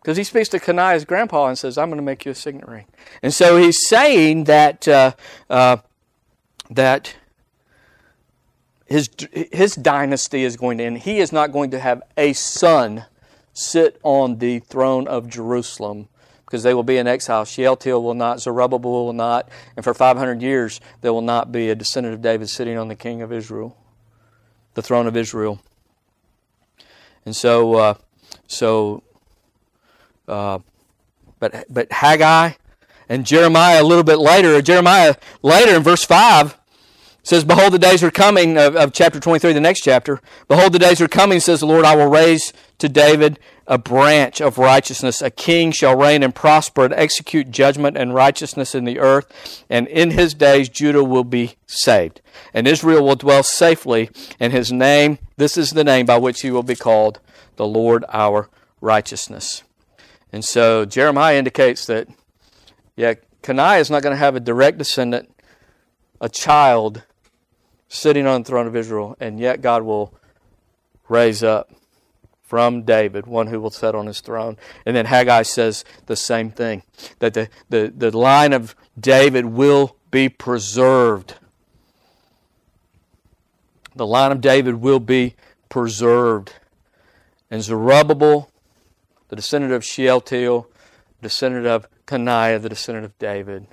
Because 0.00 0.16
he 0.16 0.24
speaks 0.24 0.48
to 0.50 0.60
Coniah's 0.60 1.04
grandpa 1.04 1.46
and 1.46 1.58
says, 1.58 1.78
I'm 1.78 1.88
going 1.88 1.96
to 1.96 2.04
make 2.04 2.24
you 2.24 2.32
a 2.32 2.34
signet 2.34 2.68
ring. 2.68 2.84
And 3.22 3.32
so 3.34 3.56
he's 3.56 3.88
saying 3.88 4.44
that, 4.44 4.86
uh, 4.86 5.12
uh, 5.48 5.78
that 6.70 7.16
his, 8.86 9.08
his 9.32 9.74
dynasty 9.74 10.44
is 10.44 10.56
going 10.56 10.78
to 10.78 10.84
end. 10.84 10.98
He 10.98 11.18
is 11.18 11.32
not 11.32 11.52
going 11.52 11.70
to 11.70 11.78
have 11.78 12.02
a 12.16 12.32
son 12.34 13.04
sit 13.52 13.98
on 14.02 14.38
the 14.38 14.58
throne 14.58 15.08
of 15.08 15.28
Jerusalem 15.28 16.08
because 16.44 16.62
they 16.62 16.74
will 16.74 16.82
be 16.82 16.98
in 16.98 17.06
exile. 17.06 17.44
Shealtiel 17.44 18.02
will 18.02 18.14
not, 18.14 18.40
Zerubbabel 18.40 19.06
will 19.06 19.12
not, 19.12 19.48
and 19.76 19.84
for 19.84 19.94
500 19.94 20.42
years 20.42 20.80
there 21.00 21.12
will 21.12 21.22
not 21.22 21.50
be 21.50 21.70
a 21.70 21.74
descendant 21.74 22.14
of 22.14 22.22
David 22.22 22.48
sitting 22.48 22.76
on 22.76 22.88
the 22.88 22.94
king 22.94 23.22
of 23.22 23.32
Israel, 23.32 23.76
the 24.74 24.82
throne 24.82 25.06
of 25.06 25.16
Israel. 25.16 25.60
And 27.24 27.34
so, 27.34 27.74
uh, 27.74 27.94
so, 28.46 29.02
uh, 30.28 30.58
but 31.38 31.64
but 31.70 31.90
Haggai 31.90 32.52
and 33.08 33.24
Jeremiah 33.24 33.82
a 33.82 33.84
little 33.84 34.04
bit 34.04 34.18
later, 34.18 34.60
Jeremiah 34.60 35.14
later 35.42 35.76
in 35.76 35.82
verse 35.82 36.04
five 36.04 36.58
says, 37.24 37.42
Behold, 37.42 37.72
the 37.72 37.78
days 37.78 38.04
are 38.04 38.10
coming, 38.10 38.56
of, 38.56 38.76
of, 38.76 38.92
chapter 38.92 39.18
23, 39.18 39.54
the 39.54 39.60
next 39.60 39.80
chapter. 39.80 40.20
Behold, 40.46 40.72
the 40.72 40.78
days 40.78 41.00
are 41.00 41.08
coming, 41.08 41.40
says 41.40 41.60
the 41.60 41.66
Lord, 41.66 41.84
I 41.84 41.96
will 41.96 42.06
raise 42.06 42.52
to 42.78 42.88
David 42.88 43.40
a 43.66 43.78
branch 43.78 44.42
of 44.42 44.58
righteousness. 44.58 45.22
A 45.22 45.30
king 45.30 45.72
shall 45.72 45.96
reign 45.96 46.22
and 46.22 46.34
prosper 46.34 46.84
and 46.84 46.94
execute 46.94 47.50
judgment 47.50 47.96
and 47.96 48.14
righteousness 48.14 48.74
in 48.74 48.84
the 48.84 48.98
earth. 48.98 49.64
And 49.70 49.88
in 49.88 50.10
his 50.10 50.34
days, 50.34 50.68
Judah 50.68 51.02
will 51.02 51.24
be 51.24 51.56
saved. 51.66 52.20
And 52.52 52.68
Israel 52.68 53.04
will 53.04 53.16
dwell 53.16 53.42
safely. 53.42 54.10
And 54.38 54.52
his 54.52 54.70
name, 54.70 55.18
this 55.38 55.56
is 55.56 55.70
the 55.70 55.84
name 55.84 56.04
by 56.04 56.18
which 56.18 56.42
he 56.42 56.50
will 56.50 56.62
be 56.62 56.76
called, 56.76 57.20
the 57.56 57.66
Lord 57.66 58.04
our 58.12 58.50
righteousness. 58.82 59.62
And 60.30 60.44
so 60.44 60.84
Jeremiah 60.84 61.38
indicates 61.38 61.86
that, 61.86 62.06
yeah, 62.96 63.14
Coniah 63.42 63.80
is 63.80 63.90
not 63.90 64.02
going 64.02 64.14
to 64.14 64.18
have 64.18 64.36
a 64.36 64.40
direct 64.40 64.76
descendant, 64.76 65.34
a 66.20 66.28
child 66.28 67.02
sitting 67.88 68.26
on 68.26 68.42
the 68.42 68.48
throne 68.48 68.66
of 68.66 68.76
Israel, 68.76 69.16
and 69.20 69.38
yet 69.38 69.60
God 69.60 69.82
will 69.82 70.14
raise 71.08 71.42
up 71.42 71.70
from 72.42 72.82
David 72.82 73.26
one 73.26 73.48
who 73.48 73.60
will 73.60 73.70
sit 73.70 73.94
on 73.94 74.06
his 74.06 74.20
throne. 74.20 74.56
And 74.84 74.94
then 74.94 75.06
Haggai 75.06 75.42
says 75.42 75.84
the 76.06 76.16
same 76.16 76.50
thing 76.50 76.82
that 77.18 77.34
the, 77.34 77.48
the, 77.68 77.92
the 77.94 78.16
line 78.16 78.52
of 78.52 78.76
David 78.98 79.46
will 79.46 79.96
be 80.10 80.28
preserved. 80.28 81.34
The 83.96 84.06
line 84.06 84.32
of 84.32 84.40
David 84.40 84.76
will 84.76 85.00
be 85.00 85.36
preserved. 85.68 86.54
And 87.50 87.62
Zerubbabel, 87.62 88.50
the 89.28 89.36
descendant 89.36 89.72
of 89.72 89.84
Shealtiel, 89.84 90.68
descendant 91.22 91.66
of 91.66 91.88
Coniah, 92.06 92.60
the 92.60 92.68
descendant 92.68 93.06
of 93.06 93.18
David, 93.18 93.66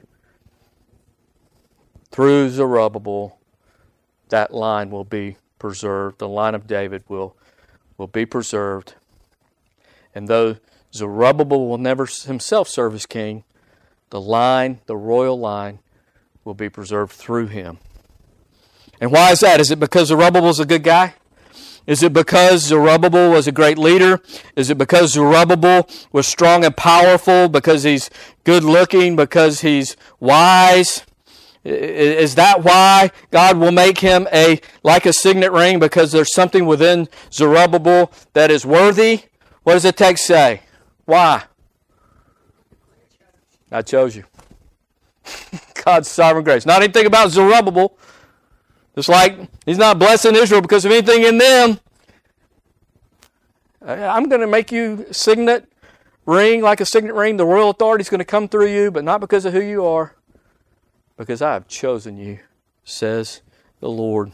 through 2.11 2.49
Zerubbabel, 2.49 3.37
that 4.31 4.53
line 4.53 4.89
will 4.89 5.05
be 5.05 5.37
preserved. 5.59 6.17
The 6.19 6.27
line 6.27 6.55
of 6.55 6.67
David 6.67 7.03
will, 7.07 7.37
will 7.97 8.07
be 8.07 8.25
preserved. 8.25 8.95
And 10.15 10.27
though 10.27 10.57
Zerubbabel 10.93 11.67
will 11.67 11.77
never 11.77 12.05
himself 12.05 12.67
serve 12.67 12.95
as 12.95 13.05
king, 13.05 13.43
the 14.09 14.19
line, 14.19 14.81
the 14.87 14.97
royal 14.97 15.39
line, 15.39 15.79
will 16.43 16.53
be 16.53 16.69
preserved 16.69 17.13
through 17.13 17.47
him. 17.47 17.77
And 18.99 19.11
why 19.11 19.31
is 19.31 19.39
that? 19.41 19.59
Is 19.59 19.71
it 19.71 19.79
because 19.79 20.09
Zerubbabel 20.09 20.49
is 20.49 20.59
a 20.59 20.65
good 20.65 20.83
guy? 20.83 21.13
Is 21.87 22.03
it 22.03 22.13
because 22.13 22.65
Zerubbabel 22.65 23.31
was 23.31 23.47
a 23.47 23.51
great 23.51 23.77
leader? 23.77 24.21
Is 24.55 24.69
it 24.69 24.77
because 24.77 25.13
Zerubbabel 25.13 25.87
was 26.11 26.27
strong 26.27 26.63
and 26.63 26.75
powerful? 26.75 27.49
Because 27.49 27.83
he's 27.83 28.09
good 28.43 28.63
looking? 28.63 29.15
Because 29.15 29.61
he's 29.61 29.97
wise? 30.19 31.03
Is 31.63 32.35
that 32.35 32.63
why 32.63 33.11
God 33.29 33.57
will 33.57 33.71
make 33.71 33.99
him 33.99 34.27
a 34.33 34.59
like 34.83 35.05
a 35.05 35.13
signet 35.13 35.51
ring? 35.51 35.79
Because 35.79 36.11
there's 36.11 36.33
something 36.33 36.65
within 36.65 37.07
Zerubbabel 37.31 38.11
that 38.33 38.49
is 38.49 38.65
worthy? 38.65 39.23
What 39.63 39.73
does 39.73 39.83
the 39.83 39.91
text 39.91 40.25
say? 40.25 40.61
Why? 41.05 41.43
I 43.71 43.83
chose 43.83 44.15
you. 44.15 44.23
God's 45.85 46.07
sovereign 46.07 46.43
grace. 46.43 46.65
Not 46.65 46.81
anything 46.81 47.05
about 47.05 47.29
Zerubbabel. 47.29 47.95
Just 48.95 49.07
like 49.07 49.37
he's 49.65 49.77
not 49.77 49.99
blessing 49.99 50.35
Israel 50.35 50.61
because 50.61 50.83
of 50.83 50.91
anything 50.91 51.23
in 51.23 51.37
them. 51.37 51.79
I'm 53.85 54.29
going 54.29 54.41
to 54.41 54.47
make 54.47 54.71
you 54.71 55.05
signet 55.11 55.67
ring 56.25 56.61
like 56.61 56.81
a 56.81 56.85
signet 56.85 57.13
ring. 57.13 57.37
The 57.37 57.45
royal 57.45 57.69
authority 57.69 58.01
is 58.01 58.09
going 58.09 58.19
to 58.19 58.25
come 58.25 58.47
through 58.47 58.67
you, 58.67 58.91
but 58.91 59.03
not 59.03 59.21
because 59.21 59.45
of 59.45 59.53
who 59.53 59.61
you 59.61 59.85
are 59.85 60.15
because 61.21 61.43
I 61.43 61.53
have 61.53 61.67
chosen 61.67 62.17
you, 62.17 62.39
says 62.83 63.43
the 63.79 63.91
Lord. 63.91 64.31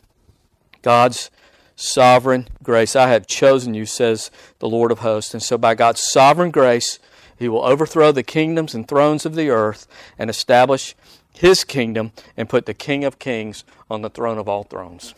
God's 0.81 1.29
sovereign 1.75 2.47
grace. 2.63 2.95
I 2.95 3.09
have 3.09 3.27
chosen 3.27 3.73
you, 3.73 3.85
says 3.85 4.31
the 4.59 4.69
Lord 4.69 4.93
of 4.93 4.99
hosts. 4.99 5.33
And 5.33 5.43
so, 5.43 5.57
by 5.57 5.75
God's 5.75 6.01
sovereign 6.01 6.49
grace, 6.49 6.97
He 7.37 7.49
will 7.49 7.65
overthrow 7.65 8.13
the 8.13 8.23
kingdoms 8.23 8.73
and 8.73 8.87
thrones 8.87 9.25
of 9.25 9.35
the 9.35 9.49
earth 9.49 9.85
and 10.17 10.29
establish 10.29 10.95
His 11.33 11.65
kingdom 11.65 12.13
and 12.37 12.47
put 12.47 12.65
the 12.65 12.73
King 12.73 13.03
of 13.03 13.19
kings 13.19 13.65
on 13.91 14.01
the 14.01 14.09
throne 14.09 14.37
of 14.37 14.47
all 14.47 14.63
thrones. 14.63 15.13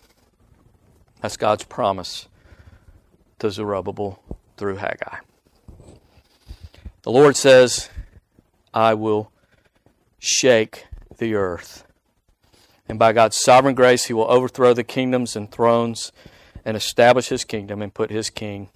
That's 1.21 1.37
God's 1.37 1.65
promise 1.65 2.27
to 3.37 3.51
Zerubbabel 3.51 4.23
through 4.57 4.77
Haggai. 4.77 5.17
The 7.03 7.11
Lord 7.11 7.37
says, 7.37 7.91
I 8.73 8.95
will 8.95 9.31
shake 10.17 10.87
the 11.19 11.35
earth. 11.35 11.85
And 12.87 12.97
by 12.97 13.13
God's 13.13 13.37
sovereign 13.37 13.75
grace, 13.75 14.05
He 14.05 14.13
will 14.13 14.29
overthrow 14.29 14.73
the 14.73 14.83
kingdoms 14.83 15.35
and 15.35 15.51
thrones 15.51 16.11
and 16.65 16.75
establish 16.75 17.29
His 17.29 17.45
kingdom 17.45 17.81
and 17.81 17.93
put 17.93 18.09
His 18.09 18.29
king, 18.29 18.69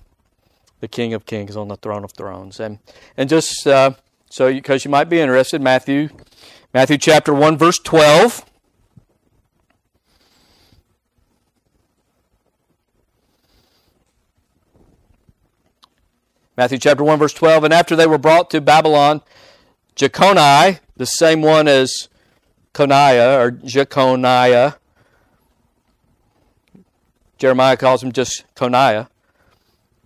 the 0.79 0.87
King 0.87 1.13
of 1.13 1.25
Kings, 1.25 1.57
on 1.57 1.67
the 1.67 1.75
throne 1.75 2.03
of 2.03 2.11
thrones. 2.11 2.59
And 2.59 2.79
and 3.17 3.27
just 3.27 3.65
uh, 3.65 3.91
so 4.29 4.53
because 4.53 4.85
you, 4.85 4.89
you 4.89 4.91
might 4.91 5.09
be 5.09 5.19
interested, 5.19 5.61
Matthew, 5.61 6.09
Matthew 6.73 6.99
chapter 6.99 7.33
one, 7.33 7.57
verse 7.57 7.79
twelve. 7.79 8.45
Matthew 16.55 16.77
chapter 16.77 17.03
1, 17.03 17.17
verse 17.17 17.33
12. 17.33 17.63
And 17.63 17.73
after 17.73 17.95
they 17.95 18.05
were 18.05 18.19
brought 18.19 18.51
to 18.51 18.61
Babylon, 18.61 19.21
Jeconiah, 19.95 20.79
the 20.95 21.07
same 21.07 21.41
one 21.41 21.67
as 21.67 22.09
Coniah 22.73 23.39
or 23.39 23.51
Jeconiah. 23.51 24.75
Jeremiah 27.37 27.77
calls 27.77 28.01
him 28.01 28.11
just 28.11 28.45
Coniah. 28.55 29.07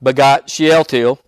Begot 0.04 0.50
Shealtiel. 0.50 1.20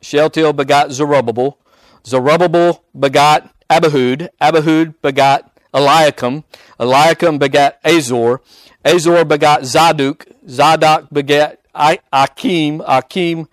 Shealtiel 0.00 0.52
begot 0.52 0.90
Zerubbabel. 0.92 1.58
Zerubbabel 2.06 2.82
begot 2.98 3.50
Abihud. 3.68 4.28
Abihud 4.40 4.94
begot 5.02 5.50
Eliakim. 5.74 6.44
Eliakim 6.80 7.38
begat 7.38 7.78
Azor. 7.84 8.40
Azor 8.84 9.24
begot 9.24 9.64
Zadok. 9.64 10.26
Zadok 10.48 11.10
begat 11.10 11.58
Akim. 11.74 12.80
Akim 12.86 13.48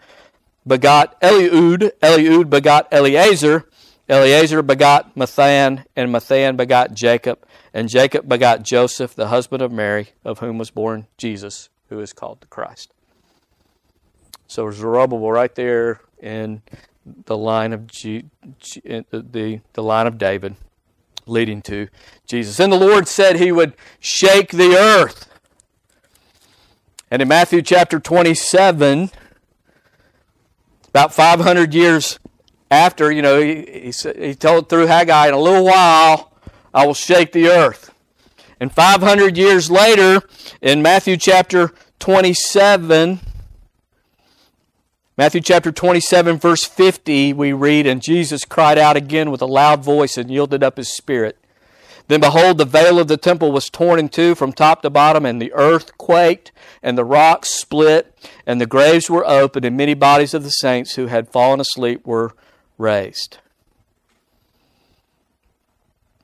begot 0.66 1.20
Eliud. 1.22 1.92
Eliud 2.02 2.50
begot 2.50 2.88
Eleazar. 2.92 3.66
Eleazar 4.08 4.62
begot 4.62 5.16
Matthan, 5.16 5.86
and 5.96 6.12
Matthan 6.12 6.56
begot 6.58 6.94
Jacob, 6.94 7.46
and 7.74 7.90
Jacob 7.90 8.30
begot 8.30 8.64
Joseph, 8.64 9.16
the 9.16 9.30
husband 9.30 9.64
of 9.64 9.72
Mary, 9.72 10.10
of 10.24 10.40
whom 10.40 10.58
was 10.58 10.70
born 10.70 11.08
Jesus, 11.18 11.70
who 11.90 12.00
is 12.00 12.14
called 12.14 12.42
the 12.42 12.48
Christ. 12.48 12.94
So 14.48 14.70
Zerubbabel 14.70 15.32
right 15.32 15.54
there 15.56 16.02
in 16.20 16.62
the 17.26 17.38
line 17.38 17.74
of 17.74 17.88
G, 17.88 18.26
G, 18.60 18.82
the, 19.10 19.62
the 19.74 19.84
line 19.84 20.06
of 20.06 20.18
David, 20.20 20.56
leading 21.26 21.62
to 21.64 21.88
Jesus. 22.28 22.60
And 22.60 22.72
the 22.72 22.78
Lord 22.78 23.08
said 23.08 23.38
he 23.38 23.52
would 23.52 23.76
shake 24.00 24.52
the 24.52 24.76
earth. 24.76 25.28
And 27.10 27.22
in 27.22 27.28
Matthew 27.28 27.62
chapter 27.62 28.00
27, 28.00 29.10
about 30.90 31.14
500 31.14 31.74
years 31.74 32.20
after, 32.76 33.12
you 33.12 33.22
know, 33.22 33.42
he, 33.42 33.92
he, 33.92 34.28
he 34.28 34.36
told 34.36 34.70
through 34.70 34.88
Haggai, 34.88 35.28
in 35.28 35.34
a 35.34 35.40
little 35.40 35.66
while 35.66 36.34
I 36.74 36.86
will 36.86 36.94
shake 36.94 37.32
the 37.32 37.48
earth. 37.48 37.94
And 38.60 38.72
500 38.72 39.38
years 39.38 39.72
later, 39.72 40.22
in 40.62 40.82
Matthew 40.82 41.18
chapter 41.18 41.74
27, 42.00 43.20
Matthew 45.18 45.42
chapter 45.42 45.72
27, 45.72 46.38
verse 46.38 46.66
50, 46.66 47.34
we 47.34 47.54
read, 47.54 47.88
And 47.88 48.02
Jesus 48.02 48.44
cried 48.44 48.78
out 48.78 48.98
again 48.98 49.32
with 49.32 49.42
a 49.42 49.46
loud 49.46 49.84
voice 49.84 50.18
and 50.18 50.30
yielded 50.30 50.62
up 50.62 50.78
his 50.78 50.90
spirit. 50.90 51.38
Then 52.08 52.20
behold, 52.20 52.58
the 52.58 52.66
veil 52.66 53.00
of 53.00 53.08
the 53.08 53.18
temple 53.18 53.52
was 53.52 53.70
torn 53.70 53.98
in 53.98 54.10
two 54.10 54.36
from 54.36 54.52
top 54.52 54.82
to 54.82 54.90
bottom, 54.90 55.26
and 55.26 55.42
the 55.42 55.54
earth 55.54 55.98
quaked, 55.98 56.52
and 56.84 56.98
the 56.98 57.06
rocks 57.06 57.50
split, 57.50 58.14
and 58.46 58.62
the 58.62 58.68
graves 58.68 59.10
were 59.10 59.26
opened, 59.26 59.66
and 59.66 59.76
many 59.76 59.94
bodies 59.94 60.34
of 60.34 60.44
the 60.44 60.50
saints 60.50 60.96
who 60.96 61.08
had 61.08 61.30
fallen 61.30 61.60
asleep 61.60 62.06
were 62.06 62.36
raised. 62.78 63.38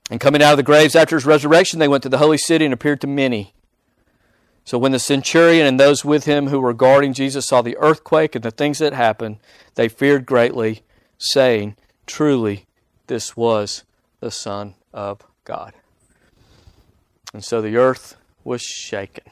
And 0.10 0.20
coming 0.20 0.43
out 0.43 0.52
of 0.52 0.58
the 0.58 0.64
graves 0.64 0.95
after 0.95 1.16
his 1.16 1.26
resurrection, 1.26 1.80
they 1.80 1.88
went 1.88 2.04
to 2.04 2.10
the 2.10 2.18
holy 2.18 2.38
city 2.38 2.66
and 2.66 2.74
appeared 2.74 2.99
to 3.02 3.08
many. 3.08 3.54
So 4.66 4.78
when 4.78 4.91
the 4.91 4.99
centurion 4.99 5.66
and 5.66 5.80
those 5.80 6.06
with 6.06 6.26
him 6.26 6.47
who 6.47 6.60
were 6.60 6.74
guarding 6.74 7.14
Jesus 7.14 7.47
saw 7.47 7.62
the 7.62 7.78
earthquake 7.78 8.36
and 8.36 8.43
the 8.43 8.52
things 8.52 8.80
that 8.80 8.93
happened, 8.93 9.38
they 9.76 9.88
feared 9.88 10.26
greatly, 10.26 10.82
saying, 11.18 11.78
Truly, 12.06 12.66
this 13.08 13.38
was 13.38 13.84
the 14.20 14.32
Son 14.32 14.76
of 14.93 15.22
God. 15.45 15.74
And 17.34 17.43
so 17.43 17.62
the 17.62 17.78
earth 17.78 18.18
was 18.43 18.62
shaken. 18.62 19.24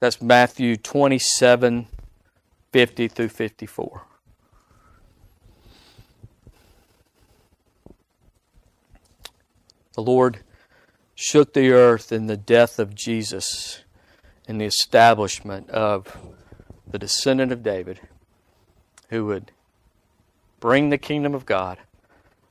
That's 0.00 0.22
Matthew 0.22 0.76
27 0.76 1.88
50 2.72 3.08
through 3.08 3.28
54. 3.28 4.02
The 9.94 10.02
Lord 10.02 10.40
shook 11.14 11.52
the 11.52 11.70
earth 11.70 12.12
in 12.12 12.26
the 12.26 12.36
death 12.36 12.78
of 12.78 12.94
Jesus 12.94 13.82
and 14.48 14.60
the 14.60 14.64
establishment 14.64 15.70
of 15.70 16.16
the 16.86 16.98
descendant 16.98 17.52
of 17.52 17.62
David 17.62 18.00
who 19.10 19.26
would 19.26 19.52
bring 20.60 20.90
the 20.90 20.98
kingdom 20.98 21.34
of 21.34 21.46
God 21.46 21.78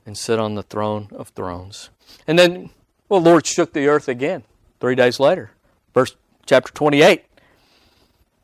and 0.05 0.17
sit 0.17 0.39
on 0.39 0.55
the 0.55 0.63
throne 0.63 1.07
of 1.13 1.29
thrones. 1.29 1.89
And 2.27 2.37
then, 2.37 2.71
well, 3.07 3.19
the 3.19 3.29
Lord 3.29 3.45
shook 3.45 3.73
the 3.73 3.87
earth 3.87 4.07
again 4.07 4.43
three 4.79 4.95
days 4.95 5.19
later. 5.19 5.51
Verse 5.93 6.15
chapter 6.45 6.71
28. 6.73 7.23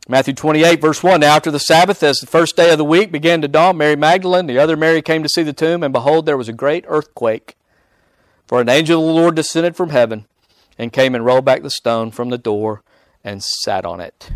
Matthew 0.10 0.34
28, 0.34 0.80
verse 0.80 1.04
1. 1.04 1.20
Now, 1.20 1.36
after 1.36 1.52
the 1.52 1.60
Sabbath, 1.60 2.02
as 2.02 2.20
the 2.20 2.28
first 2.28 2.56
day 2.56 2.72
of 2.72 2.78
the 2.78 2.86
week 2.86 3.12
began 3.12 3.42
to 3.42 3.50
dawn, 3.50 3.76
Mary 3.76 3.98
Magdalene, 3.98 4.46
the 4.46 4.58
other 4.58 4.78
Mary, 4.78 5.02
came 5.02 5.22
to 5.22 5.28
see 5.28 5.44
the 5.44 5.52
tomb, 5.52 5.84
and 5.84 5.92
behold, 5.92 6.26
there 6.26 6.38
was 6.38 6.48
a 6.48 6.54
great 6.54 6.86
earthquake. 6.88 7.57
For 8.48 8.62
an 8.62 8.70
angel 8.70 9.02
of 9.02 9.08
the 9.08 9.22
Lord 9.22 9.36
descended 9.36 9.76
from 9.76 9.90
heaven 9.90 10.26
and 10.78 10.94
came 10.94 11.14
and 11.14 11.26
rolled 11.26 11.46
back 11.46 11.64
the 11.64 11.70
stone 11.70 12.12
from 12.12 12.30
the 12.30 12.38
door 12.38 12.82
and 13.24 13.44
sat 13.44 13.86
on 13.86 14.00
it. 14.00 14.32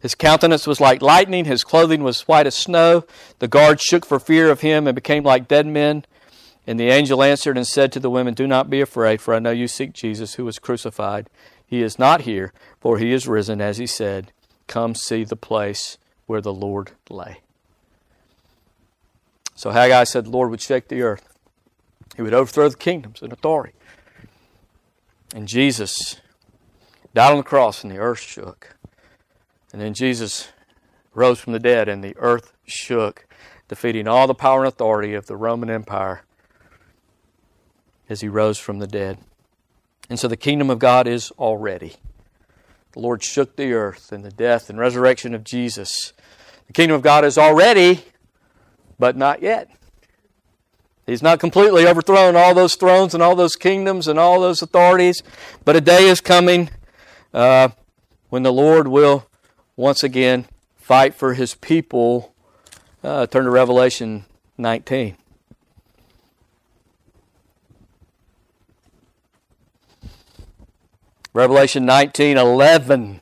His 0.00 0.14
countenance 0.14 0.66
was 0.66 0.80
like 0.80 1.02
lightning, 1.02 1.44
his 1.44 1.64
clothing 1.64 2.02
was 2.02 2.22
white 2.22 2.46
as 2.46 2.54
snow. 2.54 3.04
The 3.38 3.48
guards 3.48 3.82
shook 3.82 4.04
for 4.04 4.18
fear 4.18 4.50
of 4.50 4.60
him 4.60 4.86
and 4.86 4.94
became 4.94 5.24
like 5.24 5.48
dead 5.48 5.66
men. 5.66 6.04
And 6.66 6.78
the 6.78 6.88
angel 6.88 7.22
answered 7.22 7.56
and 7.56 7.66
said 7.66 7.90
to 7.92 8.00
the 8.00 8.10
women, 8.10 8.34
Do 8.34 8.46
not 8.46 8.70
be 8.70 8.80
afraid, 8.80 9.20
for 9.20 9.34
I 9.34 9.40
know 9.40 9.50
you 9.50 9.66
seek 9.66 9.92
Jesus 9.92 10.34
who 10.34 10.44
was 10.44 10.60
crucified. 10.60 11.28
He 11.66 11.82
is 11.82 11.98
not 11.98 12.22
here, 12.22 12.52
for 12.80 12.98
he 12.98 13.12
is 13.12 13.26
risen, 13.26 13.60
as 13.60 13.78
he 13.78 13.86
said. 13.86 14.32
Come 14.68 14.94
see 14.94 15.24
the 15.24 15.36
place 15.36 15.98
where 16.26 16.40
the 16.40 16.52
Lord 16.52 16.92
lay. 17.08 17.40
So 19.54 19.70
Haggai 19.70 20.04
said 20.04 20.26
the 20.26 20.30
Lord 20.30 20.50
would 20.50 20.60
shake 20.60 20.88
the 20.88 21.02
earth. 21.02 21.31
He 22.16 22.22
would 22.22 22.34
overthrow 22.34 22.68
the 22.68 22.76
kingdoms 22.76 23.22
and 23.22 23.32
authority. 23.32 23.74
And 25.34 25.48
Jesus 25.48 26.20
died 27.14 27.30
on 27.32 27.38
the 27.38 27.42
cross, 27.42 27.82
and 27.82 27.92
the 27.92 27.98
earth 27.98 28.20
shook. 28.20 28.76
And 29.72 29.80
then 29.80 29.94
Jesus 29.94 30.48
rose 31.14 31.40
from 31.40 31.52
the 31.52 31.58
dead, 31.58 31.88
and 31.88 32.04
the 32.04 32.16
earth 32.18 32.52
shook, 32.64 33.26
defeating 33.68 34.06
all 34.06 34.26
the 34.26 34.34
power 34.34 34.64
and 34.64 34.68
authority 34.68 35.14
of 35.14 35.26
the 35.26 35.36
Roman 35.36 35.70
Empire 35.70 36.22
as 38.08 38.20
he 38.20 38.28
rose 38.28 38.58
from 38.58 38.78
the 38.78 38.86
dead. 38.86 39.18
And 40.10 40.18
so 40.18 40.28
the 40.28 40.36
kingdom 40.36 40.68
of 40.68 40.78
God 40.78 41.06
is 41.06 41.30
already. 41.32 41.96
The 42.92 43.00
Lord 43.00 43.22
shook 43.22 43.56
the 43.56 43.72
earth 43.72 44.12
in 44.12 44.20
the 44.20 44.30
death 44.30 44.68
and 44.68 44.78
resurrection 44.78 45.34
of 45.34 45.44
Jesus. 45.44 46.12
The 46.66 46.74
kingdom 46.74 46.96
of 46.96 47.02
God 47.02 47.24
is 47.24 47.38
already, 47.38 48.04
but 48.98 49.16
not 49.16 49.40
yet. 49.40 49.70
He's 51.06 51.22
not 51.22 51.40
completely 51.40 51.86
overthrown 51.86 52.36
all 52.36 52.54
those 52.54 52.76
thrones 52.76 53.12
and 53.12 53.22
all 53.22 53.34
those 53.34 53.56
kingdoms 53.56 54.06
and 54.06 54.18
all 54.18 54.40
those 54.40 54.62
authorities, 54.62 55.22
but 55.64 55.74
a 55.74 55.80
day 55.80 56.08
is 56.08 56.20
coming 56.20 56.70
uh, 57.34 57.70
when 58.28 58.44
the 58.44 58.52
Lord 58.52 58.86
will 58.88 59.26
once 59.76 60.04
again 60.04 60.46
fight 60.76 61.14
for 61.14 61.34
his 61.34 61.54
people. 61.54 62.34
Uh, 63.02 63.26
turn 63.26 63.44
to 63.44 63.50
Revelation 63.50 64.26
19. 64.58 65.16
Revelation 71.34 71.86
19 71.86 72.36
11. 72.36 73.20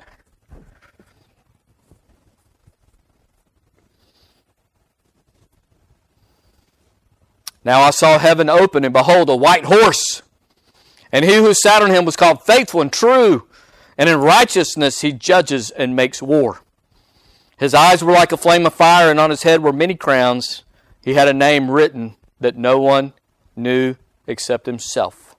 Now 7.65 7.83
I 7.83 7.91
saw 7.91 8.19
heaven 8.19 8.49
open, 8.49 8.85
and 8.85 8.93
behold, 8.93 9.29
a 9.29 9.37
white 9.37 9.65
horse. 9.65 10.23
And 11.13 11.25
he 11.25 11.35
who 11.35 11.53
sat 11.55 11.83
on 11.83 11.91
him 11.91 12.05
was 12.05 12.17
called 12.17 12.43
faithful 12.45 12.81
and 12.81 12.93
true, 12.93 13.47
and 13.99 14.09
in 14.09 14.21
righteousness 14.21 15.03
he 15.03 15.13
judges 15.13 15.71
and 15.71 15.95
makes 15.95 16.23
war. 16.23 16.61
His 17.59 17.75
eyes 17.75 18.03
were 18.03 18.13
like 18.13 18.33
a 18.33 18.39
flame 18.39 18.65
of 18.65 18.73
fire, 18.73 19.11
and 19.11 19.21
on 19.21 19.31
his 19.31 19.43
head 19.43 19.63
were 19.63 19.73
many 19.73 19.95
crowns. 19.95 20.65
He 21.03 21.15
had 21.15 21.29
a 21.29 21.35
name 21.35 21.71
written 21.71 22.17
that 22.41 22.57
no 22.57 22.79
one 22.79 23.13
knew 23.55 23.97
except 24.27 24.65
himself. 24.67 25.37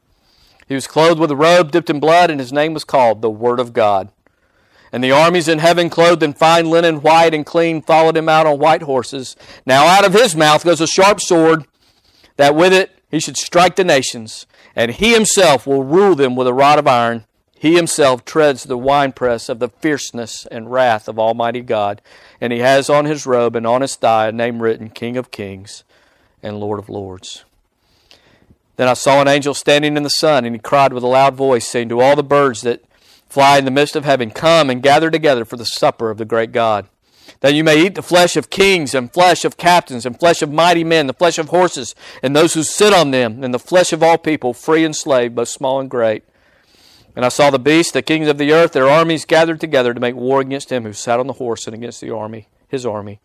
He 0.68 0.76
was 0.76 0.88
clothed 0.88 1.20
with 1.20 1.32
a 1.32 1.36
robe 1.36 1.72
dipped 1.72 1.90
in 1.90 2.00
blood, 2.00 2.30
and 2.30 2.40
his 2.40 2.54
name 2.54 2.74
was 2.74 2.84
called 2.84 3.22
the 3.22 3.30
Word 3.30 3.60
of 3.60 3.74
God. 3.74 4.12
And 4.92 5.04
the 5.04 5.12
armies 5.12 5.48
in 5.48 5.60
heaven, 5.60 5.90
clothed 5.90 6.22
in 6.22 6.34
fine 6.34 6.70
linen, 6.70 7.02
white 7.02 7.34
and 7.34 7.46
clean, 7.46 7.82
followed 7.82 8.18
him 8.18 8.30
out 8.30 8.46
on 8.46 8.60
white 8.60 8.84
horses. 8.84 9.36
Now 9.66 9.86
out 9.86 10.06
of 10.06 10.14
his 10.14 10.36
mouth 10.36 10.64
goes 10.64 10.82
a 10.82 10.88
sharp 10.88 11.22
sword 11.22 11.66
that 12.38 12.56
with 12.56 12.74
it 12.74 12.92
he 13.10 13.20
should 13.20 13.38
strike 13.38 13.76
the 13.76 13.84
nations, 13.84 14.46
and 14.76 14.92
he 14.92 15.14
himself 15.14 15.68
will 15.68 15.84
rule 15.84 16.16
them 16.16 16.36
with 16.36 16.48
a 16.48 16.54
rod 16.54 16.80
of 16.80 16.88
iron. 16.88 17.26
He 17.54 17.76
himself 17.76 18.24
treads 18.26 18.64
the 18.64 18.78
winepress 18.78 19.50
of 19.50 19.60
the 19.60 19.68
fierceness 19.68 20.48
and 20.48 20.72
wrath 20.72 21.08
of 21.08 21.20
Almighty 21.20 21.62
God, 21.62 22.02
and 22.40 22.54
he 22.54 22.60
has 22.60 22.90
on 22.90 23.06
his 23.06 23.26
robe 23.26 23.56
and 23.56 23.68
on 23.68 23.82
his 23.82 23.96
thigh 23.96 24.30
a 24.30 24.32
name 24.32 24.62
written 24.62 24.90
King 24.90 25.18
of 25.18 25.30
Kings 25.30 25.84
and 26.42 26.60
Lord 26.60 26.80
of 26.80 26.90
Lords. 26.90 27.44
Then 28.78 28.88
I 28.88 28.94
saw 28.94 29.22
an 29.22 29.28
angel 29.28 29.54
standing 29.54 29.98
in 29.98 30.04
the 30.04 30.10
sun, 30.10 30.46
and 30.46 30.56
he 30.56 30.60
cried 30.60 30.94
with 30.94 31.04
a 31.04 31.08
loud 31.08 31.36
voice, 31.36 31.68
saying 31.68 31.90
to 31.90 32.00
all 32.00 32.16
the 32.16 32.24
birds 32.24 32.62
that 32.62 32.84
fly 33.30 33.58
in 33.58 33.66
the 33.66 33.72
midst 33.72 33.96
of 33.96 34.06
heaven, 34.06 34.32
Come 34.32 34.70
and 34.70 34.82
gather 34.82 35.12
together 35.12 35.46
for 35.46 35.58
the 35.58 35.66
supper 35.66 36.10
of 36.10 36.18
the 36.18 36.26
great 36.26 36.52
God 36.52 36.88
that 37.40 37.54
you 37.54 37.64
may 37.64 37.84
eat 37.86 37.96
the 37.96 38.04
flesh 38.04 38.36
of 38.36 38.50
kings 38.50 38.94
and 38.94 39.12
flesh 39.12 39.46
of 39.46 39.58
captains 39.58 40.06
and 40.06 40.20
flesh 40.20 40.42
of 40.42 40.52
mighty 40.52 40.84
men, 40.84 41.08
the 41.08 41.14
flesh 41.14 41.38
of 41.38 41.50
horses 41.50 41.96
and 42.22 42.36
those 42.36 42.54
who 42.54 42.64
sit 42.64 42.94
on 42.94 43.12
them, 43.12 43.44
and 43.44 43.54
the 43.54 43.60
flesh 43.60 43.94
of 43.94 44.04
all 44.04 44.18
people, 44.18 44.54
free 44.54 44.84
and 44.86 44.96
slave, 44.96 45.36
both 45.36 45.50
small 45.50 45.80
and 45.80 45.90
great. 45.90 46.24
And 47.16 47.26
I 47.26 47.30
saw 47.30 47.50
the 47.50 47.60
beasts, 47.60 47.92
the 47.92 48.02
kings 48.02 48.28
of 48.28 48.38
the 48.38 48.54
earth, 48.54 48.72
their 48.74 48.88
armies 48.88 49.26
gathered 49.26 49.60
together 49.60 49.94
to 49.94 50.00
make 50.00 50.16
war 50.16 50.40
against 50.40 50.72
him 50.72 50.84
who 50.84 50.94
sat 50.94 51.20
on 51.20 51.28
the 51.28 51.34
horse 51.34 51.68
and 51.68 51.76
against 51.76 52.02
the 52.02 52.12
army, 52.12 52.48
his 52.68 52.86
army. 52.86 53.20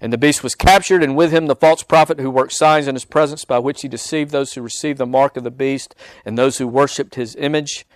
And 0.00 0.12
the 0.12 0.18
beast 0.18 0.42
was 0.42 0.54
captured, 0.54 1.02
and 1.02 1.16
with 1.16 1.32
him 1.32 1.46
the 1.46 1.56
false 1.56 1.82
prophet 1.82 2.20
who 2.20 2.30
worked 2.30 2.52
signs 2.52 2.86
in 2.86 2.94
his 2.94 3.04
presence 3.04 3.44
by 3.44 3.58
which 3.58 3.82
he 3.82 3.88
deceived 3.88 4.30
those 4.30 4.52
who 4.52 4.60
received 4.60 4.98
the 4.98 5.06
mark 5.06 5.36
of 5.36 5.44
the 5.44 5.50
beast 5.50 5.94
and 6.24 6.36
those 6.36 6.58
who 6.58 6.68
worshipped 6.68 7.14
his 7.14 7.34
image. 7.36 7.86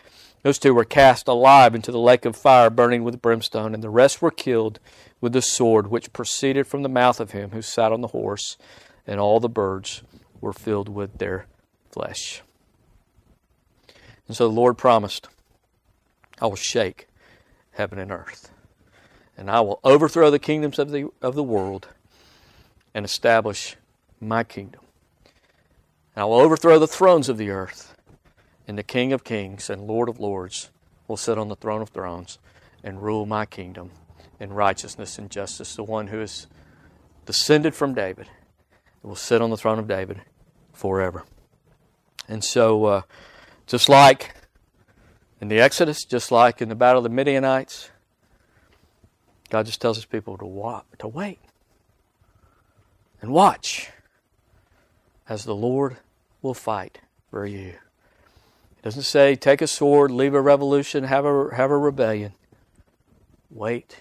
Those 0.43 0.59
two 0.59 0.73
were 0.73 0.85
cast 0.85 1.29
alive 1.29 1.75
into 1.75 1.93
the 1.93 1.99
lake 1.99 2.25
of 2.25 2.35
fire 2.35 2.71
burning 2.71 3.05
with 3.05 3.21
brimstone, 3.21 3.75
and 3.75 3.83
the 3.83 3.91
rest 3.91 4.23
were 4.23 4.31
killed 4.31 4.81
with 5.21 5.33
the 5.33 5.43
sword 5.43 5.89
which 5.89 6.13
proceeded 6.13 6.67
from 6.67 6.83
the 6.83 6.89
mouth 6.89 7.21
of 7.21 7.33
him 7.33 7.51
who 7.51 7.61
sat 7.61 7.93
on 7.93 8.01
the 8.01 8.09
horse, 8.09 8.57
and 9.07 9.21
all 9.21 9.39
the 9.39 9.49
birds 9.49 10.03
were 10.41 10.53
filled 10.53 10.89
with 10.89 11.19
their 11.19 11.47
flesh. 11.91 12.43
And 14.27 14.37
so 14.37 14.49
the 14.49 14.55
Lord 14.55 14.79
promised, 14.79 15.29
I 16.41 16.47
will 16.47 16.57
shake 16.57 17.07
heaven 17.73 17.99
and 17.99 18.11
earth, 18.11 18.51
and 19.37 19.51
I 19.51 19.61
will 19.61 19.81
overthrow 19.85 20.31
the 20.31 20.39
kingdoms 20.39 20.79
of 20.79 20.91
the, 20.91 21.11
of 21.21 21.35
the 21.35 21.43
world 21.43 21.89
and 22.95 23.05
establish 23.05 23.77
my 24.21 24.43
kingdom. 24.43 24.81
And 26.15 26.23
I 26.23 26.25
will 26.25 26.41
overthrow 26.41 26.79
the 26.79 26.87
thrones 26.87 27.29
of 27.29 27.37
the 27.37 27.51
earth, 27.51 27.90
and 28.71 28.79
the 28.79 28.85
King 28.85 29.13
of 29.13 29.25
kings 29.25 29.69
and 29.69 29.83
Lord 29.83 30.09
of 30.09 30.21
lords 30.21 30.71
will 31.09 31.17
sit 31.17 31.37
on 31.37 31.49
the 31.49 31.57
throne 31.57 31.83
of 31.83 31.89
thrones 31.89 32.39
and 32.85 33.03
rule 33.03 33.27
my 33.27 33.45
kingdom 33.45 33.91
in 34.39 34.53
righteousness 34.53 35.19
and 35.19 35.29
justice, 35.29 35.75
the 35.75 35.83
one 35.83 36.07
who 36.07 36.21
is 36.21 36.47
descended 37.27 37.75
from 37.75 37.95
David, 37.95 38.29
will 39.03 39.17
sit 39.17 39.43
on 39.43 39.51
the 39.51 39.57
throne 39.57 39.81
of 39.81 39.89
David 39.89 40.21
forever. 40.73 41.25
And 42.29 42.45
so, 42.45 42.85
uh, 42.85 43.03
just 43.67 43.89
like 43.89 44.37
in 45.41 45.49
the 45.49 45.59
Exodus, 45.59 46.05
just 46.05 46.31
like 46.31 46.63
in 46.63 46.69
the 46.69 46.77
battle 46.77 47.01
of 47.01 47.03
the 47.03 47.11
Midianites, 47.11 47.91
God 49.49 49.67
just 49.67 49.81
tells 49.81 49.97
his 49.97 50.07
people 50.07 50.39
to, 50.39 50.47
wa- 50.47 50.85
to 51.01 51.09
wait 51.09 51.41
and 53.21 53.33
watch 53.33 53.91
as 55.29 55.45
the 55.45 55.57
Lord 55.57 55.97
will 56.41 56.55
fight 56.55 57.01
for 57.33 57.45
you. 57.45 57.75
It 58.81 58.85
doesn't 58.85 59.03
say 59.03 59.37
take 59.37 59.61
a 59.61 59.67
sword, 59.67 60.11
leave 60.11 60.33
a 60.33 60.41
revolution, 60.41 61.05
have 61.05 61.27
a, 61.27 61.55
have 61.55 61.71
a 61.71 61.77
rebellion. 61.77 62.33
Wait 63.51 63.99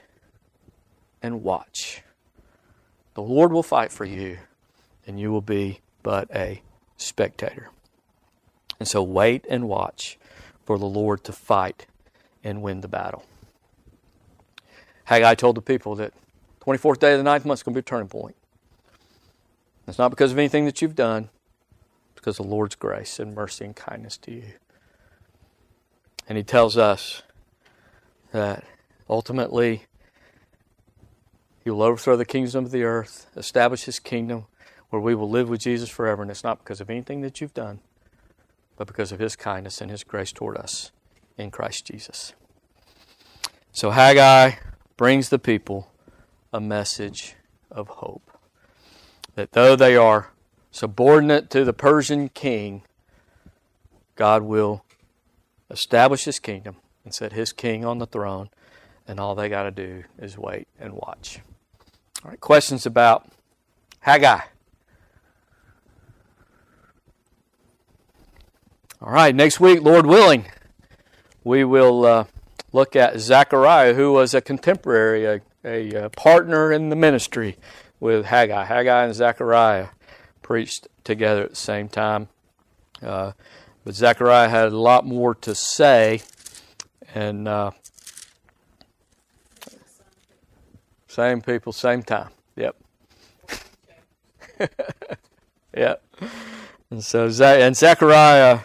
and 1.22 1.44
watch. 1.44 2.02
The 3.14 3.22
Lord 3.22 3.52
will 3.52 3.64
fight 3.64 3.92
for 3.92 4.06
you, 4.06 4.38
and 5.06 5.20
you 5.20 5.34
will 5.34 5.42
be 5.42 5.82
but 6.02 6.34
a 6.34 6.62
spectator. 6.96 7.72
And 8.80 8.88
so 8.88 9.04
wait 9.04 9.46
and 9.50 9.68
watch 9.68 10.18
for 10.64 10.78
the 10.78 10.86
Lord 10.86 11.26
to 11.26 11.34
fight 11.34 11.86
and 12.42 12.62
win 12.62 12.80
the 12.80 12.88
battle. 12.88 13.26
Haggai 15.04 15.36
told 15.36 15.58
the 15.58 15.62
people 15.62 15.96
that 15.96 16.14
24th 16.62 17.00
day 17.00 17.12
of 17.12 17.18
the 17.18 17.24
ninth 17.24 17.44
month 17.44 17.60
is 17.60 17.64
going 17.64 17.74
to 17.74 17.82
be 17.82 17.82
a 17.82 17.84
turning 17.84 18.08
point. 18.08 18.38
It's 19.90 19.98
not 19.98 20.10
because 20.10 20.32
of 20.32 20.38
anything 20.38 20.64
that 20.64 20.82
you've 20.82 20.96
done, 20.96 21.30
it's 22.12 22.22
because 22.22 22.40
of 22.40 22.46
the 22.46 22.52
Lord's 22.52 22.76
grace 22.76 23.20
and 23.20 23.36
mercy 23.36 23.66
and 23.66 23.76
kindness 23.76 24.16
to 24.20 24.32
you. 24.32 24.44
And 26.30 26.38
he 26.38 26.44
tells 26.44 26.78
us 26.78 27.24
that 28.32 28.64
ultimately 29.10 29.84
he 31.64 31.72
will 31.72 31.82
overthrow 31.82 32.16
the 32.16 32.24
kingdoms 32.24 32.54
of 32.54 32.72
the 32.72 32.84
earth, 32.84 33.26
establish 33.36 33.86
his 33.86 34.00
kingdom 34.00 34.46
where 34.92 35.02
we 35.02 35.16
will 35.16 35.30
live 35.30 35.50
with 35.50 35.62
Jesus 35.62 35.90
forever. 35.90 36.22
And 36.22 36.30
it's 36.30 36.44
not 36.44 36.60
because 36.60 36.80
of 36.80 36.90
anything 36.90 37.22
that 37.22 37.42
you've 37.42 37.54
done, 37.56 37.80
but 38.78 38.88
because 38.88 39.12
of 39.12 39.20
his 39.20 39.36
kindness 39.36 39.82
and 39.82 39.90
his 39.90 40.04
grace 40.04 40.32
toward 40.32 40.56
us 40.56 40.92
in 41.36 41.50
Christ 41.50 41.86
Jesus. 41.86 42.34
So 43.72 43.92
Haggai 43.92 44.52
brings 44.98 45.30
the 45.30 45.40
people 45.40 45.92
a 46.54 46.60
message 46.60 47.36
of 47.72 47.88
hope. 47.88 48.32
That 49.36 49.54
though 49.54 49.76
they 49.76 49.96
are 49.96 50.32
subordinate 50.70 51.50
to 51.52 51.66
the 51.66 51.74
Persian 51.74 52.30
king, 52.30 52.84
God 54.16 54.44
will 54.44 54.84
establish 55.70 56.26
his 56.26 56.40
kingdom 56.40 56.78
and 57.04 57.14
set 57.14 57.34
his 57.34 57.54
king 57.54 57.86
on 57.86 57.98
the 57.98 58.06
throne, 58.06 58.50
and 59.08 59.20
all 59.20 59.36
they 59.36 59.50
got 59.50 59.64
to 59.64 59.72
do 59.72 60.04
is 60.18 60.38
wait 60.38 60.68
and 60.80 60.94
watch. 60.94 61.40
All 62.24 62.32
right, 62.32 62.40
questions 62.40 62.86
about 62.86 63.30
Haggai? 64.02 64.40
All 69.02 69.14
right, 69.14 69.34
next 69.34 69.62
week, 69.62 69.82
Lord 69.82 70.06
willing, 70.06 70.46
we 71.46 71.64
will 71.64 72.06
uh, 72.06 72.26
look 72.74 72.98
at 72.98 73.20
Zechariah, 73.20 73.94
who 73.94 74.12
was 74.12 74.34
a 74.34 74.42
contemporary, 74.42 75.26
a, 75.26 75.42
a, 75.64 75.94
a, 75.94 76.10
partner 76.10 76.72
in 76.72 76.90
the 76.90 76.98
ministry 76.98 77.58
with 78.02 78.26
Haggai. 78.26 78.66
Haggai 78.66 79.06
and 79.06 79.16
Zechariah 79.16 79.88
preached 80.42 80.90
together 81.06 81.44
at 81.44 81.52
the 81.52 81.56
same 81.56 81.88
time. 81.88 82.28
Uh, 83.02 83.32
but 83.84 83.96
Zechariah 83.96 84.50
had 84.50 84.72
a 84.72 84.78
lot 84.78 85.06
more 85.06 85.36
to 85.36 85.56
say, 85.56 86.22
and 87.14 87.48
uh, 87.48 87.72
same 91.08 91.42
people, 91.42 91.74
same 91.74 92.04
time. 92.04 92.30
Yep. 92.56 92.76
yep. 95.76 96.04
And 96.90 97.04
so, 97.04 97.26
and 97.26 97.76
Zechariah 97.76 98.60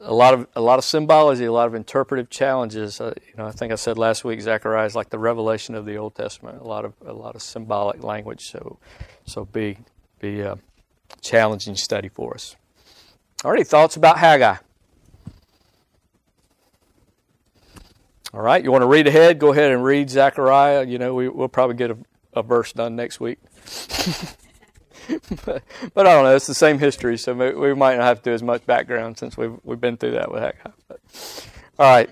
a 0.00 0.14
lot 0.14 0.34
of 0.34 0.46
a 0.56 0.60
lot 0.60 0.78
of 0.78 0.84
symbology, 0.84 1.44
a 1.44 1.52
lot 1.52 1.66
of 1.66 1.74
interpretive 1.74 2.30
challenges. 2.30 3.00
Uh, 3.00 3.14
you 3.26 3.34
know, 3.36 3.46
I 3.46 3.52
think 3.52 3.72
I 3.72 3.76
said 3.76 3.98
last 3.98 4.24
week, 4.24 4.40
Zechariah 4.40 4.86
is 4.86 4.96
like 4.96 5.10
the 5.10 5.18
revelation 5.18 5.74
of 5.74 5.84
the 5.84 5.96
Old 5.96 6.14
Testament. 6.14 6.60
A 6.60 6.64
lot 6.64 6.84
of 6.84 6.94
a 7.04 7.12
lot 7.12 7.34
of 7.34 7.42
symbolic 7.42 8.02
language. 8.02 8.50
So, 8.50 8.78
so 9.26 9.44
be 9.44 9.78
be 10.18 10.40
a 10.40 10.58
challenging 11.20 11.76
study 11.76 12.08
for 12.08 12.34
us. 12.34 12.56
All 13.42 13.50
right, 13.50 13.66
thoughts 13.66 13.96
about 13.96 14.18
Haggai? 14.18 14.56
All 18.34 18.42
right, 18.42 18.62
you 18.62 18.70
want 18.70 18.82
to 18.82 18.86
read 18.86 19.06
ahead? 19.06 19.38
Go 19.38 19.52
ahead 19.52 19.72
and 19.72 19.82
read 19.82 20.10
Zechariah. 20.10 20.86
You 20.86 20.98
know, 20.98 21.14
we, 21.14 21.28
we'll 21.28 21.48
probably 21.48 21.76
get 21.76 21.90
a, 21.90 21.96
a 22.34 22.42
verse 22.42 22.72
done 22.72 22.96
next 22.96 23.18
week. 23.18 23.38
but, 25.44 25.62
but, 25.94 26.06
I 26.06 26.12
don't 26.12 26.24
know. 26.24 26.36
It's 26.36 26.46
the 26.46 26.54
same 26.54 26.78
history, 26.78 27.16
so 27.16 27.34
we 27.34 27.74
might 27.74 27.96
not 27.96 28.04
have 28.04 28.18
to 28.18 28.30
do 28.30 28.34
as 28.34 28.42
much 28.42 28.64
background 28.66 29.18
since 29.18 29.36
we've 29.36 29.58
we've 29.64 29.80
been 29.80 29.96
through 29.96 30.12
that 30.12 30.30
with 30.30 30.42
Haggai. 30.42 30.70
But, 30.86 31.00
all 31.78 31.90
right. 31.90 32.10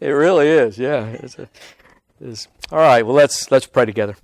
It 0.00 0.08
really 0.08 0.48
is. 0.48 0.78
Yeah. 0.78 1.04
It's 1.06 1.38
a, 1.38 1.48
it's, 2.20 2.48
all 2.72 2.78
right. 2.78 3.04
Well, 3.04 3.14
let's 3.14 3.50
let's 3.50 3.66
pray 3.66 3.84
together. 3.84 4.16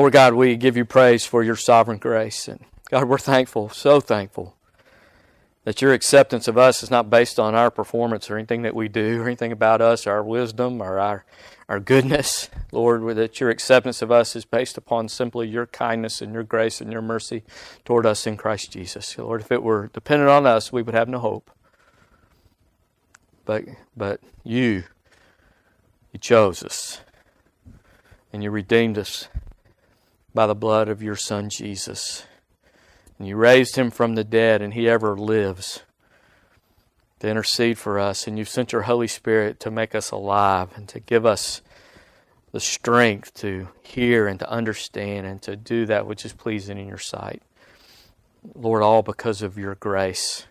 Lord 0.00 0.14
God, 0.14 0.32
we 0.32 0.56
give 0.56 0.78
you 0.78 0.86
praise 0.86 1.26
for 1.26 1.42
your 1.42 1.56
sovereign 1.56 1.98
grace, 1.98 2.48
and 2.48 2.64
God, 2.90 3.06
we're 3.06 3.18
thankful, 3.18 3.68
so 3.68 4.00
thankful 4.00 4.56
that 5.64 5.82
your 5.82 5.92
acceptance 5.92 6.48
of 6.48 6.56
us 6.56 6.82
is 6.82 6.90
not 6.90 7.10
based 7.10 7.38
on 7.38 7.54
our 7.54 7.70
performance 7.70 8.30
or 8.30 8.38
anything 8.38 8.62
that 8.62 8.74
we 8.74 8.88
do 8.88 9.20
or 9.20 9.26
anything 9.26 9.52
about 9.52 9.82
us, 9.82 10.06
our 10.06 10.22
wisdom 10.22 10.80
or 10.80 10.98
our 10.98 11.26
our 11.68 11.78
goodness, 11.78 12.48
Lord, 12.72 13.14
that 13.14 13.40
your 13.40 13.50
acceptance 13.50 14.00
of 14.00 14.10
us 14.10 14.34
is 14.34 14.46
based 14.46 14.78
upon 14.78 15.10
simply 15.10 15.46
your 15.48 15.66
kindness 15.66 16.22
and 16.22 16.32
your 16.32 16.44
grace 16.44 16.80
and 16.80 16.90
your 16.90 17.02
mercy 17.02 17.42
toward 17.84 18.06
us 18.06 18.26
in 18.26 18.38
Christ 18.38 18.72
Jesus. 18.72 19.18
Lord, 19.18 19.42
if 19.42 19.52
it 19.52 19.62
were 19.62 19.88
dependent 19.88 20.30
on 20.30 20.46
us, 20.46 20.72
we 20.72 20.80
would 20.80 20.94
have 20.94 21.10
no 21.10 21.18
hope. 21.18 21.50
But 23.44 23.64
but 23.94 24.22
you 24.44 24.84
you 26.10 26.18
chose 26.18 26.62
us 26.62 27.02
and 28.32 28.42
you 28.42 28.50
redeemed 28.50 28.96
us 28.96 29.28
by 30.34 30.46
the 30.46 30.54
blood 30.54 30.88
of 30.88 31.02
your 31.02 31.16
son 31.16 31.48
Jesus. 31.48 32.24
And 33.18 33.28
you 33.28 33.36
raised 33.36 33.76
him 33.76 33.90
from 33.90 34.14
the 34.14 34.24
dead 34.24 34.62
and 34.62 34.74
he 34.74 34.88
ever 34.88 35.16
lives 35.16 35.82
to 37.20 37.28
intercede 37.28 37.78
for 37.78 37.98
us, 37.98 38.26
and 38.26 38.38
you've 38.38 38.48
sent 38.48 38.72
your 38.72 38.82
Holy 38.82 39.06
Spirit 39.06 39.60
to 39.60 39.70
make 39.70 39.94
us 39.94 40.10
alive 40.10 40.70
and 40.74 40.88
to 40.88 40.98
give 40.98 41.26
us 41.26 41.60
the 42.50 42.60
strength 42.60 43.34
to 43.34 43.68
hear 43.82 44.26
and 44.26 44.38
to 44.40 44.50
understand 44.50 45.26
and 45.26 45.40
to 45.42 45.54
do 45.54 45.86
that 45.86 46.06
which 46.06 46.24
is 46.24 46.32
pleasing 46.32 46.78
in 46.78 46.88
your 46.88 46.98
sight. 46.98 47.42
Lord, 48.54 48.82
all 48.82 49.02
because 49.02 49.42
of 49.42 49.58
your 49.58 49.74
grace. 49.74 50.46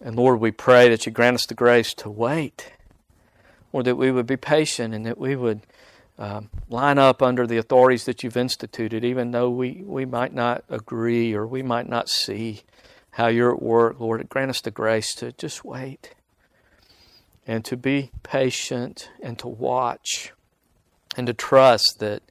And 0.00 0.14
Lord, 0.14 0.38
we 0.38 0.52
pray 0.52 0.88
that 0.88 1.04
you 1.04 1.12
grant 1.12 1.34
us 1.34 1.46
the 1.46 1.54
grace 1.54 1.92
to 1.94 2.08
wait, 2.08 2.72
or 3.72 3.82
that 3.82 3.96
we 3.96 4.12
would 4.12 4.26
be 4.26 4.36
patient 4.36 4.94
and 4.94 5.04
that 5.04 5.18
we 5.18 5.34
would 5.34 5.62
um, 6.18 6.50
line 6.68 6.98
up 6.98 7.22
under 7.22 7.46
the 7.46 7.56
authorities 7.56 8.04
that 8.04 8.22
you've 8.22 8.36
instituted, 8.36 9.04
even 9.04 9.32
though 9.32 9.50
we, 9.50 9.82
we 9.84 10.04
might 10.04 10.32
not 10.32 10.64
agree 10.68 11.34
or 11.34 11.46
we 11.46 11.62
might 11.62 11.88
not 11.88 12.08
see 12.08 12.62
how 13.12 13.26
you're 13.26 13.54
at 13.54 13.62
work, 13.62 13.98
Lord. 13.98 14.28
Grant 14.28 14.50
us 14.50 14.60
the 14.60 14.70
grace 14.70 15.14
to 15.16 15.32
just 15.32 15.64
wait 15.64 16.14
and 17.46 17.64
to 17.64 17.76
be 17.76 18.10
patient 18.22 19.10
and 19.22 19.38
to 19.38 19.48
watch 19.48 20.32
and 21.16 21.26
to 21.26 21.34
trust 21.34 21.96
that 21.98 22.22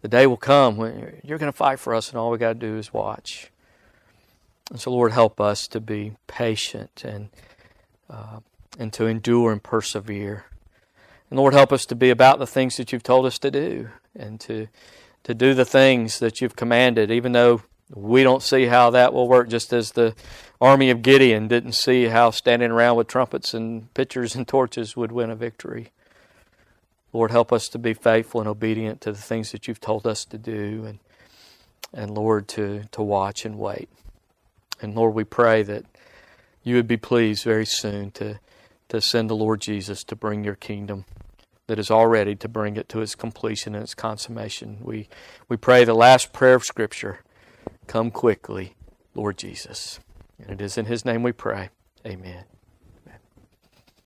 the 0.00 0.08
day 0.08 0.26
will 0.26 0.36
come 0.36 0.76
when 0.76 1.20
you're 1.24 1.38
going 1.38 1.52
to 1.52 1.56
fight 1.56 1.80
for 1.80 1.94
us 1.94 2.08
and 2.10 2.18
all 2.18 2.30
we 2.30 2.38
got 2.38 2.52
to 2.52 2.54
do 2.54 2.76
is 2.76 2.92
watch. 2.92 3.50
And 4.70 4.80
so, 4.80 4.90
Lord, 4.90 5.12
help 5.12 5.40
us 5.40 5.66
to 5.68 5.80
be 5.80 6.12
patient 6.26 7.02
and 7.04 7.30
uh, 8.10 8.40
and 8.78 8.92
to 8.92 9.06
endure 9.06 9.52
and 9.52 9.62
persevere. 9.62 10.46
And 11.30 11.38
Lord, 11.38 11.54
help 11.54 11.72
us 11.72 11.84
to 11.86 11.94
be 11.94 12.10
about 12.10 12.38
the 12.38 12.46
things 12.46 12.76
that 12.76 12.92
you've 12.92 13.02
told 13.02 13.26
us 13.26 13.38
to 13.40 13.50
do 13.50 13.90
and 14.16 14.40
to 14.40 14.68
to 15.24 15.34
do 15.34 15.52
the 15.52 15.64
things 15.64 16.20
that 16.20 16.40
you've 16.40 16.56
commanded, 16.56 17.10
even 17.10 17.32
though 17.32 17.60
we 17.94 18.22
don't 18.22 18.42
see 18.42 18.64
how 18.64 18.88
that 18.90 19.12
will 19.12 19.28
work, 19.28 19.48
just 19.48 19.72
as 19.72 19.92
the 19.92 20.14
army 20.60 20.88
of 20.88 21.02
Gideon 21.02 21.48
didn't 21.48 21.72
see 21.72 22.04
how 22.04 22.30
standing 22.30 22.70
around 22.70 22.96
with 22.96 23.08
trumpets 23.08 23.52
and 23.52 23.92
pitchers 23.92 24.34
and 24.34 24.48
torches 24.48 24.96
would 24.96 25.12
win 25.12 25.30
a 25.30 25.36
victory. 25.36 25.90
Lord, 27.12 27.30
help 27.30 27.52
us 27.52 27.68
to 27.68 27.78
be 27.78 27.94
faithful 27.94 28.40
and 28.40 28.48
obedient 28.48 29.00
to 29.02 29.12
the 29.12 29.18
things 29.18 29.52
that 29.52 29.68
you've 29.68 29.80
told 29.80 30.06
us 30.06 30.24
to 30.26 30.38
do, 30.38 30.84
and 30.86 30.98
and 31.92 32.10
Lord, 32.10 32.48
to, 32.48 32.84
to 32.92 33.02
watch 33.02 33.44
and 33.44 33.58
wait. 33.58 33.88
And 34.80 34.94
Lord, 34.94 35.14
we 35.14 35.24
pray 35.24 35.62
that 35.62 35.84
you 36.62 36.76
would 36.76 36.88
be 36.88 36.96
pleased 36.96 37.44
very 37.44 37.64
soon 37.64 38.10
to, 38.12 38.40
to 38.88 39.00
send 39.00 39.30
the 39.30 39.36
Lord 39.36 39.60
Jesus 39.60 40.04
to 40.04 40.16
bring 40.16 40.44
your 40.44 40.54
kingdom 40.54 41.06
that 41.68 41.78
is 41.78 41.90
all 41.90 42.08
ready 42.08 42.34
to 42.34 42.48
bring 42.48 42.76
it 42.76 42.88
to 42.88 43.00
its 43.00 43.14
completion 43.14 43.74
and 43.74 43.84
its 43.84 43.94
consummation. 43.94 44.78
We, 44.80 45.08
we 45.48 45.56
pray 45.56 45.84
the 45.84 45.94
last 45.94 46.32
prayer 46.32 46.54
of 46.54 46.64
Scripture 46.64 47.20
Come 47.86 48.10
quickly, 48.10 48.74
Lord 49.14 49.38
Jesus. 49.38 50.00
And 50.38 50.50
it 50.50 50.60
is 50.60 50.76
in 50.76 50.86
His 50.86 51.04
name 51.04 51.22
we 51.22 51.32
pray. 51.32 51.70
Amen. 52.06 52.44